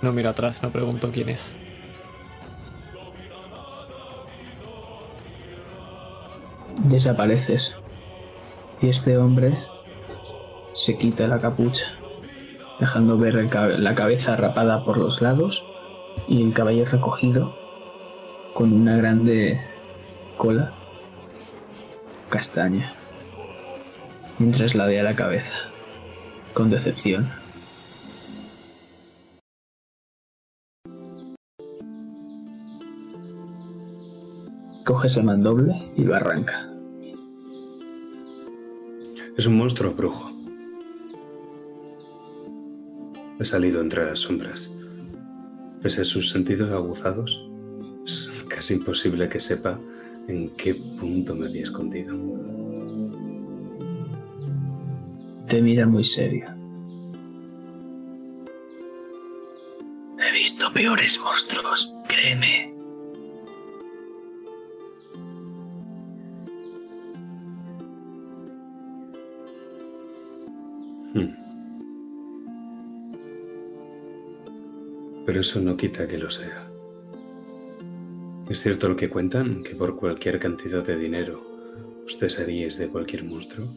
No 0.00 0.12
miro 0.12 0.30
atrás, 0.30 0.62
no 0.62 0.70
pregunto 0.70 1.10
quién 1.12 1.28
es. 1.28 1.54
Desapareces. 6.84 7.74
Y 8.80 8.88
este 8.88 9.18
hombre 9.18 9.58
se 10.72 10.96
quita 10.96 11.26
la 11.26 11.38
capucha, 11.38 11.84
dejando 12.78 13.18
ver 13.18 13.34
la 13.54 13.94
cabeza 13.94 14.36
rapada 14.36 14.82
por 14.84 14.96
los 14.96 15.20
lados 15.20 15.62
y 16.26 16.42
el 16.42 16.54
cabello 16.54 16.86
recogido 16.86 17.59
con 18.60 18.74
una 18.74 18.94
grande 18.98 19.58
cola 20.36 20.74
castaña. 22.28 22.92
Mientras 24.38 24.74
ladea 24.74 25.02
la 25.02 25.16
cabeza, 25.16 25.54
con 26.52 26.68
decepción. 26.68 27.26
Coges 34.84 35.16
el 35.16 35.24
mandoble 35.24 35.90
y 35.96 36.02
lo 36.02 36.14
arranca. 36.14 36.68
Es 39.38 39.46
un 39.46 39.56
monstruo 39.56 39.94
brujo. 39.94 40.30
He 43.38 43.44
salido 43.46 43.80
entre 43.80 44.04
las 44.04 44.18
sombras. 44.18 44.70
Pese 45.80 46.02
a 46.02 46.04
sus 46.04 46.28
sentidos 46.28 46.70
aguzados, 46.70 47.49
casi 48.60 48.74
imposible 48.74 49.26
que 49.26 49.40
sepa 49.40 49.80
en 50.28 50.50
qué 50.50 50.74
punto 50.74 51.34
me 51.34 51.46
había 51.46 51.62
escondido. 51.62 52.14
Te 55.48 55.62
mira 55.62 55.86
muy 55.86 56.04
serio. 56.04 56.44
He 60.18 60.32
visto 60.32 60.70
peores 60.74 61.18
monstruos, 61.20 61.94
créeme. 62.06 62.74
Hmm. 71.14 71.34
Pero 75.24 75.40
eso 75.40 75.62
no 75.62 75.78
quita 75.78 76.06
que 76.06 76.18
lo 76.18 76.30
sea. 76.30 76.69
¿Es 78.50 78.62
cierto 78.62 78.88
lo 78.88 78.96
que 78.96 79.08
cuentan? 79.08 79.62
Que 79.62 79.76
por 79.76 79.94
cualquier 79.94 80.40
cantidad 80.40 80.82
de 80.82 80.96
dinero 80.96 81.40
os 82.04 82.18
cesaríais 82.18 82.76
de 82.78 82.88
cualquier 82.88 83.22
monstruo. 83.22 83.68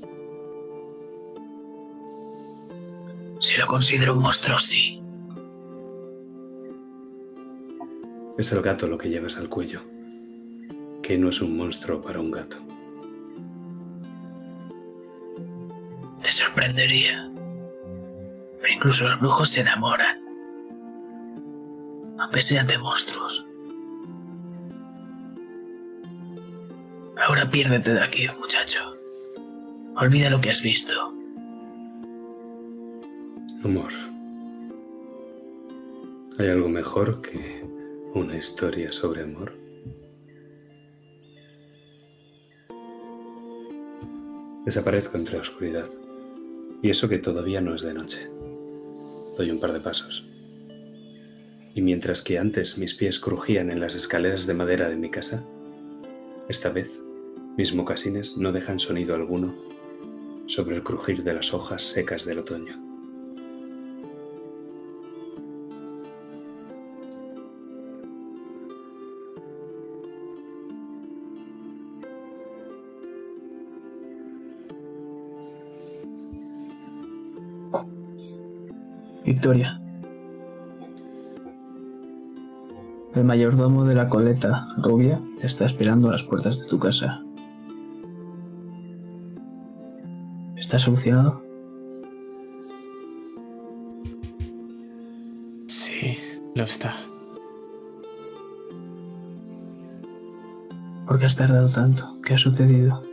Si 3.39 3.55
lo 3.57 3.67
considero 3.67 4.15
un 4.15 4.23
monstruo, 4.23 4.57
sí. 4.57 4.99
Es 8.39 8.51
el 8.51 8.63
gato 8.63 8.87
lo 8.87 8.97
que 8.97 9.09
llevas 9.09 9.37
al 9.37 9.47
cuello. 9.47 9.81
Que 11.03 11.19
no 11.19 11.29
es 11.29 11.39
un 11.39 11.55
monstruo 11.55 12.01
para 12.01 12.19
un 12.19 12.31
gato. 12.31 12.57
Te 16.23 16.31
sorprendería. 16.31 17.31
Pero 18.59 18.73
incluso 18.73 19.07
los 19.07 19.19
brujos 19.19 19.51
se 19.51 19.61
enamoran. 19.61 20.19
Aunque 22.17 22.41
sean 22.41 22.65
de 22.65 22.79
monstruos. 22.79 23.45
Ahora 27.33 27.49
piérdete 27.49 27.95
de 27.95 27.99
aquí, 27.99 28.27
muchacho. 28.39 28.95
Olvida 29.95 30.29
lo 30.29 30.39
que 30.39 30.51
has 30.51 30.61
visto. 30.61 30.93
Amor. 33.63 33.91
¿Hay 36.37 36.47
algo 36.47 36.69
mejor 36.69 37.23
que 37.23 37.65
una 38.13 38.37
historia 38.37 38.91
sobre 38.91 39.23
amor? 39.23 39.51
Desaparezco 44.65 45.17
entre 45.17 45.37
la 45.37 45.41
oscuridad. 45.41 45.89
Y 46.83 46.91
eso 46.91 47.09
que 47.09 47.17
todavía 47.17 47.61
no 47.61 47.73
es 47.73 47.81
de 47.81 47.95
noche. 47.95 48.29
Doy 49.39 49.49
un 49.49 49.59
par 49.59 49.73
de 49.73 49.79
pasos. 49.79 50.23
Y 51.73 51.81
mientras 51.81 52.21
que 52.21 52.37
antes 52.37 52.77
mis 52.77 52.93
pies 52.93 53.17
crujían 53.17 53.71
en 53.71 53.79
las 53.79 53.95
escaleras 53.95 54.45
de 54.45 54.53
madera 54.53 54.87
de 54.87 54.97
mi 54.97 55.09
casa, 55.09 55.43
esta 56.47 56.69
vez 56.69 57.01
mis 57.57 57.73
mocasines 57.73 58.37
no 58.37 58.51
dejan 58.51 58.79
sonido 58.79 59.15
alguno 59.15 59.53
sobre 60.47 60.75
el 60.75 60.83
crujir 60.83 61.23
de 61.23 61.33
las 61.33 61.53
hojas 61.53 61.83
secas 61.83 62.25
del 62.25 62.39
otoño. 62.39 62.81
Victoria. 79.25 79.79
El 83.15 83.23
mayordomo 83.23 83.85
de 83.85 83.95
la 83.95 84.09
coleta 84.09 84.67
rubia 84.77 85.21
te 85.39 85.47
está 85.47 85.65
esperando 85.65 86.09
a 86.09 86.11
las 86.11 86.23
puertas 86.23 86.59
de 86.59 86.67
tu 86.67 86.77
casa. 86.77 87.22
¿Está 90.73 90.85
solucionado? 90.85 91.39
Sí, 95.67 96.17
lo 96.55 96.63
está. 96.63 96.95
¿Por 101.05 101.19
qué 101.19 101.27
has 101.27 101.35
tardado 101.35 101.69
tanto? 101.69 102.19
¿Qué 102.25 102.33
ha 102.33 102.37
sucedido? 102.39 103.03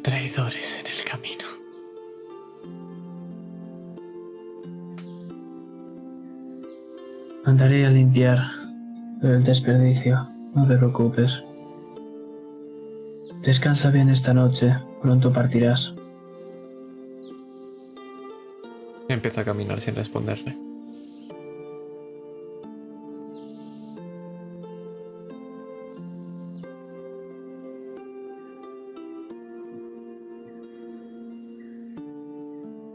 Traidores 0.00 0.80
en 0.80 0.86
el 0.86 1.04
camino. 1.04 1.44
Mandaré 7.44 7.84
a 7.84 7.90
limpiar 7.90 8.38
el 9.20 9.44
desperdicio. 9.44 10.26
No 10.54 10.66
te 10.66 10.78
preocupes. 10.78 11.44
Descansa 13.42 13.90
bien 13.90 14.10
esta 14.10 14.34
noche. 14.34 14.76
Pronto 15.00 15.32
partirás. 15.32 15.94
Empieza 19.08 19.40
a 19.40 19.44
caminar 19.44 19.80
sin 19.80 19.94
responderle. 19.94 20.54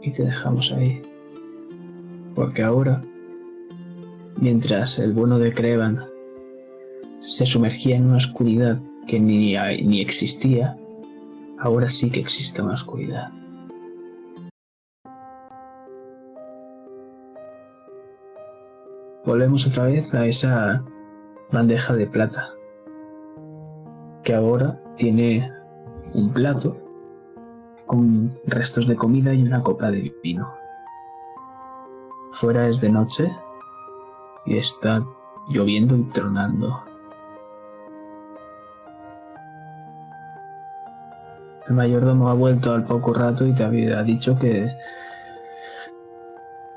Y 0.00 0.12
te 0.12 0.22
dejamos 0.22 0.70
ahí. 0.70 1.02
Porque 2.36 2.62
ahora, 2.62 3.02
mientras 4.36 5.00
el 5.00 5.12
bueno 5.12 5.40
de 5.40 5.52
Crevan 5.52 6.04
se 7.18 7.44
sumergía 7.46 7.96
en 7.96 8.06
una 8.06 8.18
oscuridad 8.18 8.80
que 9.06 9.20
ni, 9.20 9.56
ni 9.84 10.00
existía, 10.00 10.76
ahora 11.58 11.90
sí 11.90 12.10
que 12.10 12.20
existe 12.20 12.62
una 12.62 12.74
oscuridad. 12.74 13.30
Volvemos 19.24 19.66
otra 19.66 19.84
vez 19.84 20.14
a 20.14 20.24
esa 20.26 20.84
bandeja 21.50 21.94
de 21.94 22.06
plata, 22.06 22.50
que 24.22 24.34
ahora 24.34 24.80
tiene 24.96 25.50
un 26.14 26.32
plato 26.32 26.76
con 27.86 28.32
restos 28.46 28.86
de 28.86 28.96
comida 28.96 29.34
y 29.34 29.42
una 29.42 29.62
copa 29.62 29.90
de 29.90 30.14
vino. 30.22 30.48
Fuera 32.32 32.68
es 32.68 32.80
de 32.80 32.90
noche 32.90 33.32
y 34.44 34.58
está 34.58 35.04
lloviendo 35.48 35.96
y 35.96 36.04
tronando. 36.04 36.85
El 41.68 41.74
mayordomo 41.74 42.28
ha 42.28 42.34
vuelto 42.34 42.72
al 42.72 42.84
poco 42.84 43.12
rato 43.12 43.44
y 43.46 43.52
te 43.52 43.64
había 43.64 44.02
dicho 44.02 44.38
que 44.38 44.70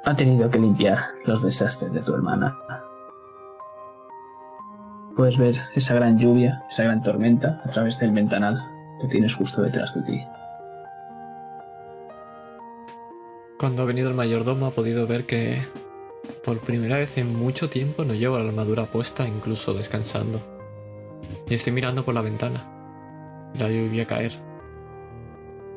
ha 0.03 0.15
tenido 0.15 0.49
que 0.49 0.57
limpiar 0.57 0.97
los 1.25 1.43
desastres 1.43 1.93
de 1.93 2.01
tu 2.01 2.13
hermana. 2.15 2.57
Puedes 5.15 5.37
ver 5.37 5.57
esa 5.75 5.93
gran 5.93 6.17
lluvia, 6.17 6.63
esa 6.69 6.83
gran 6.83 7.03
tormenta 7.03 7.61
a 7.63 7.69
través 7.69 7.99
del 7.99 8.11
ventanal 8.11 8.59
que 9.01 9.07
tienes 9.07 9.35
justo 9.35 9.61
detrás 9.61 9.93
de 9.93 10.01
ti. 10.01 10.23
Cuando 13.59 13.83
ha 13.83 13.85
venido 13.85 14.09
el 14.09 14.15
mayordomo 14.15 14.67
ha 14.67 14.71
podido 14.71 15.05
ver 15.05 15.25
que 15.25 15.61
por 16.43 16.59
primera 16.59 16.97
vez 16.97 17.17
en 17.17 17.35
mucho 17.35 17.69
tiempo 17.69 18.05
no 18.05 18.13
llevo 18.13 18.39
la 18.39 18.47
armadura 18.47 18.85
puesta, 18.85 19.27
incluso 19.27 19.73
descansando. 19.73 20.39
Y 21.47 21.53
estoy 21.53 21.73
mirando 21.73 22.05
por 22.05 22.15
la 22.15 22.21
ventana. 22.21 22.65
La 23.59 23.67
lluvia 23.67 24.07
caer. 24.07 24.48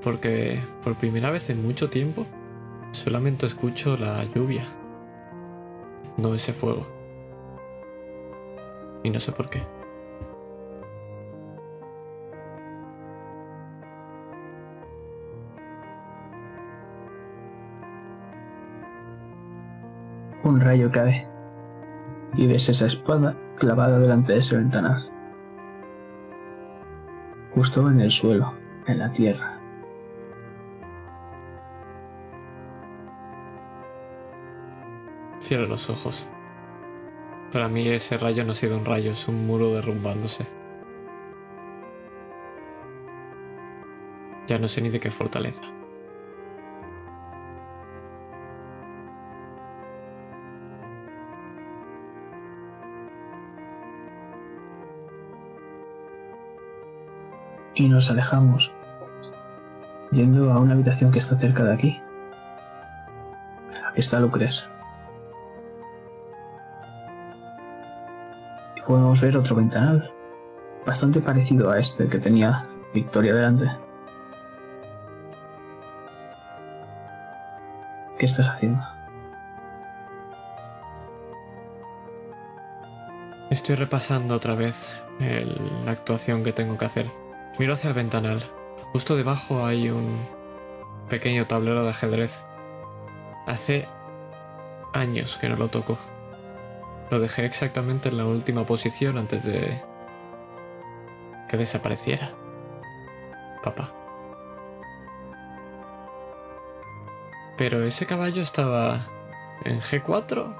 Porque 0.03 0.61
por 0.83 0.97
primera 0.97 1.31
vez 1.31 1.49
en 1.51 1.63
mucho 1.63 1.89
tiempo 1.89 2.27
solamente 2.91 3.47
escucho 3.47 3.97
la 3.97 4.25
lluvia. 4.25 4.65
No 6.17 6.35
ese 6.35 6.53
fuego. 6.53 6.87
Y 9.03 9.11
no 9.11 9.21
sé 9.21 9.33
por 9.33 9.49
qué. 9.49 9.63
Un 20.45 20.61
rayo 20.61 20.91
cae 20.91 21.27
y 22.35 22.47
ves 22.47 22.69
esa 22.69 22.87
espada 22.87 23.37
clavada 23.57 23.99
delante 23.99 24.33
de 24.33 24.39
ese 24.39 24.57
ventanal. 24.57 25.09
Justo 27.55 27.89
en 27.89 28.01
el 28.01 28.11
suelo, 28.11 28.53
en 28.87 28.99
la 28.99 29.13
tierra. 29.13 29.52
Cierro 35.53 35.67
los 35.67 35.91
ojos. 35.91 36.27
Para 37.53 37.69
mí 37.69 37.87
ese 37.87 38.17
rayo 38.17 38.43
no 38.43 38.53
ha 38.53 38.55
sido 38.55 38.79
un 38.79 38.87
rayo, 38.87 39.13
es 39.13 39.29
un 39.29 39.47
muro 39.47 39.75
derrumbándose. 39.75 40.47
Ya 44.47 44.59
no 44.59 44.67
sé 44.67 44.81
ni 44.81 44.89
de 44.89 44.99
qué 44.99 45.11
fortaleza. 45.11 45.61
Y 57.75 57.91
nos 57.91 58.11
alejamos, 58.11 58.73
yendo 60.13 60.51
a 60.51 60.59
una 60.59 60.73
habitación 60.73 61.13
que 61.13 61.19
está 61.19 61.37
cerca 61.37 61.63
de 61.63 61.75
aquí. 61.75 62.01
Aquí 63.91 64.01
está 64.01 64.19
Lucres. 64.19 64.67
Podemos 68.93 69.23
ver 69.23 69.39
otro 69.39 69.57
ventanal, 69.57 70.13
bastante 70.85 71.19
parecido 71.23 71.71
a 71.71 71.79
este 71.79 72.07
que 72.09 72.19
tenía 72.19 72.67
Victoria 72.93 73.33
delante. 73.35 73.65
¿Qué 78.19 78.27
estás 78.27 78.49
haciendo? 78.51 78.83
Estoy 83.49 83.77
repasando 83.77 84.35
otra 84.35 84.55
vez 84.55 84.87
el- 85.21 85.87
la 85.87 85.93
actuación 85.93 86.45
que 86.45 86.53
tengo 86.53 86.77
que 86.77 86.85
hacer. 86.85 87.11
Miro 87.59 87.73
hacia 87.73 87.89
el 87.89 87.95
ventanal. 87.95 88.43
Justo 88.93 89.17
debajo 89.17 89.65
hay 89.65 89.89
un 89.89 90.19
pequeño 91.09 91.47
tablero 91.47 91.83
de 91.83 91.89
ajedrez. 91.89 92.45
Hace 93.47 93.89
años 94.93 95.39
que 95.39 95.49
no 95.49 95.57
lo 95.57 95.69
toco. 95.69 95.97
Lo 97.13 97.21
dejé 97.21 97.45
exactamente 97.45 98.09
en 98.09 98.17
la 98.17 98.25
última 98.25 98.65
posición 98.65 99.19
antes 99.19 99.45
de 99.45 99.83
que 101.47 101.59
desapareciera. 101.59 102.31
Papá. 103.63 103.93
Pero 107.59 107.85
ese 107.85 108.07
caballo 108.07 108.41
estaba 108.41 108.99
en 109.67 109.79
G4 109.79 110.57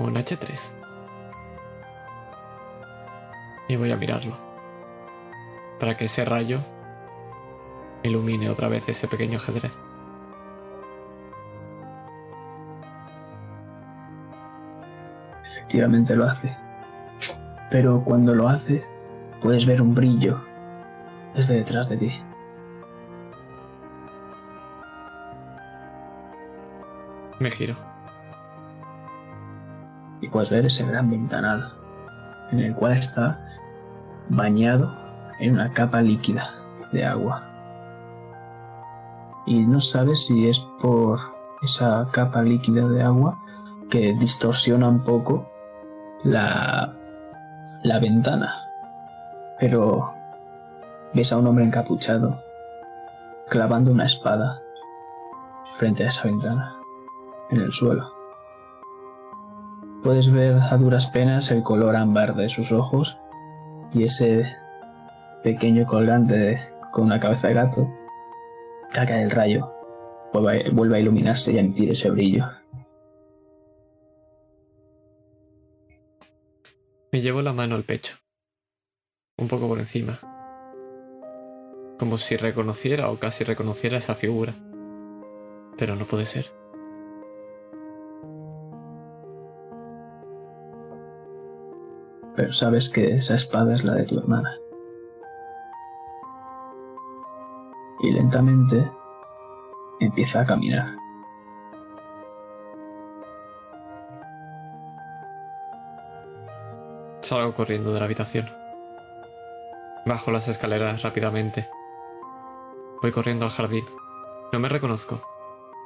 o 0.00 0.08
en 0.08 0.14
H3. 0.16 0.72
Y 3.68 3.76
voy 3.76 3.92
a 3.92 3.96
mirarlo. 3.96 4.36
Para 5.78 5.96
que 5.96 6.06
ese 6.06 6.24
rayo 6.24 6.58
ilumine 8.02 8.50
otra 8.50 8.66
vez 8.66 8.88
ese 8.88 9.06
pequeño 9.06 9.36
ajedrez. 9.36 9.78
Efectivamente 15.72 16.14
lo 16.14 16.26
hace. 16.26 16.54
Pero 17.70 18.04
cuando 18.04 18.34
lo 18.34 18.46
hace, 18.46 18.84
puedes 19.40 19.64
ver 19.64 19.80
un 19.80 19.94
brillo 19.94 20.38
desde 21.34 21.54
detrás 21.54 21.88
de 21.88 21.96
ti. 21.96 22.12
Me 27.40 27.50
giro. 27.50 27.74
Y 30.20 30.28
puedes 30.28 30.50
ver 30.50 30.66
ese 30.66 30.84
gran 30.84 31.10
ventanal 31.10 31.72
en 32.50 32.58
el 32.58 32.74
cual 32.74 32.92
está 32.92 33.40
bañado 34.28 34.94
en 35.40 35.54
una 35.54 35.72
capa 35.72 36.02
líquida 36.02 36.50
de 36.92 37.06
agua. 37.06 37.48
Y 39.46 39.60
no 39.60 39.80
sabes 39.80 40.26
si 40.26 40.50
es 40.50 40.58
por 40.82 41.18
esa 41.62 42.06
capa 42.12 42.42
líquida 42.42 42.86
de 42.88 43.02
agua 43.02 43.42
que 43.88 44.12
distorsiona 44.20 44.86
un 44.86 45.00
poco 45.00 45.48
la, 46.24 46.94
la 47.82 47.98
ventana. 47.98 48.54
Pero 49.58 50.12
ves 51.14 51.32
a 51.32 51.38
un 51.38 51.46
hombre 51.46 51.64
encapuchado 51.64 52.42
clavando 53.48 53.90
una 53.92 54.06
espada 54.06 54.62
frente 55.74 56.04
a 56.04 56.08
esa 56.08 56.24
ventana, 56.24 56.74
en 57.50 57.60
el 57.60 57.72
suelo. 57.72 58.12
Puedes 60.02 60.32
ver 60.32 60.58
a 60.58 60.76
duras 60.78 61.06
penas 61.08 61.50
el 61.50 61.62
color 61.62 61.96
ámbar 61.96 62.34
de 62.34 62.48
sus 62.48 62.72
ojos 62.72 63.18
y 63.92 64.04
ese 64.04 64.56
pequeño 65.42 65.86
colgante 65.86 66.58
con 66.92 67.04
una 67.04 67.20
cabeza 67.20 67.48
de 67.48 67.54
gato. 67.54 67.90
Caca 68.92 69.20
el 69.20 69.30
rayo. 69.30 69.72
Vuelve 70.32 70.96
a 70.96 71.00
iluminarse 71.00 71.52
y 71.52 71.58
a 71.58 71.60
emitir 71.60 71.90
ese 71.90 72.10
brillo. 72.10 72.46
Me 77.12 77.20
llevo 77.20 77.42
la 77.42 77.52
mano 77.52 77.74
al 77.74 77.84
pecho. 77.84 78.16
Un 79.36 79.46
poco 79.46 79.68
por 79.68 79.78
encima. 79.78 80.18
Como 81.98 82.16
si 82.16 82.38
reconociera 82.38 83.10
o 83.10 83.18
casi 83.18 83.44
reconociera 83.44 83.98
esa 83.98 84.14
figura. 84.14 84.54
Pero 85.76 85.94
no 85.94 86.06
puede 86.06 86.24
ser. 86.24 86.46
Pero 92.34 92.50
sabes 92.50 92.88
que 92.88 93.16
esa 93.16 93.36
espada 93.36 93.74
es 93.74 93.84
la 93.84 93.94
de 93.94 94.06
tu 94.06 94.18
hermana. 94.18 94.56
Y 98.00 98.10
lentamente 98.10 98.90
empieza 100.00 100.40
a 100.40 100.46
caminar. 100.46 101.01
Salgo 107.22 107.54
corriendo 107.54 107.92
de 107.92 108.00
la 108.00 108.06
habitación. 108.06 108.50
Bajo 110.04 110.32
las 110.32 110.48
escaleras 110.48 111.02
rápidamente. 111.02 111.68
Voy 113.00 113.12
corriendo 113.12 113.44
al 113.44 113.52
jardín. 113.52 113.84
No 114.52 114.58
me 114.58 114.68
reconozco. 114.68 115.22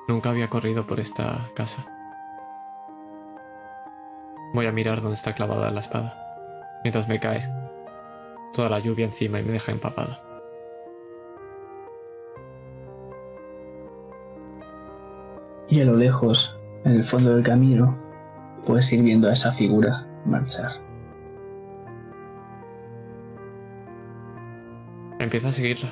Nunca 0.09 0.31
había 0.31 0.49
corrido 0.49 0.87
por 0.87 0.99
esta 0.99 1.39
casa. 1.55 1.87
Voy 4.55 4.65
a 4.65 4.73
mirar 4.73 5.03
dónde 5.03 5.15
está 5.15 5.35
clavada 5.35 5.71
la 5.71 5.81
espada. 5.81 6.81
Mientras 6.83 7.07
me 7.07 7.21
cae 7.21 7.47
toda 8.55 8.71
la 8.71 8.79
lluvia 8.79 9.05
encima 9.05 9.39
y 9.39 9.43
me 9.43 9.53
deja 9.53 9.73
empapada. 9.73 10.23
Y 15.69 15.83
a 15.83 15.85
lo 15.85 15.97
lejos, 15.97 16.57
en 16.85 16.93
el 16.93 17.05
fondo 17.05 17.35
del 17.35 17.45
camino, 17.45 17.95
puedes 18.65 18.91
ir 18.91 19.03
viendo 19.03 19.29
a 19.29 19.35
esa 19.35 19.53
figura 19.53 20.07
marchar. 20.25 20.86
Empiezo 25.27 25.49
a 25.49 25.53
seguirla. 25.53 25.89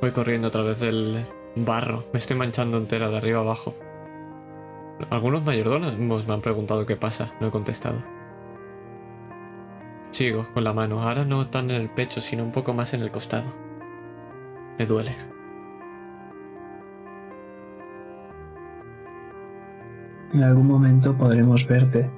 Voy 0.00 0.12
corriendo 0.12 0.48
a 0.48 0.50
través 0.50 0.80
del 0.80 1.26
barro. 1.56 2.04
Me 2.14 2.18
estoy 2.18 2.38
manchando 2.38 2.78
entera 2.78 3.10
de 3.10 3.18
arriba 3.18 3.40
abajo. 3.40 3.74
Algunos 5.10 5.44
mayordomos 5.44 6.26
me 6.26 6.32
han 6.32 6.40
preguntado 6.40 6.86
qué 6.86 6.96
pasa. 6.96 7.34
No 7.38 7.48
he 7.48 7.50
contestado. 7.50 7.98
Sigo 10.10 10.42
con 10.54 10.64
la 10.64 10.72
mano. 10.72 11.02
Ahora 11.02 11.26
no 11.26 11.48
tan 11.48 11.70
en 11.70 11.82
el 11.82 11.90
pecho, 11.90 12.22
sino 12.22 12.42
un 12.42 12.52
poco 12.52 12.72
más 12.72 12.94
en 12.94 13.02
el 13.02 13.10
costado. 13.10 13.52
Me 14.78 14.86
duele. 14.86 15.14
En 20.32 20.42
algún 20.42 20.66
momento 20.66 21.14
podremos 21.18 21.68
verte 21.68 22.10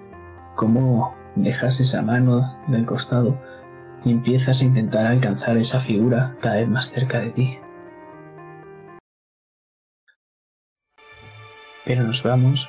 cómo 0.54 1.20
dejas 1.36 1.80
esa 1.80 2.02
mano 2.02 2.58
del 2.68 2.84
costado 2.84 3.38
y 4.04 4.10
empiezas 4.10 4.60
a 4.60 4.64
intentar 4.64 5.06
alcanzar 5.06 5.56
esa 5.56 5.80
figura 5.80 6.36
cada 6.40 6.56
vez 6.56 6.68
más 6.68 6.90
cerca 6.90 7.20
de 7.20 7.30
ti. 7.30 7.58
Pero 11.84 12.04
nos 12.04 12.22
vamos 12.22 12.68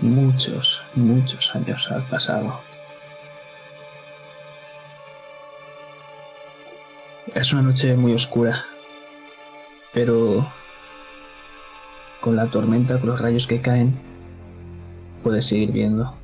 muchos, 0.00 0.82
muchos 0.94 1.54
años 1.54 1.90
al 1.90 2.02
pasado. 2.04 2.60
Es 7.34 7.52
una 7.52 7.62
noche 7.62 7.94
muy 7.96 8.12
oscura, 8.12 8.64
pero 9.94 10.46
con 12.20 12.34
la 12.34 12.46
tormenta, 12.46 12.98
con 12.98 13.10
los 13.10 13.20
rayos 13.20 13.46
que 13.46 13.60
caen, 13.60 13.94
puedes 15.22 15.46
seguir 15.46 15.70
viendo. 15.70 16.19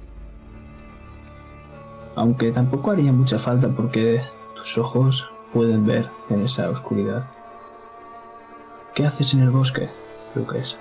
Aunque 2.17 2.51
tampoco 2.51 2.91
haría 2.91 3.13
mucha 3.13 3.39
falta 3.39 3.69
porque 3.69 4.23
tus 4.57 4.79
ojos 4.79 5.31
pueden 5.53 5.87
ver 5.87 6.11
en 6.31 6.45
esa 6.45 6.71
oscuridad. 6.71 7.31
¿Qué 8.95 9.07
haces 9.07 9.35
en 9.35 9.43
el 9.43 9.51
bosque, 9.51 9.91
Lucas? 10.35 10.79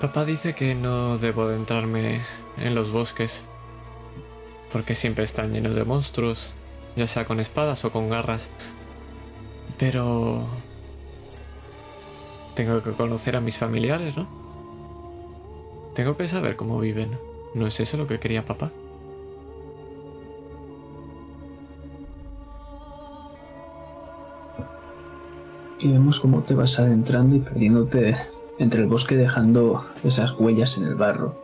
Papá 0.00 0.24
dice 0.24 0.54
que 0.54 0.74
no 0.74 1.18
debo 1.18 1.42
adentrarme 1.42 2.20
en 2.56 2.74
los 2.74 2.90
bosques. 2.90 3.44
Porque 4.72 4.96
siempre 4.96 5.24
están 5.24 5.52
llenos 5.52 5.76
de 5.76 5.84
monstruos. 5.84 6.52
Ya 6.96 7.06
sea 7.06 7.26
con 7.26 7.38
espadas 7.38 7.84
o 7.84 7.92
con 7.92 8.08
garras. 8.08 8.50
Pero... 9.78 10.44
Tengo 12.56 12.82
que 12.82 12.90
conocer 12.90 13.36
a 13.36 13.40
mis 13.40 13.56
familiares, 13.56 14.16
¿no? 14.16 14.26
Tengo 15.94 16.16
que 16.16 16.26
saber 16.26 16.56
cómo 16.56 16.80
viven. 16.80 17.27
¿No 17.58 17.66
es 17.66 17.80
eso 17.80 17.96
lo 17.96 18.06
que 18.06 18.20
quería 18.20 18.44
papá? 18.44 18.70
Y 25.80 25.90
vemos 25.90 26.20
cómo 26.20 26.42
te 26.42 26.54
vas 26.54 26.78
adentrando 26.78 27.34
y 27.34 27.40
perdiéndote 27.40 28.16
entre 28.60 28.82
el 28.82 28.86
bosque 28.86 29.16
dejando 29.16 29.84
esas 30.04 30.38
huellas 30.38 30.76
en 30.78 30.84
el 30.84 30.94
barro. 30.94 31.34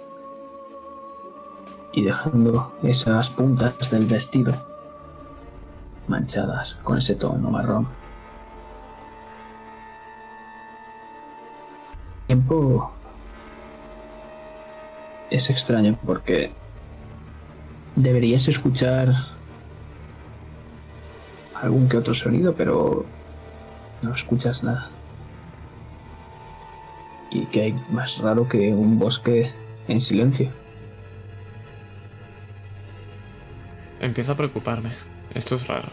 Y 1.92 2.04
dejando 2.04 2.72
esas 2.84 3.30
puntas 3.30 3.90
del 3.90 4.06
vestido 4.06 4.54
manchadas 6.06 6.78
con 6.84 6.98
ese 6.98 7.16
tono 7.16 7.50
marrón. 7.50 7.88
Tiempo 12.28 12.92
es 15.34 15.50
extraño 15.50 15.98
porque 16.06 16.52
deberías 17.96 18.46
escuchar 18.46 19.12
algún 21.54 21.88
que 21.88 21.96
otro 21.96 22.14
sonido, 22.14 22.54
pero 22.54 23.04
no 24.02 24.14
escuchas 24.14 24.62
nada. 24.62 24.90
Y 27.30 27.46
que 27.46 27.62
hay 27.62 27.74
más 27.90 28.18
raro 28.18 28.48
que 28.48 28.72
un 28.72 28.98
bosque 28.98 29.50
en 29.88 30.00
silencio. 30.00 30.50
Empiezo 34.00 34.32
a 34.32 34.36
preocuparme. 34.36 34.90
Esto 35.34 35.56
es 35.56 35.66
raro. 35.66 35.88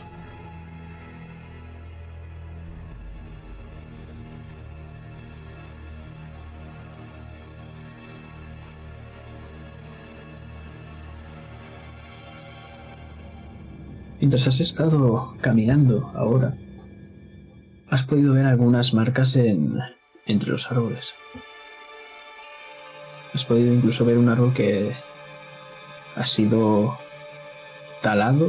Mientras 14.21 14.45
has 14.45 14.59
estado 14.59 15.35
caminando 15.41 16.11
ahora, 16.13 16.55
has 17.89 18.03
podido 18.03 18.35
ver 18.35 18.45
algunas 18.45 18.93
marcas 18.93 19.35
en, 19.35 19.79
entre 20.27 20.51
los 20.51 20.69
árboles. 20.71 21.15
Has 23.33 23.43
podido 23.45 23.73
incluso 23.73 24.05
ver 24.05 24.19
un 24.19 24.29
árbol 24.29 24.53
que 24.53 24.93
ha 26.15 26.25
sido 26.27 26.99
talado, 28.03 28.47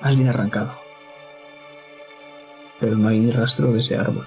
has 0.00 0.14
bien 0.14 0.28
arrancado. 0.28 0.72
Pero 2.78 2.96
no 2.96 3.08
hay 3.08 3.28
rastro 3.32 3.72
de 3.72 3.80
ese 3.80 3.96
árbol. 3.96 4.24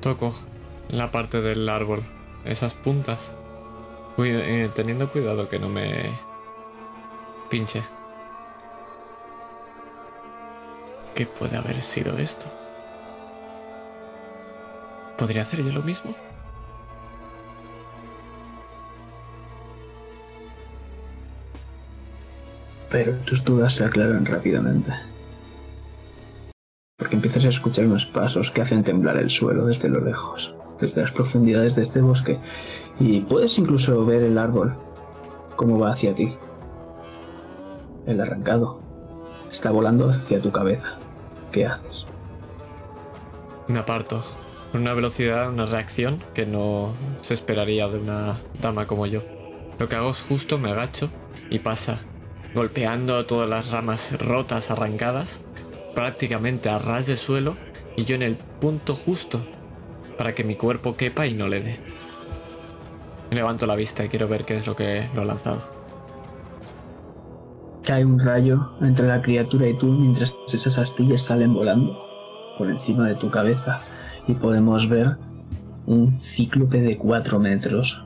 Toco 0.00 0.34
la 0.88 1.12
parte 1.12 1.40
del 1.40 1.68
árbol, 1.68 2.02
esas 2.44 2.74
puntas, 2.74 3.32
eh, 4.18 4.70
teniendo 4.74 5.10
cuidado 5.10 5.48
que 5.48 5.58
no 5.58 5.68
me 5.68 6.10
pinche. 7.48 7.82
¿Qué 11.14 11.26
puede 11.26 11.56
haber 11.56 11.80
sido 11.80 12.18
esto? 12.18 12.46
¿Podría 15.16 15.42
hacer 15.42 15.62
yo 15.62 15.72
lo 15.72 15.82
mismo? 15.82 16.14
Pero 22.90 23.12
tus 23.24 23.44
dudas 23.44 23.74
se 23.74 23.84
aclaran 23.84 24.26
rápidamente. 24.26 24.92
Porque 26.96 27.16
empiezas 27.16 27.44
a 27.44 27.48
escuchar 27.48 27.86
unos 27.86 28.06
pasos 28.06 28.50
que 28.50 28.62
hacen 28.62 28.84
temblar 28.84 29.16
el 29.16 29.30
suelo 29.30 29.66
desde 29.66 29.88
lo 29.88 30.00
lejos, 30.00 30.54
desde 30.80 31.02
las 31.02 31.12
profundidades 31.12 31.76
de 31.76 31.82
este 31.82 32.00
bosque, 32.00 32.38
y 33.00 33.20
puedes 33.20 33.58
incluso 33.58 34.04
ver 34.04 34.22
el 34.22 34.38
árbol, 34.38 34.74
cómo 35.56 35.78
va 35.78 35.92
hacia 35.92 36.14
ti. 36.14 36.34
El 38.06 38.20
arrancado 38.20 38.80
está 39.50 39.70
volando 39.70 40.10
hacia 40.10 40.40
tu 40.40 40.52
cabeza. 40.52 40.98
¿Qué 41.52 41.66
haces? 41.66 42.06
Me 43.68 43.78
aparto. 43.78 44.20
Con 44.72 44.82
una 44.82 44.92
velocidad, 44.92 45.50
una 45.50 45.66
reacción 45.66 46.18
que 46.34 46.46
no 46.46 46.92
se 47.22 47.34
esperaría 47.34 47.86
de 47.88 47.98
una 47.98 48.36
dama 48.60 48.86
como 48.86 49.06
yo. 49.06 49.22
Lo 49.78 49.88
que 49.88 49.96
hago 49.96 50.10
es 50.10 50.20
justo 50.20 50.58
me 50.58 50.70
agacho 50.70 51.10
y 51.48 51.60
pasa, 51.60 51.98
golpeando 52.54 53.24
todas 53.24 53.48
las 53.48 53.70
ramas 53.70 54.18
rotas, 54.20 54.70
arrancadas, 54.70 55.40
prácticamente 55.94 56.68
a 56.68 56.78
ras 56.78 57.06
de 57.06 57.16
suelo 57.16 57.56
y 57.96 58.04
yo 58.04 58.16
en 58.16 58.22
el 58.22 58.36
punto 58.36 58.94
justo 58.94 59.40
para 60.18 60.34
que 60.34 60.44
mi 60.44 60.56
cuerpo 60.56 60.96
quepa 60.96 61.26
y 61.26 61.34
no 61.34 61.48
le 61.48 61.60
dé. 61.60 61.93
Levanto 63.30 63.66
la 63.66 63.74
vista 63.74 64.04
y 64.04 64.08
quiero 64.08 64.28
ver 64.28 64.44
qué 64.44 64.56
es 64.56 64.66
lo 64.66 64.76
que 64.76 65.08
lo 65.14 65.22
ha 65.22 65.24
lanzado. 65.24 65.60
Cae 67.82 68.04
un 68.04 68.18
rayo 68.18 68.70
entre 68.80 69.06
la 69.06 69.20
criatura 69.20 69.68
y 69.68 69.74
tú 69.76 69.86
mientras 69.86 70.34
esas 70.52 70.78
astillas 70.78 71.22
salen 71.22 71.52
volando 71.52 71.98
por 72.56 72.70
encima 72.70 73.06
de 73.06 73.14
tu 73.14 73.30
cabeza 73.30 73.80
y 74.26 74.34
podemos 74.34 74.88
ver 74.88 75.16
un 75.86 76.18
cíclope 76.20 76.80
de 76.80 76.96
4 76.96 77.38
metros. 77.38 78.04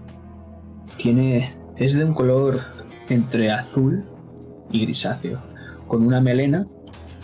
Tiene. 0.97 1.55
es 1.77 1.95
de 1.95 2.05
un 2.05 2.15
color 2.15 2.61
entre 3.09 3.53
azul 3.53 4.05
y 4.73 4.83
grisáceo, 4.83 5.41
con 5.87 6.05
una 6.05 6.21
melena 6.21 6.67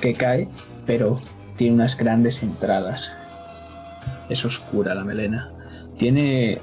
que 0.01 0.13
cae, 0.13 0.49
pero 0.87 1.19
tiene 1.57 1.75
unas 1.75 1.97
grandes 1.97 2.43
entradas. 2.43 3.11
Es 4.29 4.45
oscura 4.45 4.95
la 4.95 5.05
melena. 5.05 5.51
Tiene 5.99 6.61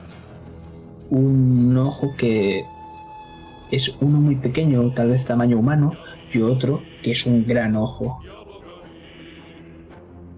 un 1.12 1.78
ojo 1.78 2.16
que 2.18 2.66
es 3.70 3.96
uno 4.00 4.20
muy 4.20 4.38
pequeño, 4.38 4.92
tal 4.94 5.10
vez 5.10 5.26
tamaño 5.26 5.60
humano, 5.60 5.94
y 6.34 6.42
otro 6.42 6.82
que 7.04 7.12
es 7.12 7.26
un 7.26 7.46
gran 7.46 7.76
ojo. 7.76 8.22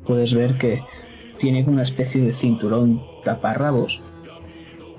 Puedes 0.06 0.34
ver 0.34 0.58
que 0.58 0.82
tiene 1.38 1.64
una 1.64 1.84
especie 1.84 2.22
de 2.22 2.34
cinturón 2.34 3.02
taparrabos 3.24 4.02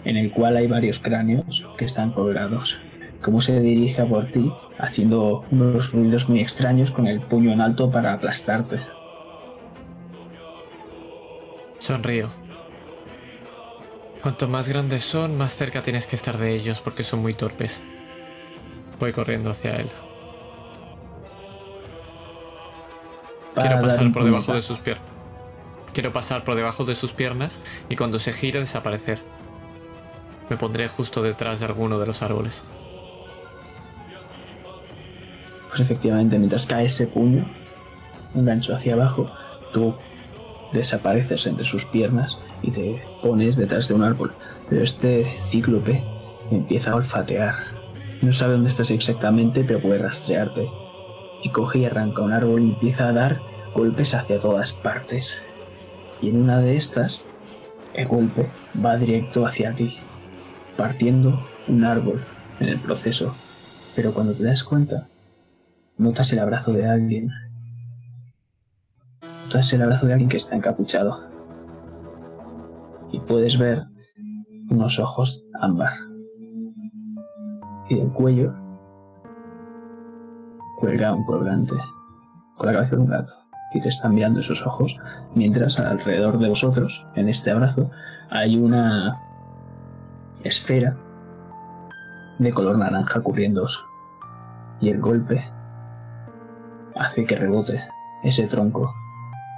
en 0.05 0.17
el 0.17 0.31
cual 0.33 0.57
hay 0.57 0.67
varios 0.67 0.99
cráneos 0.99 1.67
que 1.77 1.85
están 1.85 2.13
colgados. 2.13 2.79
Como 3.21 3.41
se 3.41 3.61
dirige 3.61 4.05
por 4.05 4.27
ti, 4.27 4.53
haciendo 4.79 5.45
unos 5.51 5.93
ruidos 5.93 6.29
muy 6.29 6.41
extraños 6.41 6.91
con 6.91 7.07
el 7.07 7.21
puño 7.21 7.53
en 7.53 7.61
alto 7.61 7.91
para 7.91 8.13
aplastarte. 8.13 8.81
Sonrío. 11.79 12.44
Cuanto 14.25 14.49
más 14.49 14.71
grandes 14.71 15.05
son, 15.05 15.37
más 15.37 15.55
cerca 15.55 15.83
tienes 15.83 16.07
que 16.07 16.17
estar 16.17 16.39
de 16.39 16.55
ellos 16.55 16.81
porque 16.81 17.05
son 17.05 17.21
muy 17.21 17.35
torpes. 17.35 17.83
Voy 18.99 19.13
corriendo 19.13 19.51
hacia 19.51 19.77
él. 19.77 19.91
Quiero 23.55 23.83
pasar 23.83 24.11
por 24.13 24.25
debajo 24.25 24.55
de 24.55 24.63
sus 24.63 24.79
piernas. 24.79 25.07
Quiero 25.93 26.11
pasar 26.15 26.43
por 26.43 26.55
debajo 26.55 26.87
de 26.87 26.95
sus 26.95 27.13
piernas 27.13 27.61
y 27.91 27.97
cuando 27.97 28.19
se 28.19 28.33
gire 28.33 28.61
desaparecer. 28.61 29.19
Me 30.49 30.57
pondré 30.57 30.89
justo 30.89 31.21
detrás 31.21 31.61
de 31.61 31.67
alguno 31.67 31.99
de 31.99 32.07
los 32.07 32.23
árboles. 32.23 32.63
Pues 35.69 35.81
efectivamente, 35.81 36.39
mientras 36.39 36.65
cae 36.65 36.87
ese 36.87 37.07
puño, 37.07 37.47
un 38.33 38.47
gancho 38.47 38.75
hacia 38.75 38.95
abajo, 38.95 39.31
tú 39.75 39.95
desapareces 40.73 41.47
entre 41.47 41.67
sus 41.67 41.85
piernas 41.85 42.39
y 42.67 42.71
te 42.71 43.03
pones 43.23 43.57
detrás 43.57 43.89
de 43.89 43.95
un 43.95 44.03
árbol. 44.03 44.33
Pero 44.69 44.83
este 44.83 45.27
cíclope 45.51 46.03
empieza 46.51 46.93
a 46.93 46.97
olfatear 46.97 47.75
no 48.25 48.33
sabe 48.33 48.55
dónde 48.55 48.71
estás 48.71 48.91
exactamente, 48.91 49.65
pero 49.65 49.83
puede 49.83 49.99
rastrearte. 49.99 50.71
Y 51.43 51.51
coge 51.51 51.81
y 51.81 51.85
arranca 51.85 52.23
un 52.23 52.33
árbol 52.33 52.63
y 52.63 52.71
empieza 52.71 53.09
a 53.09 53.13
dar 53.13 53.39
golpes 53.75 54.15
hacia 54.15 54.39
todas 54.39 54.73
partes. 54.73 55.35
Y 56.23 56.31
en 56.31 56.41
una 56.41 56.59
de 56.59 56.77
estas, 56.77 57.23
el 57.93 58.07
golpe 58.07 58.49
va 58.83 58.97
directo 58.97 59.47
hacia 59.47 59.75
ti, 59.75 59.99
partiendo 60.77 61.39
un 61.69 61.85
árbol 61.85 62.25
en 62.61 62.71
el 62.71 62.79
proceso. 62.79 63.35
Pero 63.95 64.15
cuando 64.15 64.33
te 64.33 64.45
das 64.45 64.65
cuenta, 64.65 65.07
notas 65.99 66.33
el 66.33 66.39
abrazo 66.39 66.73
de 66.73 66.87
alguien. 66.87 67.31
Notas 69.45 69.71
el 69.75 69.83
abrazo 69.83 70.07
de 70.07 70.15
alguien 70.15 70.31
que 70.31 70.39
está 70.39 70.57
encapuchado. 70.57 71.34
Y 73.15 73.21
puedes 73.21 73.57
ver 73.57 73.87
unos 74.71 74.99
ojos 74.99 75.47
ámbar. 75.61 75.93
Y 77.89 77.95
del 77.95 78.11
cuello 78.11 78.53
cuelga 80.81 81.15
un 81.15 81.25
colgante 81.25 81.77
con 82.57 82.67
la 82.67 82.73
cabeza 82.73 82.97
de 82.97 83.03
un 83.03 83.09
gato. 83.09 83.33
Y 83.73 83.79
te 83.79 83.89
están 83.89 84.17
mirando 84.17 84.41
esos 84.41 84.67
ojos 84.67 84.99
mientras 85.37 85.79
alrededor 85.79 86.41
de 86.41 86.49
vosotros, 86.49 87.07
en 87.15 87.29
este 87.29 87.53
abrazo, 87.53 87.89
hay 88.31 88.57
una 88.57 89.17
esfera 90.43 90.97
de 92.41 92.53
color 92.53 92.79
naranja 92.79 93.21
cubriéndoos. 93.21 93.87
Y 94.81 94.89
el 94.89 95.01
golpe 95.01 95.41
hace 96.97 97.25
que 97.25 97.37
rebote 97.37 97.79
ese 98.25 98.49
tronco, 98.49 98.93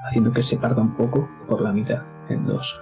haciendo 0.07 0.31
que 0.31 0.43
se 0.43 0.59
parta 0.59 0.83
un 0.83 0.95
poco 0.95 1.27
por 1.49 1.63
la 1.63 1.73
mitad, 1.73 2.03
en 2.29 2.45
dos, 2.45 2.79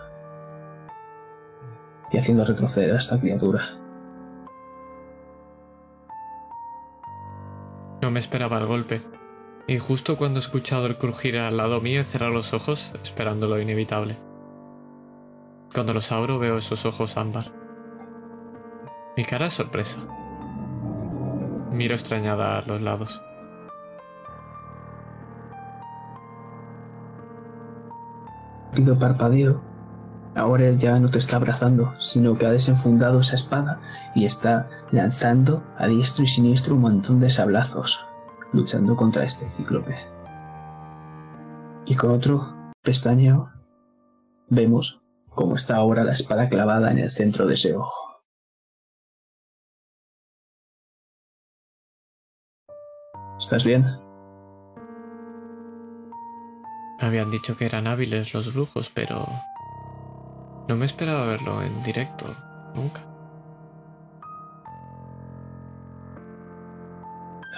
y 2.14 2.18
haciendo 2.18 2.44
retroceder 2.44 2.94
a 2.94 2.98
esta 2.98 3.18
criatura. 3.18 3.60
No 8.00 8.12
me 8.12 8.20
esperaba 8.20 8.58
el 8.58 8.66
golpe. 8.66 9.02
Y 9.66 9.78
justo 9.80 10.16
cuando 10.16 10.38
he 10.38 10.42
escuchado 10.42 10.86
el 10.86 10.96
crujir 10.96 11.38
al 11.38 11.56
lado 11.56 11.80
mío 11.80 12.00
he 12.00 12.04
cerrado 12.04 12.32
los 12.32 12.54
ojos, 12.54 12.92
esperando 13.02 13.48
lo 13.48 13.58
inevitable. 13.58 14.16
Cuando 15.74 15.92
los 15.92 16.12
abro 16.12 16.38
veo 16.38 16.58
esos 16.58 16.86
ojos 16.86 17.16
ámbar. 17.16 17.50
Mi 19.16 19.24
cara 19.24 19.46
es 19.46 19.54
sorpresa. 19.54 19.98
Miro 21.72 21.94
extrañada 21.94 22.58
a 22.58 22.62
los 22.62 22.80
lados. 22.80 23.20
Pido 28.72 28.96
parpadeo. 28.96 29.73
Ahora 30.36 30.72
ya 30.72 30.98
no 30.98 31.10
te 31.10 31.18
está 31.18 31.36
abrazando, 31.36 31.94
sino 32.00 32.36
que 32.36 32.46
ha 32.46 32.50
desenfundado 32.50 33.20
esa 33.20 33.36
espada 33.36 33.80
y 34.16 34.24
está 34.24 34.68
lanzando 34.90 35.62
a 35.78 35.86
diestro 35.86 36.24
y 36.24 36.26
siniestro 36.26 36.74
un 36.74 36.80
montón 36.80 37.20
de 37.20 37.30
sablazos, 37.30 38.04
luchando 38.52 38.96
contra 38.96 39.24
este 39.24 39.48
cíclope. 39.50 39.96
Y 41.86 41.94
con 41.94 42.10
otro 42.10 42.52
pestañeo 42.82 43.52
vemos 44.48 45.00
cómo 45.30 45.54
está 45.54 45.76
ahora 45.76 46.02
la 46.02 46.12
espada 46.12 46.48
clavada 46.48 46.90
en 46.90 46.98
el 46.98 47.12
centro 47.12 47.46
de 47.46 47.54
ese 47.54 47.76
ojo. 47.76 48.04
¿Estás 53.38 53.64
bien? 53.64 53.84
Me 57.00 57.06
habían 57.06 57.30
dicho 57.30 57.56
que 57.56 57.66
eran 57.66 57.86
hábiles 57.86 58.32
los 58.32 58.52
brujos, 58.54 58.90
pero 58.94 59.26
no 60.68 60.76
me 60.76 60.86
esperaba 60.86 61.26
verlo 61.26 61.62
en 61.62 61.82
directo, 61.82 62.26
nunca. 62.74 63.00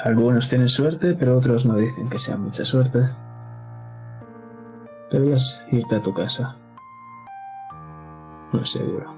Algunos 0.05 0.49
tienen 0.49 0.69
suerte, 0.69 1.15
pero 1.15 1.37
otros 1.37 1.65
no 1.67 1.77
dicen 1.77 2.09
que 2.09 2.19
sea 2.19 2.37
mucha 2.37 2.65
suerte. 2.65 3.01
Deberías 5.11 5.63
irte 5.73 5.97
a 5.97 6.03
tu 6.03 6.13
casa. 6.13 6.57
No 8.53 8.61
es 8.61 8.71
seguro. 8.71 9.15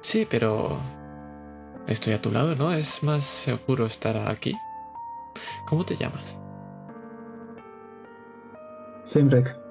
Sí, 0.00 0.26
pero 0.30 0.78
estoy 1.86 2.14
a 2.14 2.22
tu 2.22 2.30
lado, 2.30 2.54
¿no? 2.54 2.72
Es 2.72 3.02
más 3.02 3.24
seguro 3.24 3.86
estar 3.86 4.16
aquí. 4.28 4.56
¿Cómo 5.66 5.84
te 5.84 5.96
llamas? 5.96 6.38
Zimrek, 9.04 9.65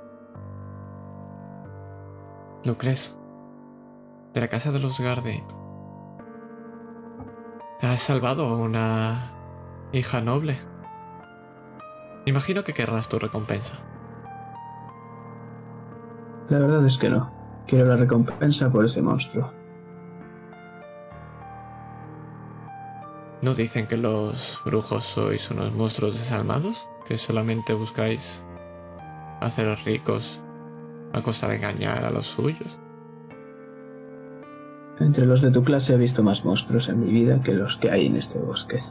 Lucres. 2.65 3.15
De 4.33 4.41
la 4.41 4.47
casa 4.47 4.71
de 4.71 4.79
los 4.79 4.99
Garde. 4.99 5.43
Has 7.79 7.99
salvado 7.99 8.47
a 8.47 8.57
una 8.57 9.31
hija 9.91 10.19
noble. 10.19 10.57
Imagino 12.25 12.63
que 12.63 12.73
querrás 12.73 13.07
tu 13.07 13.19
recompensa. 13.19 13.75
la 16.49 16.57
verdad 16.57 16.83
es 16.87 16.97
que 16.97 17.07
no. 17.07 17.31
Quiero 17.67 17.85
la 17.85 17.97
recompensa 17.97 18.71
por 18.71 18.83
ese 18.83 18.99
monstruo. 18.99 19.51
¿No 23.43 23.53
dicen 23.53 23.85
que 23.85 23.97
los 23.97 24.59
brujos 24.65 25.05
sois 25.05 25.51
unos 25.51 25.71
monstruos 25.71 26.17
desalmados? 26.17 26.89
¿Que 27.07 27.19
solamente 27.19 27.73
buscáis 27.73 28.41
haceros 29.39 29.83
ricos 29.83 30.41
a 31.15 31.21
costa 31.21 31.47
de 31.47 31.55
engañar 31.55 32.03
a 32.03 32.11
los 32.11 32.27
suyos? 32.27 32.77
Entre 34.99 35.25
los 35.25 35.41
de 35.41 35.51
tu 35.51 35.63
clase 35.63 35.93
he 35.93 35.97
visto 35.97 36.23
más 36.23 36.45
monstruos 36.45 36.89
en 36.89 36.99
mi 36.99 37.11
vida 37.11 37.41
que 37.41 37.53
los 37.53 37.77
que 37.77 37.91
hay 37.91 38.05
en 38.07 38.15
este 38.15 38.39
bosque. 38.39 38.83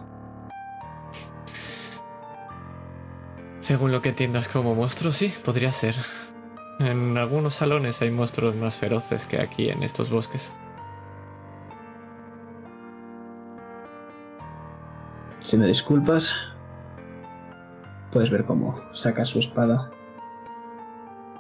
Según 3.61 3.93
lo 3.93 4.03
que 4.03 4.11
entiendas 4.11 4.49
como 4.49 4.75
monstruo, 4.75 5.11
sí, 5.11 5.33
podría 5.45 5.73
ser. 5.73 5.95
En 6.81 7.17
algunos 7.17 7.55
salones 7.55 8.03
hay 8.03 8.11
monstruos 8.11 8.55
más 8.57 8.79
feroces 8.79 9.25
que 9.25 9.41
aquí 9.41 9.71
en 9.71 9.83
estos 9.83 10.11
bosques. 10.11 10.53
Si 15.41 15.57
me 15.57 15.67
disculpas, 15.67 16.35
puedes 18.11 18.31
ver 18.31 18.45
cómo 18.45 18.79
saca 18.93 19.25
su 19.25 19.39
espada 19.39 19.91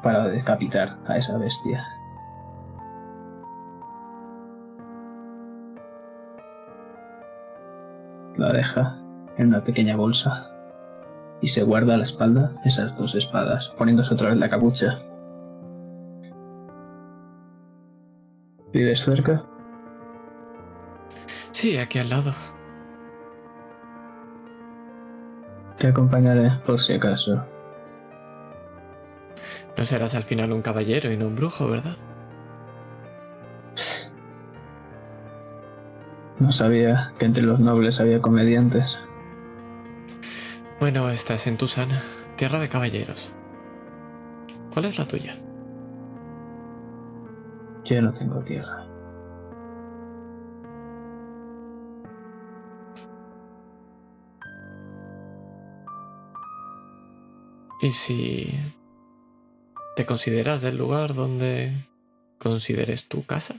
para 0.04 0.28
decapitar 0.28 0.98
a 1.06 1.16
esa 1.16 1.38
bestia. 1.38 1.88
La 8.36 8.52
deja 8.52 8.98
en 9.38 9.48
una 9.48 9.64
pequeña 9.64 9.96
bolsa 9.96 10.50
y 11.40 11.48
se 11.48 11.62
guarda 11.62 11.94
a 11.94 11.96
la 11.96 12.04
espalda 12.04 12.52
esas 12.64 12.96
dos 12.98 13.14
espadas, 13.14 13.70
poniéndose 13.78 14.12
otra 14.12 14.28
vez 14.28 14.38
la 14.38 14.50
capucha. 14.50 15.00
¿Vives 18.72 19.00
cerca? 19.00 19.42
Sí, 21.52 21.78
aquí 21.78 21.98
al 21.98 22.10
lado. 22.10 22.32
Te 25.78 25.88
acompañaré 25.88 26.50
por 26.66 26.78
si 26.78 26.92
acaso. 26.92 27.53
No 29.76 29.84
serás 29.84 30.14
al 30.14 30.22
final 30.22 30.52
un 30.52 30.62
caballero 30.62 31.10
y 31.10 31.16
no 31.16 31.26
un 31.26 31.36
brujo, 31.36 31.68
¿verdad? 31.68 31.96
No 36.40 36.50
sabía 36.50 37.12
que 37.18 37.26
entre 37.26 37.44
los 37.44 37.60
nobles 37.60 38.00
había 38.00 38.20
comediantes. 38.20 39.00
Bueno, 40.80 41.08
estás 41.08 41.46
en 41.46 41.56
Tusana, 41.56 42.02
tierra 42.36 42.58
de 42.58 42.68
caballeros. 42.68 43.32
¿Cuál 44.72 44.86
es 44.86 44.98
la 44.98 45.06
tuya? 45.06 45.38
Yo 47.84 48.02
no 48.02 48.12
tengo 48.12 48.40
tierra. 48.40 48.84
¿Y 57.80 57.90
si 57.90 58.58
te 59.94 60.06
consideras 60.06 60.62
del 60.62 60.76
lugar 60.76 61.14
donde 61.14 61.72
consideres 62.38 63.08
tu 63.08 63.24
casa? 63.24 63.56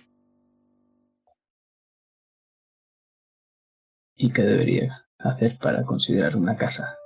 ¿Y 4.15 4.31
qué 4.31 4.43
debería 4.43 5.05
hacer 5.19 5.57
para 5.57 5.83
considerar 5.83 6.35
una 6.35 6.55
casa? 6.55 6.97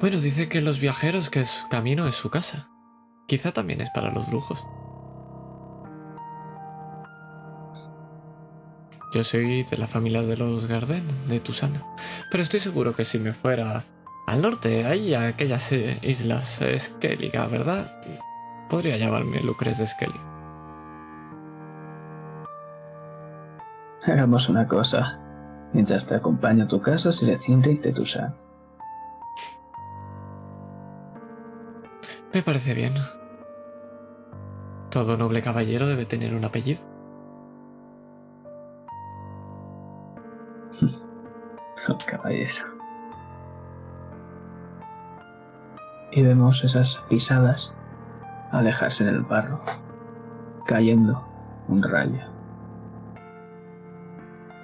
Bueno, 0.00 0.20
dice 0.20 0.48
que 0.48 0.60
los 0.60 0.80
viajeros 0.80 1.30
que 1.30 1.44
su 1.44 1.68
camino 1.68 2.06
es 2.06 2.14
su 2.14 2.30
casa. 2.30 2.68
Quizá 3.26 3.52
también 3.52 3.80
es 3.80 3.90
para 3.90 4.10
los 4.10 4.28
brujos. 4.28 4.66
Yo 9.14 9.22
soy 9.22 9.62
de 9.62 9.76
la 9.76 9.86
familia 9.86 10.22
de 10.22 10.36
los 10.36 10.66
Garden, 10.66 11.04
de 11.28 11.40
Tusana. 11.40 11.86
Pero 12.30 12.42
estoy 12.42 12.60
seguro 12.60 12.94
que 12.94 13.04
si 13.04 13.18
me 13.18 13.32
fuera 13.32 13.84
al 14.26 14.42
norte, 14.42 14.86
a 14.86 15.26
aquellas 15.26 15.72
islas 15.72 16.60
Skelliga, 16.78 17.46
¿verdad? 17.46 17.92
Podría 18.68 18.96
llamarme 18.96 19.40
Lucres 19.40 19.78
de 19.78 19.86
Skellig. 19.86 20.20
Hagamos 24.06 24.48
una 24.48 24.66
cosa. 24.66 25.20
Mientras 25.72 26.06
te 26.06 26.14
acompaño 26.14 26.64
a 26.64 26.68
tu 26.68 26.80
casa, 26.80 27.12
seré 27.12 27.38
Cinric 27.38 27.82
de 27.82 27.92
Tusan. 27.92 28.34
Me 32.32 32.42
parece 32.42 32.74
bien. 32.74 32.92
Todo 34.90 35.16
noble 35.16 35.42
caballero 35.42 35.86
debe 35.86 36.06
tener 36.06 36.34
un 36.34 36.44
apellido. 36.44 36.82
Caballero. 42.06 42.73
Y 46.16 46.22
vemos 46.22 46.62
esas 46.62 47.02
pisadas 47.08 47.74
alejarse 48.52 49.02
en 49.02 49.12
el 49.16 49.22
barro, 49.22 49.60
cayendo 50.64 51.26
un 51.66 51.82
rayo. 51.82 52.20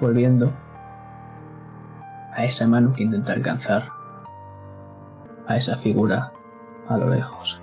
Volviendo 0.01 0.53
a 2.35 2.45
esa 2.45 2.69
mano 2.69 2.93
que 2.93 3.03
intenta 3.03 3.33
alcanzar 3.33 3.91
a 5.49 5.57
esa 5.57 5.77
figura 5.77 6.33
a 6.89 6.97
lo 6.97 7.11
lejos. 7.11 7.61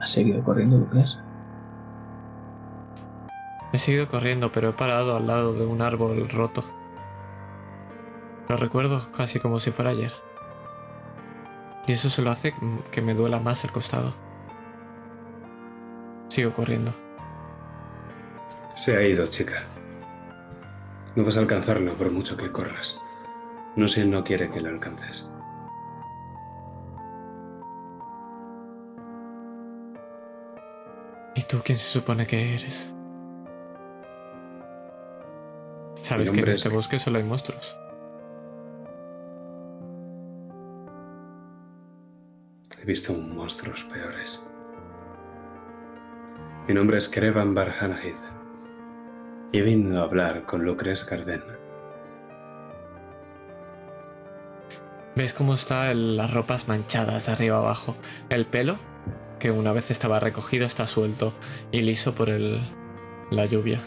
¿Ha 0.00 0.04
seguido 0.04 0.44
corriendo 0.44 0.76
Lucas? 0.76 1.18
He 3.74 3.78
seguido 3.78 4.06
corriendo, 4.06 4.52
pero 4.52 4.68
he 4.68 4.72
parado 4.72 5.16
al 5.16 5.26
lado 5.26 5.52
de 5.52 5.66
un 5.66 5.82
árbol 5.82 6.28
roto. 6.28 6.62
Lo 8.48 8.56
recuerdo 8.56 9.00
casi 9.16 9.40
como 9.40 9.58
si 9.58 9.72
fuera 9.72 9.90
ayer. 9.90 10.12
Y 11.88 11.92
eso 11.94 12.08
solo 12.08 12.30
hace 12.30 12.54
que 12.92 13.02
me 13.02 13.14
duela 13.14 13.40
más 13.40 13.64
el 13.64 13.72
costado. 13.72 14.14
Sigo 16.28 16.52
corriendo. 16.52 16.94
Se 18.76 18.96
ha 18.96 19.02
ido, 19.02 19.26
chica. 19.26 19.64
No 21.16 21.24
vas 21.24 21.36
a 21.36 21.40
alcanzarlo 21.40 21.94
por 21.94 22.12
mucho 22.12 22.36
que 22.36 22.52
corras. 22.52 23.00
No 23.74 23.88
sé, 23.88 24.04
no 24.04 24.22
quiere 24.22 24.48
que 24.50 24.60
lo 24.60 24.68
alcances. 24.68 25.28
¿Y 31.34 31.42
tú 31.42 31.60
quién 31.64 31.76
se 31.76 31.90
supone 31.90 32.24
que 32.24 32.54
eres? 32.54 32.93
Sabes 36.04 36.30
que 36.30 36.40
en 36.40 36.48
este 36.48 36.68
bosque 36.68 36.98
solo 36.98 37.16
hay 37.16 37.24
monstruos. 37.24 37.78
He 42.78 42.84
visto 42.84 43.14
monstruos 43.14 43.84
peores. 43.84 44.44
Mi 46.68 46.74
nombre 46.74 46.98
es 46.98 47.08
Kerevan 47.08 47.54
Barhanahid 47.54 48.16
y 49.50 49.58
he 49.58 49.62
venido 49.62 50.02
a 50.02 50.04
hablar 50.04 50.44
con 50.44 50.62
Lucres 50.66 51.06
Garden. 51.06 51.42
¿Ves 55.16 55.32
cómo 55.32 55.54
están 55.54 56.18
las 56.18 56.34
ropas 56.34 56.68
manchadas 56.68 57.24
de 57.24 57.32
arriba 57.32 57.56
abajo? 57.56 57.96
El 58.28 58.44
pelo, 58.44 58.76
que 59.38 59.50
una 59.50 59.72
vez 59.72 59.90
estaba 59.90 60.20
recogido, 60.20 60.66
está 60.66 60.86
suelto 60.86 61.32
y 61.72 61.80
liso 61.80 62.14
por 62.14 62.28
el, 62.28 62.60
la 63.30 63.46
lluvia. 63.46 63.80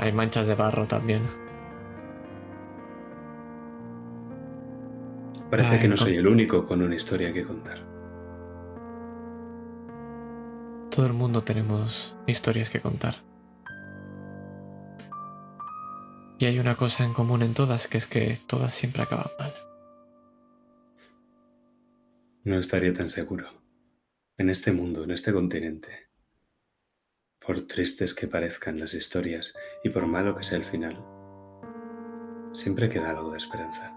Hay 0.00 0.12
manchas 0.12 0.46
de 0.46 0.54
barro 0.54 0.86
también. 0.86 1.22
Parece 5.50 5.78
que 5.78 5.88
no 5.88 5.96
soy 5.98 6.14
el 6.14 6.26
único 6.26 6.66
con 6.66 6.80
una 6.80 6.96
historia 6.96 7.34
que 7.34 7.44
contar. 7.44 7.80
Todo 10.90 11.04
el 11.04 11.12
mundo 11.12 11.42
tenemos 11.42 12.16
historias 12.26 12.70
que 12.70 12.80
contar. 12.80 13.16
Y 16.38 16.46
hay 16.46 16.58
una 16.58 16.76
cosa 16.76 17.04
en 17.04 17.12
común 17.12 17.42
en 17.42 17.52
todas, 17.52 17.86
que 17.86 17.98
es 17.98 18.06
que 18.06 18.38
todas 18.46 18.72
siempre 18.72 19.02
acaban 19.02 19.28
mal. 19.38 19.52
No 22.44 22.58
estaría 22.58 22.94
tan 22.94 23.10
seguro. 23.10 23.48
En 24.38 24.48
este 24.48 24.72
mundo, 24.72 25.04
en 25.04 25.10
este 25.10 25.30
continente, 25.30 26.09
por 27.44 27.66
tristes 27.66 28.14
que 28.14 28.28
parezcan 28.28 28.78
las 28.78 28.94
historias 28.94 29.54
y 29.82 29.88
por 29.88 30.06
malo 30.06 30.36
que 30.36 30.44
sea 30.44 30.58
el 30.58 30.64
final, 30.64 31.02
siempre 32.52 32.88
queda 32.88 33.10
algo 33.10 33.30
de 33.30 33.38
esperanza. 33.38 33.92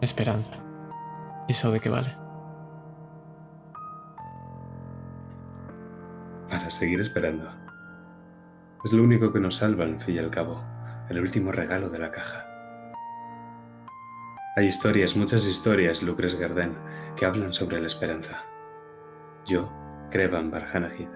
Esperanza. 0.00 0.62
¿Y 1.48 1.52
eso 1.52 1.70
de 1.72 1.80
qué 1.80 1.88
vale? 1.88 2.16
Para 6.48 6.70
seguir 6.70 7.00
esperando. 7.00 7.50
Es 8.84 8.92
lo 8.92 9.02
único 9.02 9.32
que 9.32 9.40
nos 9.40 9.56
salva, 9.56 9.84
al 9.84 10.00
fin 10.00 10.16
y 10.16 10.18
al 10.18 10.30
cabo, 10.30 10.62
el 11.08 11.20
último 11.20 11.50
regalo 11.50 11.90
de 11.90 11.98
la 11.98 12.12
caja. 12.12 12.46
Hay 14.56 14.66
historias, 14.66 15.16
muchas 15.16 15.46
historias, 15.46 16.02
Lucres 16.02 16.38
Garden, 16.38 16.76
que 17.16 17.26
hablan 17.26 17.52
sobre 17.52 17.80
la 17.80 17.88
esperanza. 17.88 18.44
Yo 19.44 19.85
Krevan 20.10 20.50
Barhanahid. 20.50 21.08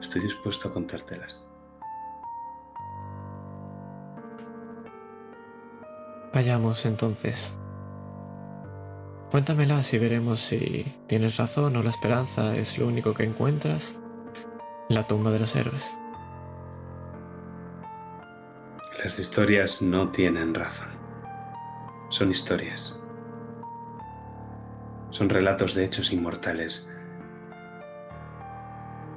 Estoy 0.00 0.22
dispuesto 0.22 0.68
a 0.68 0.72
contártelas. 0.72 1.46
Vayamos 6.32 6.84
entonces. 6.84 7.54
Cuéntamelas 9.30 9.92
y 9.94 9.98
veremos 9.98 10.40
si 10.40 10.84
tienes 11.06 11.36
razón 11.36 11.76
o 11.76 11.82
la 11.82 11.90
esperanza 11.90 12.56
es 12.56 12.76
lo 12.78 12.86
único 12.86 13.14
que 13.14 13.24
encuentras 13.24 13.94
en 14.88 14.96
la 14.96 15.04
tumba 15.04 15.30
de 15.30 15.38
los 15.38 15.54
héroes. 15.54 15.92
Las 19.02 19.18
historias 19.18 19.80
no 19.80 20.10
tienen 20.10 20.54
razón. 20.54 20.88
Son 22.10 22.30
historias. 22.30 23.00
Son 25.10 25.28
relatos 25.28 25.74
de 25.74 25.84
hechos 25.84 26.12
inmortales 26.12 26.88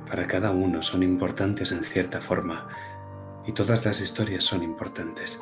para 0.07 0.27
cada 0.27 0.51
uno 0.51 0.81
son 0.81 1.03
importantes 1.03 1.71
en 1.71 1.84
cierta 1.84 2.21
forma 2.21 2.67
y 3.45 3.51
todas 3.51 3.85
las 3.85 4.01
historias 4.01 4.43
son 4.43 4.63
importantes. 4.63 5.41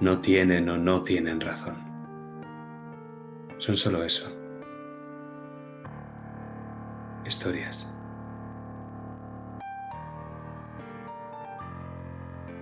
No 0.00 0.20
tienen 0.20 0.68
o 0.68 0.76
no 0.76 1.02
tienen 1.02 1.40
razón. 1.40 1.76
Son 3.58 3.76
solo 3.76 4.02
eso. 4.02 4.30
Historias. 7.24 7.92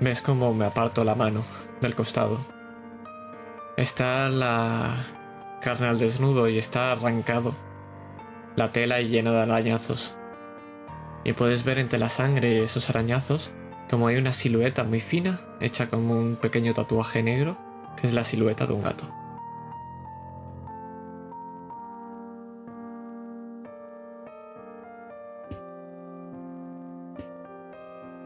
¿Ves 0.00 0.20
cómo 0.20 0.52
me 0.52 0.66
aparto 0.66 1.04
la 1.04 1.14
mano 1.14 1.42
del 1.80 1.94
costado? 1.94 2.38
Está 3.76 4.28
la 4.28 4.96
carne 5.60 5.88
al 5.88 5.98
desnudo 5.98 6.48
y 6.48 6.58
está 6.58 6.92
arrancado 6.92 7.54
la 8.56 8.72
tela 8.72 9.00
y 9.00 9.08
llena 9.08 9.32
de 9.32 9.40
arañazos. 9.42 10.14
Y 11.24 11.32
puedes 11.32 11.64
ver 11.64 11.78
entre 11.78 11.98
la 11.98 12.08
sangre 12.08 12.62
esos 12.62 12.90
arañazos 12.90 13.52
como 13.92 14.06
hay 14.06 14.16
una 14.16 14.32
silueta 14.32 14.84
muy 14.84 15.00
fina, 15.00 15.38
hecha 15.60 15.86
como 15.86 16.18
un 16.18 16.36
pequeño 16.36 16.72
tatuaje 16.72 17.22
negro, 17.22 17.58
que 18.00 18.06
es 18.06 18.14
la 18.14 18.24
silueta 18.24 18.66
de 18.66 18.72
un 18.72 18.82
gato. 18.82 19.04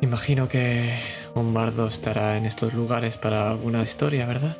Imagino 0.00 0.46
que 0.46 0.96
un 1.34 1.52
bardo 1.52 1.88
estará 1.88 2.36
en 2.36 2.46
estos 2.46 2.72
lugares 2.72 3.16
para 3.16 3.50
alguna 3.50 3.82
historia, 3.82 4.24
¿verdad? 4.24 4.56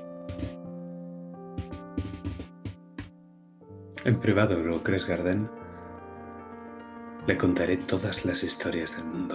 En 4.06 4.20
privado, 4.20 4.56
¿lo 4.60 4.84
crees, 4.84 5.04
Garden? 5.04 5.50
Le 7.26 7.36
contaré 7.36 7.76
todas 7.76 8.24
las 8.24 8.44
historias 8.44 8.94
del 8.94 9.04
mundo. 9.04 9.34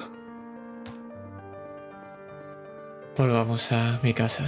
Volvamos 3.17 3.69
a 3.73 3.99
mi 4.01 4.13
casa. 4.13 4.45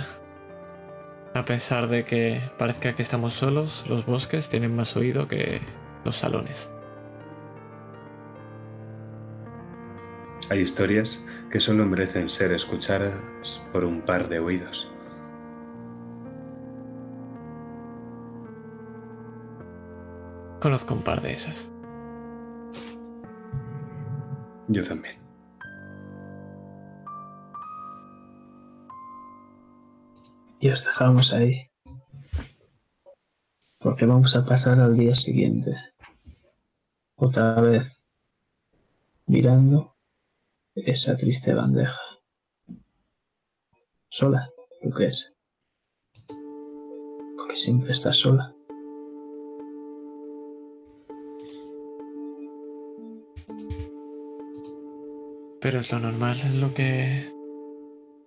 A 1.33 1.43
pesar 1.43 1.89
de 1.89 2.05
que 2.05 2.39
parezca 2.57 2.95
que 2.95 3.01
estamos 3.01 3.33
solos, 3.33 3.83
los 3.89 4.05
bosques 4.05 4.47
tienen 4.47 4.73
más 4.73 4.95
oído 4.95 5.27
que 5.27 5.59
los 6.05 6.15
salones. 6.15 6.71
Hay 10.49 10.61
historias 10.61 11.21
que 11.51 11.59
solo 11.59 11.85
merecen 11.85 12.29
ser 12.29 12.53
escuchadas 12.53 13.61
por 13.73 13.83
un 13.83 13.99
par 13.99 14.29
de 14.29 14.39
oídos. 14.39 14.92
Conozco 20.63 20.93
un 20.93 21.03
par 21.03 21.21
de 21.21 21.33
esas. 21.33 21.69
Yo 24.69 24.81
también. 24.87 25.21
Y 30.61 30.69
os 30.69 30.85
dejamos 30.85 31.33
ahí. 31.33 31.69
Porque 33.77 34.05
vamos 34.05 34.37
a 34.37 34.45
pasar 34.45 34.79
al 34.79 34.95
día 34.95 35.13
siguiente. 35.15 35.75
Otra 37.15 37.59
vez. 37.59 38.01
Mirando 39.25 39.97
esa 40.75 41.17
triste 41.17 41.53
bandeja. 41.53 41.99
Sola, 44.07 44.49
¿lo 44.81 44.95
que 44.95 45.07
es? 45.07 45.33
Porque 47.35 47.57
siempre 47.57 47.91
estás 47.91 48.15
sola. 48.15 48.52
Pero 55.63 55.79
es 55.79 55.89
lo 55.93 55.99
normal, 55.99 56.35
es 56.35 56.55
lo 56.55 56.73
que 56.73 57.31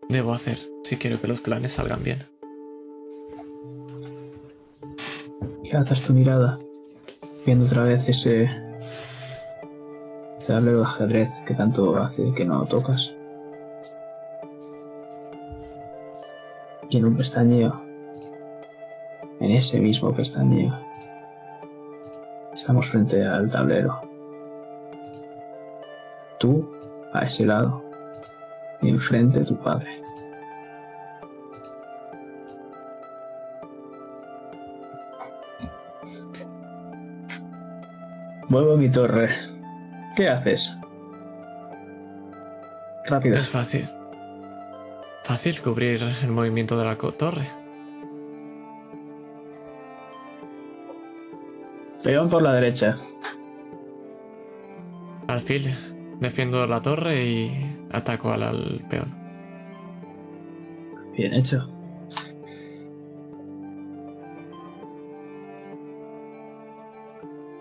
debo 0.08 0.32
hacer 0.32 0.58
si 0.84 0.96
quiero 0.96 1.20
que 1.20 1.28
los 1.28 1.42
planes 1.42 1.72
salgan 1.72 2.02
bien. 2.02 2.26
Y 5.62 5.76
alzas 5.76 6.00
tu 6.00 6.14
mirada, 6.14 6.58
viendo 7.44 7.66
otra 7.66 7.82
vez 7.82 8.08
ese 8.08 8.48
tablero 10.46 10.78
de 10.78 10.84
ajedrez 10.86 11.28
que 11.46 11.52
tanto 11.52 11.98
hace 11.98 12.32
que 12.32 12.46
no 12.46 12.64
tocas. 12.64 13.14
Y 16.88 16.96
en 16.96 17.04
un 17.04 17.18
pestañeo, 17.18 17.82
en 19.40 19.50
ese 19.50 19.78
mismo 19.78 20.10
pestañeo, 20.14 20.72
estamos 22.54 22.86
frente 22.86 23.22
al 23.26 23.50
tablero. 23.50 24.00
tú 26.38 26.76
a 27.18 27.26
ese 27.26 27.47
lado. 27.47 27.84
Y 28.82 28.90
enfrente 28.90 29.40
tu 29.44 29.56
padre. 29.56 30.02
Vuelvo 38.48 38.74
a 38.74 38.76
mi 38.76 38.90
torre. 38.90 39.30
¿Qué 40.14 40.28
haces? 40.28 40.76
Rápido. 43.06 43.36
Es 43.36 43.48
fácil. 43.48 43.88
Fácil 45.24 45.60
cubrir 45.60 46.02
el 46.22 46.30
movimiento 46.30 46.78
de 46.78 46.84
la 46.84 46.97
torre. 46.97 47.47
Peón 52.02 52.28
por 52.28 52.43
la 52.43 52.52
derecha. 52.52 52.97
Alfil, 55.26 55.74
defiendo 56.20 56.66
la 56.66 56.82
torre 56.82 57.24
y 57.24 57.78
ataco 57.93 58.30
al, 58.30 58.43
al 58.43 58.84
peón. 58.88 59.14
Bien 61.16 61.34
hecho. 61.34 61.68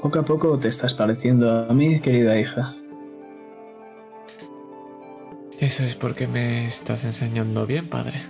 Poco 0.02 0.20
a 0.20 0.26
poco 0.26 0.58
te 0.58 0.68
estás 0.68 0.94
pareciendo 0.94 1.66
a 1.68 1.74
mí, 1.74 2.00
querida 2.00 2.38
hija. 2.40 2.76
Eso 5.60 5.84
es 5.84 5.96
porque 5.96 6.28
me 6.28 6.68
estás 6.68 7.06
enseñando 7.06 7.66
bien, 7.66 7.90
padre. 7.90 8.22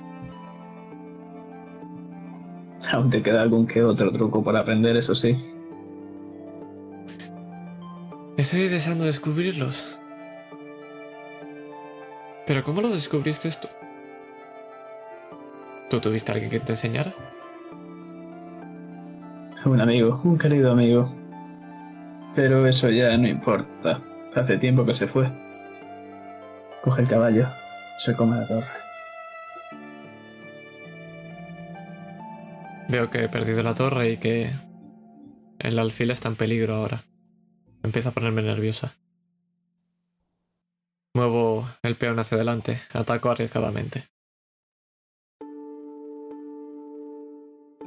Aún 2.91 3.09
te 3.09 3.21
queda 3.21 3.41
algún 3.41 3.65
que 3.67 3.83
otro 3.83 4.11
truco 4.11 4.43
por 4.43 4.55
aprender, 4.55 4.95
eso 4.95 5.15
sí. 5.15 5.35
Estoy 8.37 8.67
deseando 8.67 9.05
descubrirlos. 9.05 9.99
Pero 12.45 12.63
¿cómo 12.63 12.81
los 12.81 12.93
descubriste 12.93 13.49
tú? 13.51 13.67
¿Tú 15.89 15.99
tuviste 15.99 16.31
alguien 16.31 16.51
que 16.51 16.59
te 16.59 16.73
enseñara? 16.73 17.13
Un 19.65 19.81
amigo, 19.81 20.21
un 20.23 20.37
querido 20.37 20.71
amigo. 20.71 21.09
Pero 22.35 22.67
eso 22.67 22.89
ya 22.89 23.17
no 23.17 23.27
importa. 23.27 23.99
Hace 24.35 24.57
tiempo 24.57 24.85
que 24.85 24.93
se 24.93 25.07
fue. 25.07 25.27
Coge 26.83 27.01
el 27.01 27.07
caballo, 27.07 27.47
se 27.97 28.15
come 28.15 28.35
la 28.35 28.47
torre. 28.47 28.67
Veo 32.87 33.09
que 33.09 33.23
he 33.23 33.29
perdido 33.29 33.63
la 33.63 33.73
torre 33.73 34.11
y 34.11 34.17
que 34.17 34.51
el 35.59 35.79
alfil 35.79 36.11
está 36.11 36.27
en 36.27 36.35
peligro 36.35 36.75
ahora. 36.75 37.03
Empieza 37.81 38.09
a 38.09 38.11
ponerme 38.11 38.43
nerviosa. 38.43 38.93
Muevo 41.15 41.63
el 41.81 41.95
peón 41.95 42.19
hacia 42.19 42.35
adelante, 42.35 42.77
ataco 42.91 43.29
arriesgadamente. 43.29 44.09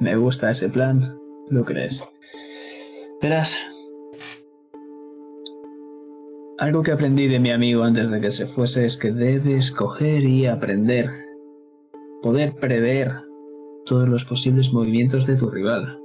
Me 0.01 0.17
gusta 0.17 0.51
ese 0.51 0.71
plan, 0.71 1.21
¿lo 1.51 1.63
crees? 1.63 2.03
Verás. 3.21 3.59
Algo 6.59 6.83
que 6.83 6.93
aprendí 6.93 7.29
de 7.29 7.39
mi 7.39 7.51
amigo 7.51 7.85
antes 7.85 8.11
de 8.11 8.19
que 8.23 8.31
se 8.31 8.47
fuese 8.47 8.87
es 8.87 8.97
que 8.97 9.13
debes 9.13 9.73
coger 9.73 10.23
y 10.23 10.47
aprender. 10.47 11.11
Poder 12.23 12.55
prever 12.55 13.13
todos 13.85 14.09
los 14.09 14.25
posibles 14.25 14.73
movimientos 14.73 15.27
de 15.27 15.37
tu 15.37 15.51
rival. 15.51 16.01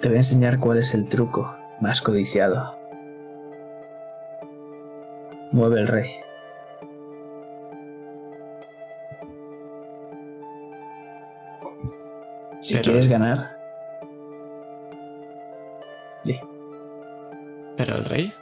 Te 0.00 0.08
voy 0.08 0.16
a 0.16 0.20
enseñar 0.20 0.60
cuál 0.60 0.78
es 0.78 0.94
el 0.94 1.10
truco 1.10 1.54
más 1.82 2.00
codiciado. 2.00 2.85
Mueve 5.56 5.80
el 5.80 5.86
rey. 5.88 6.20
Si 12.60 12.74
Pero- 12.74 12.84
quieres 12.84 13.08
ganar, 13.08 13.56
di. 16.24 16.38
Pero 17.76 17.96
el 17.96 18.04
rey 18.04 18.32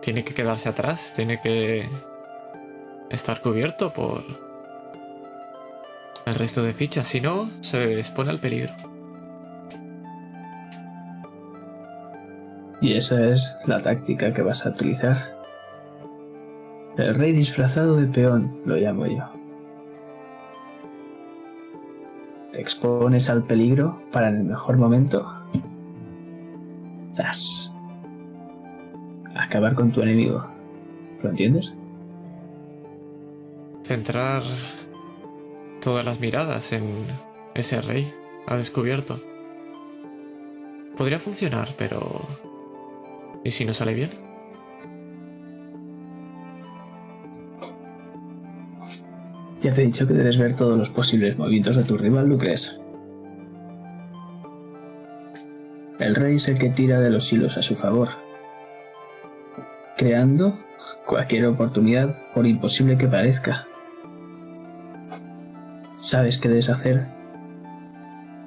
tiene 0.00 0.24
que 0.24 0.34
quedarse 0.34 0.68
atrás, 0.68 1.12
tiene 1.14 1.40
que 1.40 1.88
estar 3.10 3.40
cubierto 3.40 3.92
por 3.92 4.22
el 6.26 6.34
resto 6.34 6.62
de 6.62 6.74
fichas, 6.74 7.06
si 7.06 7.20
no, 7.20 7.50
se 7.60 7.98
expone 7.98 8.30
al 8.30 8.40
peligro. 8.40 8.72
Y 12.80 12.96
esa 12.96 13.24
es 13.30 13.56
la 13.66 13.80
táctica 13.80 14.32
que 14.32 14.42
vas 14.42 14.64
a 14.66 14.70
utilizar. 14.70 15.37
El 16.98 17.14
rey 17.14 17.30
disfrazado 17.30 17.94
de 17.94 18.08
peón, 18.08 18.60
lo 18.64 18.74
llamo 18.74 19.06
yo. 19.06 19.22
Te 22.52 22.60
expones 22.60 23.30
al 23.30 23.44
peligro 23.44 24.02
para 24.10 24.28
en 24.30 24.38
el 24.38 24.44
mejor 24.44 24.76
momento. 24.78 25.32
¡Zas! 27.14 27.72
Acabar 29.36 29.76
con 29.76 29.92
tu 29.92 30.02
enemigo. 30.02 30.44
¿Lo 31.22 31.30
entiendes? 31.30 31.72
Centrar 33.82 34.42
todas 35.80 36.04
las 36.04 36.18
miradas 36.18 36.72
en 36.72 36.82
ese 37.54 37.80
rey 37.80 38.12
ha 38.48 38.56
descubierto. 38.56 39.20
Podría 40.96 41.20
funcionar, 41.20 41.68
pero... 41.78 42.22
¿Y 43.44 43.52
si 43.52 43.64
no 43.64 43.72
sale 43.72 43.94
bien? 43.94 44.27
Ya 49.60 49.74
te 49.74 49.82
he 49.82 49.86
dicho 49.86 50.06
que 50.06 50.14
debes 50.14 50.38
ver 50.38 50.54
todos 50.54 50.78
los 50.78 50.88
posibles 50.88 51.36
movimientos 51.36 51.76
de 51.76 51.82
tu 51.82 51.98
rival, 51.98 52.28
¿lo 52.28 52.38
crees? 52.38 52.78
El 55.98 56.14
rey 56.14 56.36
es 56.36 56.48
el 56.48 56.58
que 56.58 56.70
tira 56.70 57.00
de 57.00 57.10
los 57.10 57.32
hilos 57.32 57.56
a 57.56 57.62
su 57.62 57.74
favor, 57.74 58.08
creando 59.96 60.56
cualquier 61.06 61.46
oportunidad, 61.46 62.16
por 62.34 62.46
imposible 62.46 62.96
que 62.96 63.08
parezca. 63.08 63.66
¿Sabes 66.00 66.38
qué 66.38 66.48
debes 66.48 66.70
hacer 66.70 67.08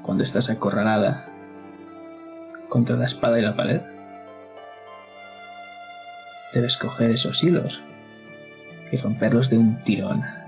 cuando 0.04 0.24
estás 0.24 0.50
acorralada 0.50 1.28
contra 2.70 2.96
la 2.96 3.04
espada 3.04 3.38
y 3.38 3.42
la 3.42 3.58
pared? 3.58 3.82
Debes 6.54 6.78
coger 6.78 7.12
esos 7.12 7.44
hilos 7.44 7.82
y 8.94 8.98
romperlos 8.98 9.50
de 9.50 9.58
un 9.58 9.84
tirón. 9.84 10.41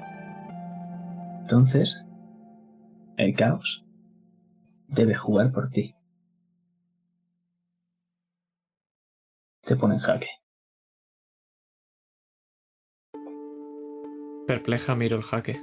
Entonces, 1.53 2.03
el 3.15 3.35
caos 3.35 3.85
debe 4.87 5.13
jugar 5.13 5.51
por 5.51 5.69
ti. 5.69 5.95
Te 9.61 9.75
pone 9.75 9.93
en 9.93 9.99
jaque. 9.99 10.29
Perpleja 14.47 14.95
miro 14.95 15.17
el 15.17 15.21
jaque. 15.21 15.61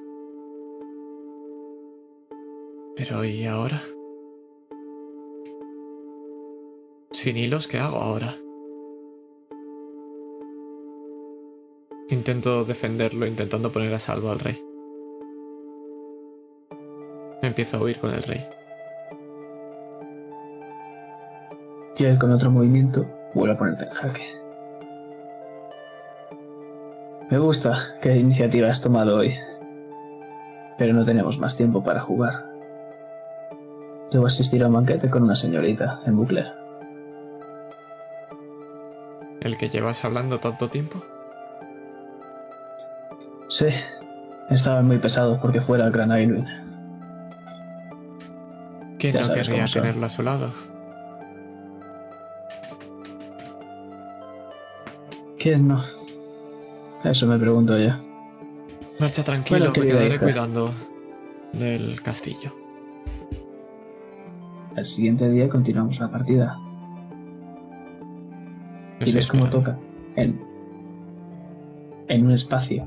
Pero 2.94 3.24
¿y 3.24 3.46
ahora? 3.46 3.80
Sin 7.10 7.36
hilos, 7.36 7.66
¿qué 7.66 7.78
hago 7.80 7.96
ahora? 7.96 8.36
Intento 12.10 12.64
defenderlo, 12.64 13.26
intentando 13.26 13.72
poner 13.72 13.92
a 13.92 13.98
salvo 13.98 14.30
al 14.30 14.38
rey. 14.38 14.69
Empiezo 17.42 17.76
a 17.76 17.80
huir 17.80 17.98
con 17.98 18.10
el 18.10 18.22
rey. 18.22 18.46
Y 21.96 22.04
él 22.04 22.18
con 22.18 22.32
otro 22.32 22.50
movimiento 22.50 23.06
vuelve 23.34 23.54
a 23.54 23.58
ponerte 23.58 23.84
en 23.84 23.90
jaque. 23.90 24.40
Me 27.30 27.38
gusta 27.38 27.78
qué 28.02 28.16
iniciativa 28.16 28.68
has 28.68 28.80
tomado 28.80 29.16
hoy. 29.16 29.34
Pero 30.78 30.94
no 30.94 31.04
tenemos 31.04 31.38
más 31.38 31.56
tiempo 31.56 31.82
para 31.82 32.00
jugar. 32.00 32.46
Debo 34.10 34.26
asistir 34.26 34.64
a 34.64 34.66
un 34.66 34.72
banquete 34.74 35.08
con 35.08 35.22
una 35.22 35.36
señorita 35.36 36.00
en 36.06 36.16
bucle. 36.16 36.44
¿El 39.40 39.56
que 39.56 39.68
llevas 39.68 40.04
hablando 40.04 40.40
tanto 40.40 40.68
tiempo? 40.68 41.02
Sí, 43.48 43.66
estaban 44.50 44.86
muy 44.86 44.98
pesados 44.98 45.38
porque 45.40 45.60
fuera 45.60 45.86
el 45.86 45.92
gran 45.92 46.12
Aylwin. 46.12 46.69
¿Quién 49.01 49.14
Ya 49.14 49.22
no 49.22 49.35
querría 49.35 49.66
tenerlo 49.66 50.06
a 50.06 50.09
su 50.10 50.22
lado? 50.22 50.52
¿Quién 55.39 55.68
no? 55.68 55.82
Eso 57.05 57.27
me 57.27 57.39
pregunto 57.39 57.78
yo. 57.78 57.93
Marcha 58.98 59.22
tranquilo, 59.24 59.70
Bueno, 59.70 59.72
me 59.81 59.86
quedaré 59.86 60.14
hija. 60.16 60.24
cuidando 60.24 60.70
del 61.55 62.02
castillo. 62.02 62.52
El 64.77 64.85
siguiente 64.85 65.28
día 65.31 65.48
continuamos 65.48 65.98
la 66.01 66.10
partida. 66.10 66.59
y 69.05 69.12
ves 69.12 69.28
cómo 69.28 69.48
toca 69.48 69.78
en, 70.16 70.39
en 72.09 72.27
un 72.27 72.32
espacio 72.32 72.86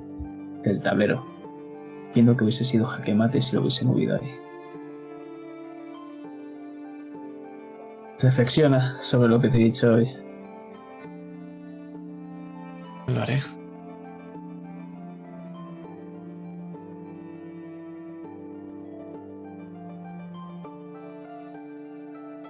del 0.63 0.79
tablero, 0.79 1.25
viendo 2.13 2.37
que 2.37 2.43
hubiese 2.43 2.65
sido 2.65 2.85
jaque 2.85 3.15
mate 3.15 3.41
si 3.41 3.55
lo 3.55 3.61
hubiese 3.61 3.83
movido 3.83 4.15
ahí. 4.21 4.31
Reflexiona 8.23 8.99
sobre 9.01 9.27
lo 9.27 9.37
que 9.41 9.49
te 9.49 9.57
he 9.57 9.65
dicho 9.65 9.95
hoy. 9.95 10.09
Lo 13.07 13.21
haré. 13.21 13.41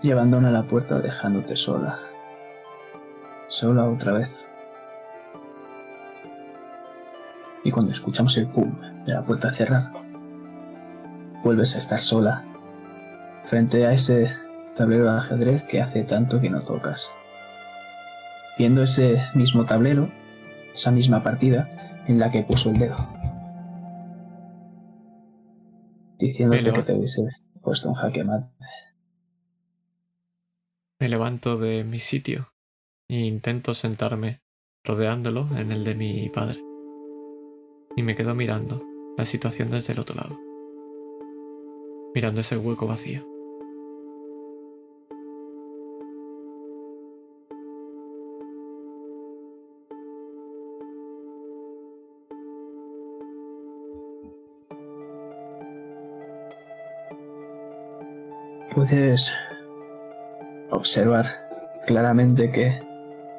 Y 0.04 0.12
abandona 0.12 0.52
la 0.52 0.62
puerta 0.62 1.00
dejándote 1.00 1.56
sola. 1.56 1.98
Sola 3.48 3.86
otra 3.86 4.14
vez. 4.14 4.30
Y 7.64 7.72
cuando 7.72 7.94
escuchamos 7.94 8.38
el 8.38 8.46
pum 8.46 8.80
de 9.08 9.14
la 9.14 9.24
puerta 9.24 9.52
cerrar, 9.52 9.92
vuelves 11.44 11.74
a 11.74 11.80
estar 11.80 11.98
sola 11.98 12.44
frente 13.46 13.88
a 13.88 13.94
ese 13.94 14.44
tablero 14.76 15.06
de 15.06 15.18
ajedrez 15.18 15.64
que 15.64 15.82
hace 15.82 16.04
tanto 16.04 16.42
que 16.42 16.50
no 16.50 16.64
tocas. 16.64 17.10
Viendo 18.58 18.84
ese 18.84 19.22
mismo 19.34 19.66
tablero, 19.66 20.10
esa 20.74 20.92
misma 20.92 21.24
partida 21.24 22.04
en 22.08 22.20
la 22.20 22.32
que 22.32 22.44
puso 22.44 22.70
el 22.70 22.78
dedo. 22.78 22.98
Diciéndote 26.20 26.72
que 26.72 26.84
te 26.84 26.94
hubiese 26.94 27.22
puesto 27.62 27.90
un 27.90 27.96
jaque 27.96 28.24
mate. 28.24 28.48
Me 31.00 31.10
levanto 31.10 31.58
de 31.58 31.84
mi 31.84 32.00
sitio 32.00 32.48
e 33.10 33.22
intento 33.22 33.74
sentarme 33.74 34.42
rodeándolo 34.84 35.50
en 35.58 35.72
el 35.72 35.84
de 35.84 35.96
mi 35.96 36.30
padre. 36.30 36.64
Y 37.96 38.04
me 38.04 38.16
quedo 38.16 38.36
mirando 38.36 38.82
la 39.18 39.26
situación 39.26 39.70
desde 39.72 39.94
el 39.94 40.00
otro 40.00 40.16
lado. 40.16 40.40
Mirando 42.16 42.42
ese 42.42 42.58
hueco 42.58 42.88
vacío. 42.88 43.33
Puedes 58.74 59.32
observar 60.72 61.26
claramente 61.86 62.52
que 62.52 62.82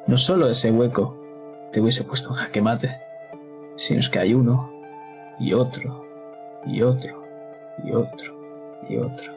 no 0.07 0.17
solo 0.17 0.49
ese 0.49 0.71
hueco 0.71 1.17
te 1.71 1.81
hubiese 1.81 2.03
puesto 2.03 2.29
en 2.29 2.35
jaque 2.35 2.61
mate, 2.61 2.97
sino 3.75 3.99
es 3.99 4.09
que 4.09 4.19
hay 4.19 4.33
uno 4.33 4.71
y 5.39 5.53
otro 5.53 6.05
y 6.65 6.81
otro 6.81 7.23
y 7.83 7.91
otro 7.91 8.35
y 8.87 8.97
otro. 8.97 9.33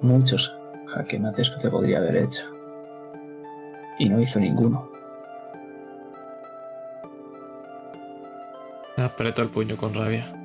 Muchos 0.00 0.56
jaque 0.88 1.18
mates 1.18 1.50
que 1.50 1.60
te 1.60 1.70
podría 1.70 1.98
haber 1.98 2.16
hecho. 2.16 2.44
Y 3.98 4.08
no 4.08 4.20
hizo 4.20 4.38
ninguno. 4.38 4.90
Aprieto 8.96 9.42
el 9.42 9.48
puño 9.48 9.76
con 9.76 9.94
rabia. 9.94 10.35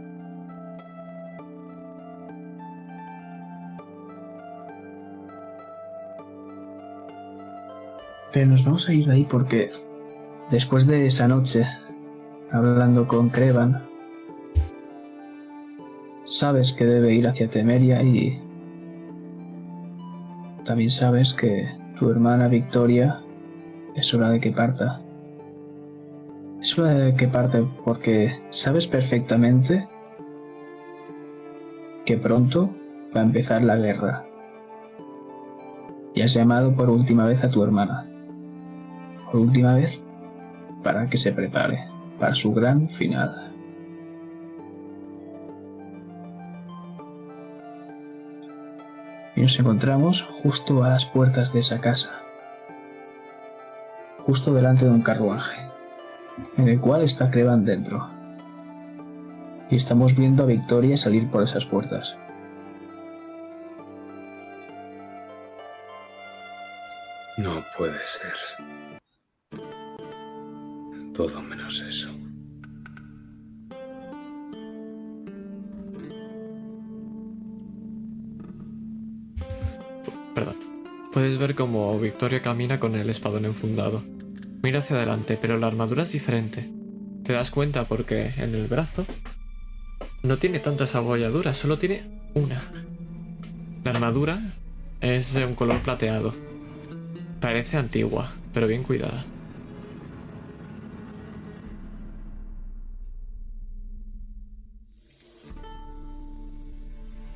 Nos 8.45 8.65
vamos 8.65 8.89
a 8.89 8.93
ir 8.93 9.05
de 9.05 9.13
ahí 9.13 9.27
porque 9.29 9.71
después 10.49 10.87
de 10.87 11.05
esa 11.05 11.27
noche, 11.27 11.63
hablando 12.51 13.07
con 13.07 13.29
Crevan, 13.29 13.83
sabes 16.25 16.73
que 16.73 16.85
debe 16.85 17.13
ir 17.13 17.27
hacia 17.27 17.49
Temeria 17.49 18.01
y 18.01 18.41
también 20.65 20.89
sabes 20.89 21.33
que 21.35 21.67
tu 21.99 22.09
hermana 22.09 22.47
Victoria 22.47 23.21
es 23.95 24.11
hora 24.13 24.29
de 24.31 24.39
que 24.39 24.51
parta. 24.51 25.01
Es 26.59 26.77
hora 26.79 26.93
de 26.93 27.15
que 27.15 27.27
parte 27.27 27.63
porque 27.85 28.41
sabes 28.49 28.87
perfectamente 28.87 29.87
que 32.05 32.17
pronto 32.17 32.71
va 33.15 33.21
a 33.21 33.23
empezar 33.23 33.61
la 33.61 33.77
guerra. 33.77 34.25
Y 36.15 36.23
has 36.23 36.33
llamado 36.33 36.75
por 36.75 36.89
última 36.89 37.25
vez 37.25 37.43
a 37.43 37.49
tu 37.49 37.63
hermana 37.63 38.10
por 39.31 39.41
última 39.41 39.75
vez 39.75 40.01
para 40.83 41.07
que 41.07 41.17
se 41.17 41.31
prepare 41.31 41.87
para 42.19 42.35
su 42.35 42.53
gran 42.53 42.89
final. 42.89 43.51
Y 49.35 49.41
nos 49.41 49.57
encontramos 49.59 50.23
justo 50.43 50.83
a 50.83 50.89
las 50.89 51.05
puertas 51.05 51.53
de 51.53 51.61
esa 51.61 51.79
casa, 51.79 52.21
justo 54.19 54.53
delante 54.53 54.85
de 54.85 54.91
un 54.91 55.01
carruaje, 55.01 55.61
en 56.57 56.67
el 56.67 56.79
cual 56.79 57.01
está 57.01 57.31
Crevan 57.31 57.63
dentro. 57.63 58.07
Y 59.69 59.77
estamos 59.77 60.15
viendo 60.15 60.43
a 60.43 60.47
Victoria 60.47 60.97
salir 60.97 61.29
por 61.29 61.43
esas 61.43 61.65
puertas. 61.65 62.15
No 67.37 67.63
puede 67.77 68.05
ser 68.05 68.33
todo 71.13 71.41
menos 71.41 71.81
eso. 71.81 72.09
Perdón. 80.33 80.55
Puedes 81.11 81.37
ver 81.37 81.55
cómo 81.55 81.99
Victoria 81.99 82.41
camina 82.41 82.79
con 82.79 82.95
el 82.95 83.09
espadón 83.09 83.45
enfundado. 83.45 84.03
Mira 84.63 84.79
hacia 84.79 84.95
adelante, 84.95 85.37
pero 85.41 85.57
la 85.57 85.67
armadura 85.67 86.03
es 86.03 86.11
diferente. 86.11 86.69
Te 87.23 87.33
das 87.33 87.51
cuenta 87.51 87.87
porque 87.87 88.31
en 88.37 88.55
el 88.55 88.67
brazo 88.67 89.05
no 90.23 90.37
tiene 90.37 90.59
tantas 90.59 90.95
abolladuras, 90.95 91.57
solo 91.57 91.77
tiene 91.77 92.03
una. 92.33 92.61
La 93.83 93.91
armadura 93.91 94.53
es 95.01 95.33
de 95.33 95.45
un 95.45 95.55
color 95.55 95.79
plateado. 95.81 96.33
Parece 97.39 97.77
antigua, 97.77 98.31
pero 98.53 98.67
bien 98.67 98.83
cuidada. 98.83 99.25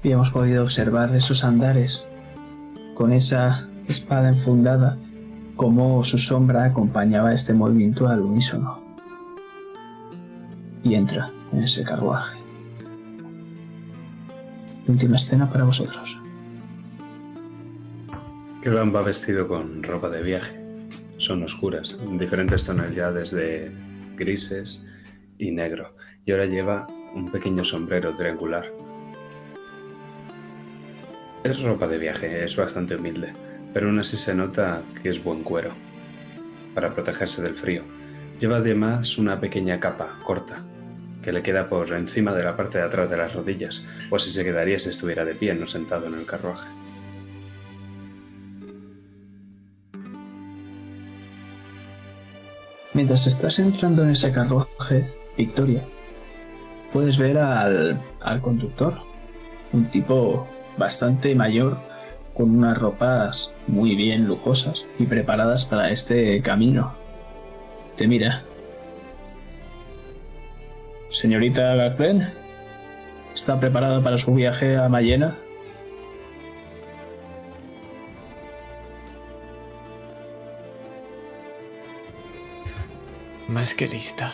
Y 0.05 0.11
hemos 0.11 0.29
podido 0.29 0.61
observar 0.61 1.15
esos 1.15 1.43
andares 1.43 2.05
con 2.93 3.11
esa 3.11 3.67
espada 3.87 4.29
enfundada, 4.29 4.99
como 5.55 6.03
su 6.03 6.19
sombra 6.19 6.65
acompañaba 6.65 7.33
este 7.33 7.53
movimiento 7.53 8.07
al 8.07 8.21
unísono. 8.21 8.83
Y 10.83 10.93
entra 10.93 11.31
en 11.51 11.63
ese 11.63 11.83
carruaje. 11.83 12.37
Última 14.87 15.15
escena 15.15 15.51
para 15.51 15.63
vosotros. 15.63 16.19
Kelvan 18.61 18.93
va 18.93 19.01
vestido 19.01 19.47
con 19.47 19.81
ropa 19.81 20.09
de 20.09 20.21
viaje. 20.21 20.87
Son 21.17 21.41
oscuras, 21.41 21.97
en 22.05 22.19
diferentes 22.19 22.63
tonalidades 22.63 23.31
de 23.31 23.71
grises 24.15 24.85
y 25.39 25.49
negro. 25.49 25.95
Y 26.27 26.31
ahora 26.31 26.45
lleva 26.45 26.85
un 27.15 27.25
pequeño 27.31 27.65
sombrero 27.65 28.13
triangular 28.13 28.65
es 31.45 31.61
ropa 31.61 31.87
de 31.87 31.99
viaje, 31.99 32.43
es 32.43 32.55
bastante 32.55 32.95
humilde, 32.95 33.31
pero 33.71 33.87
aún 33.87 33.99
así 33.99 34.17
se 34.17 34.33
nota 34.33 34.81
que 35.03 35.09
es 35.09 35.23
buen 35.23 35.43
cuero, 35.43 35.73
para 36.73 36.91
protegerse 36.95 37.39
del 37.43 37.53
frío. 37.53 37.83
Lleva 38.39 38.57
además 38.57 39.19
una 39.19 39.39
pequeña 39.39 39.79
capa 39.79 40.09
corta, 40.25 40.63
que 41.21 41.31
le 41.31 41.43
queda 41.43 41.69
por 41.69 41.93
encima 41.93 42.33
de 42.33 42.43
la 42.43 42.57
parte 42.57 42.79
de 42.79 42.85
atrás 42.85 43.11
de 43.11 43.17
las 43.17 43.35
rodillas, 43.35 43.85
o 44.09 44.15
así 44.15 44.31
se 44.31 44.43
quedaría 44.43 44.79
si 44.79 44.89
estuviera 44.89 45.23
de 45.23 45.35
pie, 45.35 45.53
no 45.53 45.67
sentado 45.67 46.07
en 46.07 46.15
el 46.15 46.25
carruaje. 46.25 46.67
Mientras 52.95 53.27
estás 53.27 53.59
entrando 53.59 54.03
en 54.03 54.09
ese 54.09 54.31
carruaje, 54.31 55.13
Victoria, 55.37 55.85
puedes 56.91 57.19
ver 57.19 57.37
al, 57.37 58.01
al 58.23 58.41
conductor, 58.41 58.99
un 59.73 59.91
tipo 59.91 60.47
bastante 60.77 61.35
mayor, 61.35 61.77
con 62.33 62.57
unas 62.57 62.77
ropas 62.77 63.51
muy 63.67 63.95
bien 63.95 64.27
lujosas 64.27 64.85
y 64.99 65.05
preparadas 65.05 65.65
para 65.65 65.91
este 65.91 66.41
camino. 66.41 66.95
Te 67.95 68.07
mira. 68.07 68.43
Señorita 71.09 71.75
Garden, 71.75 72.29
¿está 73.33 73.59
preparada 73.59 74.03
para 74.03 74.17
su 74.17 74.33
viaje 74.33 74.75
a 74.75 74.89
Mayena? 74.89 75.37
Más 83.47 83.73
que 83.73 83.87
lista. 83.87 84.33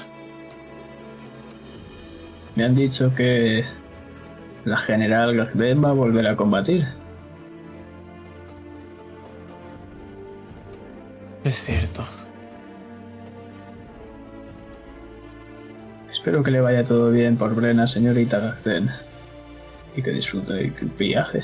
Me 2.55 2.63
han 2.63 2.73
dicho 2.73 3.13
que 3.13 3.63
la 4.65 4.77
general 4.77 5.35
Gagden 5.35 5.83
va 5.83 5.89
a 5.89 5.93
volver 5.93 6.27
a 6.27 6.35
combatir. 6.35 6.87
Es 11.43 11.55
cierto. 11.55 12.03
Espero 16.11 16.43
que 16.43 16.51
le 16.51 16.61
vaya 16.61 16.83
todo 16.83 17.09
bien 17.09 17.37
por 17.37 17.55
Brena, 17.55 17.87
señorita 17.87 18.39
Gagden. 18.39 18.89
Y 19.95 20.03
que 20.03 20.11
disfrute 20.11 20.53
del 20.53 20.71
viaje. 20.97 21.43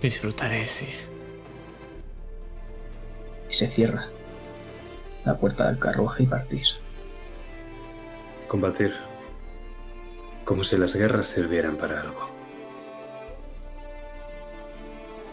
Disfrutaré, 0.00 0.66
sí. 0.66 0.86
Y 3.50 3.52
se 3.52 3.68
cierra 3.68 4.08
la 5.24 5.36
puerta 5.36 5.66
del 5.66 5.78
carruaje 5.78 6.22
y 6.22 6.26
partís. 6.26 6.78
Combatir. 8.48 9.09
Como 10.50 10.64
si 10.64 10.76
las 10.76 10.96
guerras 10.96 11.28
sirvieran 11.28 11.76
para 11.76 12.00
algo. 12.00 12.28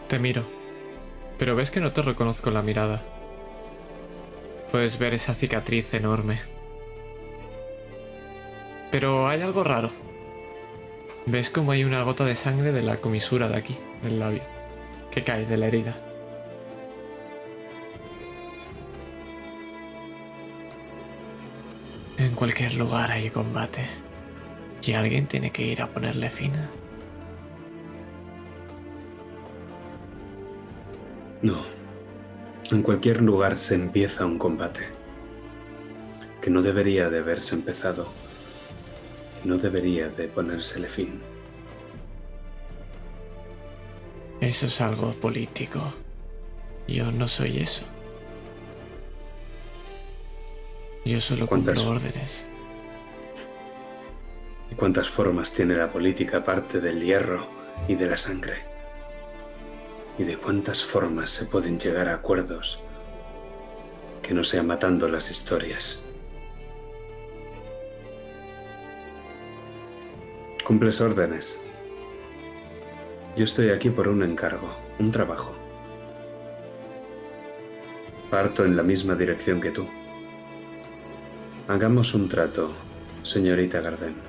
Te 0.06 0.20
miro. 0.20 0.44
Pero 1.40 1.56
ves 1.56 1.72
que 1.72 1.80
no 1.80 1.92
te 1.92 2.02
reconozco 2.02 2.52
la 2.52 2.62
mirada. 2.62 3.02
Puedes 4.70 4.96
ver 4.96 5.14
esa 5.14 5.34
cicatriz 5.34 5.92
enorme. 5.92 6.38
Pero 8.92 9.26
hay 9.26 9.42
algo 9.42 9.64
raro. 9.64 9.90
Ves 11.26 11.50
como 11.50 11.72
hay 11.72 11.82
una 11.82 12.04
gota 12.04 12.24
de 12.24 12.36
sangre 12.36 12.70
de 12.70 12.82
la 12.82 12.98
comisura 12.98 13.48
de 13.48 13.56
aquí, 13.56 13.76
del 14.04 14.20
labio, 14.20 14.44
que 15.10 15.24
cae 15.24 15.46
de 15.46 15.56
la 15.56 15.66
herida. 15.66 15.96
En 22.18 22.36
cualquier 22.36 22.74
lugar 22.74 23.10
hay 23.10 23.30
combate. 23.30 24.07
Y 24.88 24.94
alguien 24.94 25.26
tiene 25.26 25.50
que 25.50 25.66
ir 25.66 25.82
a 25.82 25.86
ponerle 25.86 26.30
fin. 26.30 26.50
No. 31.42 31.66
En 32.70 32.82
cualquier 32.82 33.20
lugar 33.20 33.58
se 33.58 33.74
empieza 33.74 34.24
un 34.24 34.38
combate. 34.38 34.80
Que 36.40 36.48
no 36.48 36.62
debería 36.62 37.10
de 37.10 37.18
haberse 37.18 37.54
empezado. 37.54 38.08
Y 39.44 39.48
no 39.48 39.58
debería 39.58 40.08
de 40.08 40.26
ponérsele 40.26 40.88
fin. 40.88 41.20
Eso 44.40 44.64
es 44.64 44.80
algo 44.80 45.10
político. 45.12 45.80
Yo 46.86 47.12
no 47.12 47.28
soy 47.28 47.58
eso. 47.58 47.82
Yo 51.04 51.20
solo 51.20 51.46
cumplo 51.46 51.74
¿Cuántas- 51.74 51.86
órdenes. 51.86 52.46
¿Y 54.78 54.80
cuántas 54.80 55.10
formas 55.10 55.52
tiene 55.52 55.74
la 55.74 55.90
política 55.90 56.36
aparte 56.36 56.80
del 56.80 57.02
hierro 57.02 57.48
y 57.88 57.96
de 57.96 58.06
la 58.06 58.16
sangre? 58.16 58.58
¿Y 60.16 60.22
de 60.22 60.36
cuántas 60.36 60.84
formas 60.84 61.30
se 61.30 61.46
pueden 61.46 61.80
llegar 61.80 62.06
a 62.08 62.14
acuerdos 62.14 62.80
que 64.22 64.34
no 64.34 64.44
sean 64.44 64.68
matando 64.68 65.08
las 65.08 65.32
historias? 65.32 66.06
Cumples 70.64 71.00
órdenes. 71.00 71.60
Yo 73.34 73.46
estoy 73.46 73.70
aquí 73.70 73.90
por 73.90 74.06
un 74.06 74.22
encargo, 74.22 74.76
un 75.00 75.10
trabajo. 75.10 75.56
Parto 78.30 78.64
en 78.64 78.76
la 78.76 78.84
misma 78.84 79.16
dirección 79.16 79.60
que 79.60 79.72
tú. 79.72 79.88
Hagamos 81.66 82.14
un 82.14 82.28
trato, 82.28 82.70
señorita 83.24 83.80
Garden. 83.80 84.27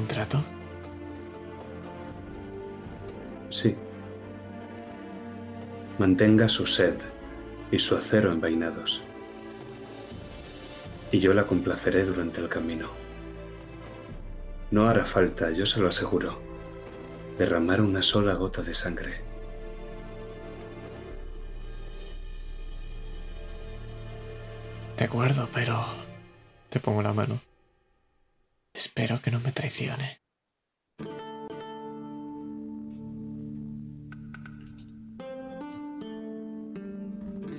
¿Un 0.00 0.06
trato? 0.08 0.42
Sí. 3.50 3.76
Mantenga 5.98 6.48
su 6.48 6.66
sed 6.66 6.94
y 7.70 7.78
su 7.78 7.96
acero 7.96 8.32
envainados. 8.32 9.02
Y 11.12 11.18
yo 11.18 11.34
la 11.34 11.44
complaceré 11.44 12.06
durante 12.06 12.40
el 12.40 12.48
camino. 12.48 12.88
No 14.70 14.88
hará 14.88 15.04
falta, 15.04 15.50
yo 15.50 15.66
se 15.66 15.80
lo 15.80 15.88
aseguro, 15.88 16.40
derramar 17.36 17.82
una 17.82 18.02
sola 18.02 18.32
gota 18.32 18.62
de 18.62 18.74
sangre. 18.74 19.20
De 24.96 25.04
acuerdo, 25.04 25.46
pero... 25.52 25.78
Te 26.70 26.80
pongo 26.80 27.02
la 27.02 27.12
mano. 27.12 27.49
Espero 28.82 29.20
que 29.20 29.30
no 29.30 29.40
me 29.40 29.52
traicione. 29.52 30.22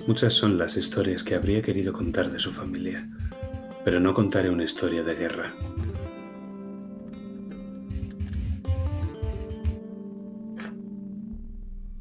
Muchas 0.08 0.34
son 0.34 0.58
las 0.58 0.76
historias 0.76 1.22
que 1.22 1.36
habría 1.36 1.62
querido 1.62 1.92
contar 1.92 2.28
de 2.32 2.40
su 2.40 2.50
familia, 2.50 3.08
pero 3.84 4.00
no 4.00 4.12
contaré 4.14 4.50
una 4.50 4.64
historia 4.64 5.04
de 5.04 5.14
guerra. 5.14 5.54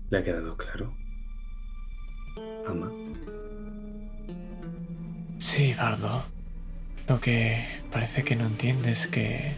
¿Le 0.10 0.18
ha 0.18 0.24
quedado 0.24 0.58
claro? 0.58 0.98
Ama. 2.68 2.92
Sí, 5.38 5.76
Bardo. 5.78 6.31
Lo 7.12 7.20
que 7.20 7.62
parece 7.92 8.24
que 8.24 8.38
no 8.38 8.48
entiendes 8.48 9.06
que 9.06 9.58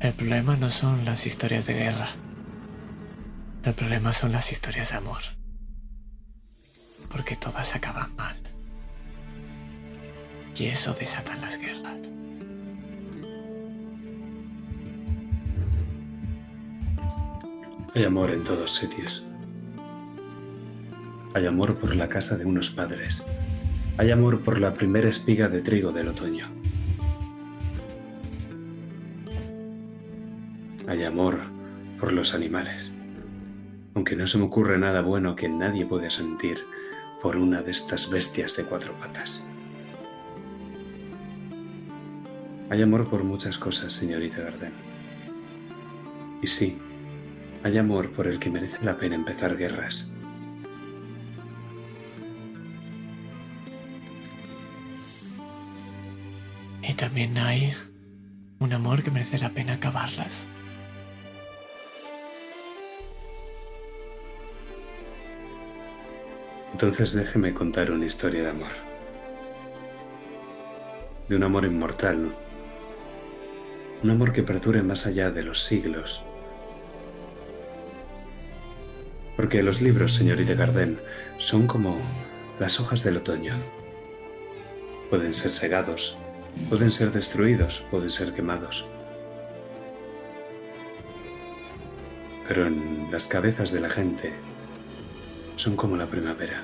el 0.00 0.12
problema 0.12 0.56
no 0.56 0.68
son 0.68 1.06
las 1.06 1.26
historias 1.26 1.64
de 1.64 1.72
guerra. 1.72 2.10
El 3.64 3.72
problema 3.72 4.12
son 4.12 4.30
las 4.32 4.52
historias 4.52 4.90
de 4.90 4.98
amor. 4.98 5.22
Porque 7.10 7.34
todas 7.34 7.74
acaban 7.74 8.14
mal. 8.16 8.36
Y 10.54 10.66
eso 10.66 10.92
desata 10.92 11.34
las 11.36 11.56
guerras. 11.56 12.12
Hay 17.94 18.04
amor 18.04 18.32
en 18.32 18.44
todos 18.44 18.74
sitios. 18.74 19.24
Hay 21.32 21.46
amor 21.46 21.74
por 21.74 21.96
la 21.96 22.10
casa 22.10 22.36
de 22.36 22.44
unos 22.44 22.68
padres. 22.68 23.22
Hay 23.96 24.10
amor 24.10 24.42
por 24.42 24.60
la 24.60 24.74
primera 24.74 25.08
espiga 25.08 25.48
de 25.48 25.62
trigo 25.62 25.90
del 25.90 26.08
otoño. 26.08 26.55
Hay 30.88 31.02
amor 31.02 31.40
por 31.98 32.12
los 32.12 32.32
animales. 32.32 32.92
Aunque 33.94 34.14
no 34.14 34.26
se 34.26 34.38
me 34.38 34.44
ocurre 34.44 34.78
nada 34.78 35.00
bueno 35.00 35.34
que 35.34 35.48
nadie 35.48 35.84
pueda 35.84 36.10
sentir 36.10 36.58
por 37.20 37.36
una 37.36 37.60
de 37.60 37.72
estas 37.72 38.08
bestias 38.08 38.54
de 38.56 38.64
cuatro 38.64 38.92
patas. 38.94 39.44
Hay 42.70 42.82
amor 42.82 43.08
por 43.08 43.24
muchas 43.24 43.58
cosas, 43.58 43.92
señorita 43.92 44.42
Garden. 44.42 44.72
Y 46.40 46.46
sí, 46.46 46.78
hay 47.64 47.78
amor 47.78 48.12
por 48.12 48.28
el 48.28 48.38
que 48.38 48.50
merece 48.50 48.84
la 48.84 48.96
pena 48.96 49.16
empezar 49.16 49.56
guerras. 49.56 50.12
Y 56.82 56.92
también 56.94 57.36
hay 57.38 57.72
un 58.60 58.72
amor 58.72 59.02
que 59.02 59.10
merece 59.10 59.38
la 59.38 59.50
pena 59.50 59.74
acabarlas. 59.74 60.46
Entonces 66.76 67.14
déjeme 67.14 67.54
contar 67.54 67.90
una 67.90 68.04
historia 68.04 68.42
de 68.42 68.50
amor. 68.50 68.68
De 71.26 71.34
un 71.34 71.42
amor 71.42 71.64
inmortal. 71.64 72.34
Un 74.02 74.10
amor 74.10 74.30
que 74.30 74.42
perdure 74.42 74.82
más 74.82 75.06
allá 75.06 75.30
de 75.30 75.42
los 75.42 75.62
siglos. 75.62 76.22
Porque 79.36 79.62
los 79.62 79.80
libros, 79.80 80.12
señorita 80.16 80.52
Garden, 80.52 81.00
son 81.38 81.66
como 81.66 81.96
las 82.60 82.78
hojas 82.78 83.02
del 83.02 83.16
otoño. 83.16 83.54
Pueden 85.08 85.34
ser 85.34 85.52
segados, 85.52 86.18
pueden 86.68 86.92
ser 86.92 87.10
destruidos, 87.10 87.86
pueden 87.90 88.10
ser 88.10 88.34
quemados. 88.34 88.84
Pero 92.46 92.66
en 92.66 93.08
las 93.10 93.28
cabezas 93.28 93.72
de 93.72 93.80
la 93.80 93.88
gente 93.88 94.34
son 95.56 95.74
como 95.74 95.96
la 95.96 96.06
primavera. 96.06 96.62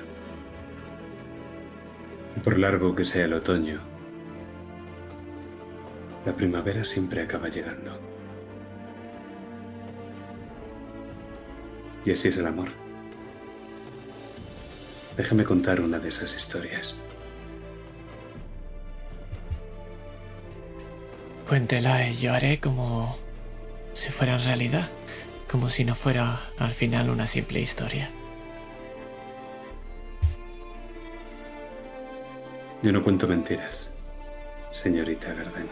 Por 2.43 2.57
largo 2.57 2.95
que 2.95 3.05
sea 3.05 3.25
el 3.25 3.33
otoño, 3.33 3.81
la 6.25 6.35
primavera 6.35 6.85
siempre 6.85 7.21
acaba 7.21 7.49
llegando. 7.49 7.99
Y 12.05 12.11
así 12.11 12.29
es 12.29 12.37
el 12.37 12.47
amor. 12.47 12.69
Déjame 15.17 15.43
contar 15.43 15.79
una 15.79 15.99
de 15.99 16.09
esas 16.09 16.35
historias. 16.35 16.95
Cuéntela 21.47 22.07
y 22.07 22.17
yo 22.17 22.33
haré 22.33 22.59
como 22.59 23.15
si 23.93 24.11
fuera 24.11 24.35
en 24.35 24.43
realidad, 24.43 24.89
como 25.49 25.69
si 25.69 25.85
no 25.85 25.93
fuera 25.93 26.39
al 26.57 26.71
final 26.71 27.09
una 27.09 27.27
simple 27.27 27.59
historia. 27.59 28.09
Yo 32.83 32.91
no 32.91 33.01
cuento 33.01 33.29
mentiras, 33.29 33.95
señorita 34.69 35.33
Garden. 35.33 35.69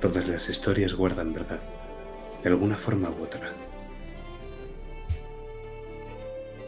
Todas 0.00 0.26
las 0.26 0.48
historias 0.48 0.94
guardan 0.94 1.34
verdad, 1.34 1.60
de 2.42 2.48
alguna 2.48 2.78
forma 2.78 3.10
u 3.10 3.22
otra. 3.22 3.52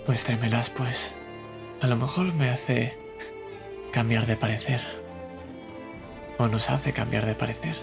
Muéstremelas, 0.07 0.69
pues. 0.69 1.15
A 1.81 1.87
lo 1.87 1.97
mejor 1.97 2.35
me 2.35 2.51
hace 2.51 2.99
cambiar 3.93 4.27
de 4.27 4.37
parecer. 4.37 4.83
O 6.37 6.47
nos 6.47 6.69
hace 6.69 6.93
cambiar 6.93 7.25
de 7.25 7.35
parecer. 7.35 7.77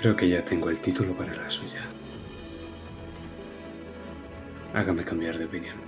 Creo 0.00 0.16
que 0.16 0.30
ya 0.30 0.42
tengo 0.46 0.70
el 0.70 0.80
título 0.80 1.12
para 1.12 1.36
la 1.36 1.50
suya. 1.50 1.82
Hágame 4.72 5.04
cambiar 5.04 5.36
de 5.36 5.44
opinión. 5.44 5.87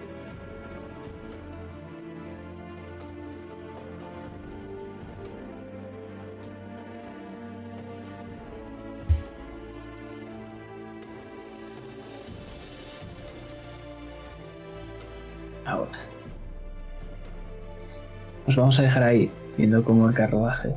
Nos 18.50 18.56
vamos 18.56 18.80
a 18.80 18.82
dejar 18.82 19.04
ahí, 19.04 19.30
viendo 19.56 19.84
cómo 19.84 20.08
el 20.08 20.14
carruaje 20.16 20.74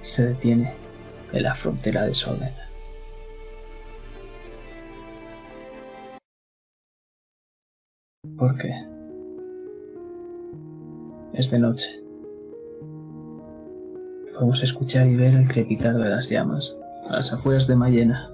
se 0.00 0.28
detiene 0.28 0.72
en 1.34 1.42
la 1.42 1.54
frontera 1.54 2.06
de 2.06 2.14
Soden. 2.14 2.54
¿Por 8.38 8.56
qué? 8.56 8.72
Es 11.34 11.50
de 11.50 11.58
noche. 11.58 11.90
Podemos 14.32 14.62
escuchar 14.62 15.06
y 15.08 15.14
ver 15.14 15.34
el 15.34 15.46
crepitar 15.48 15.94
de 15.94 16.08
las 16.08 16.30
llamas 16.30 16.74
a 17.10 17.16
las 17.16 17.34
afueras 17.34 17.66
de 17.66 17.76
Mayena, 17.76 18.30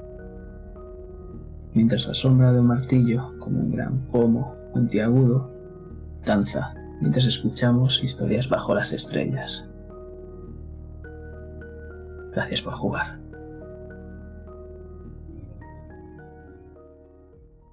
mientras 1.74 2.06
la 2.06 2.14
sombra 2.14 2.52
de 2.52 2.60
un 2.60 2.68
martillo, 2.68 3.36
como 3.40 3.58
un 3.58 3.72
gran 3.72 3.98
pomo 4.12 4.54
puntiagudo, 4.72 5.50
danza 6.24 6.72
mientras 7.02 7.26
escuchamos 7.26 8.02
historias 8.02 8.48
bajo 8.48 8.74
las 8.74 8.92
estrellas. 8.92 9.64
Gracias 12.32 12.62
por 12.62 12.74
jugar. 12.74 13.21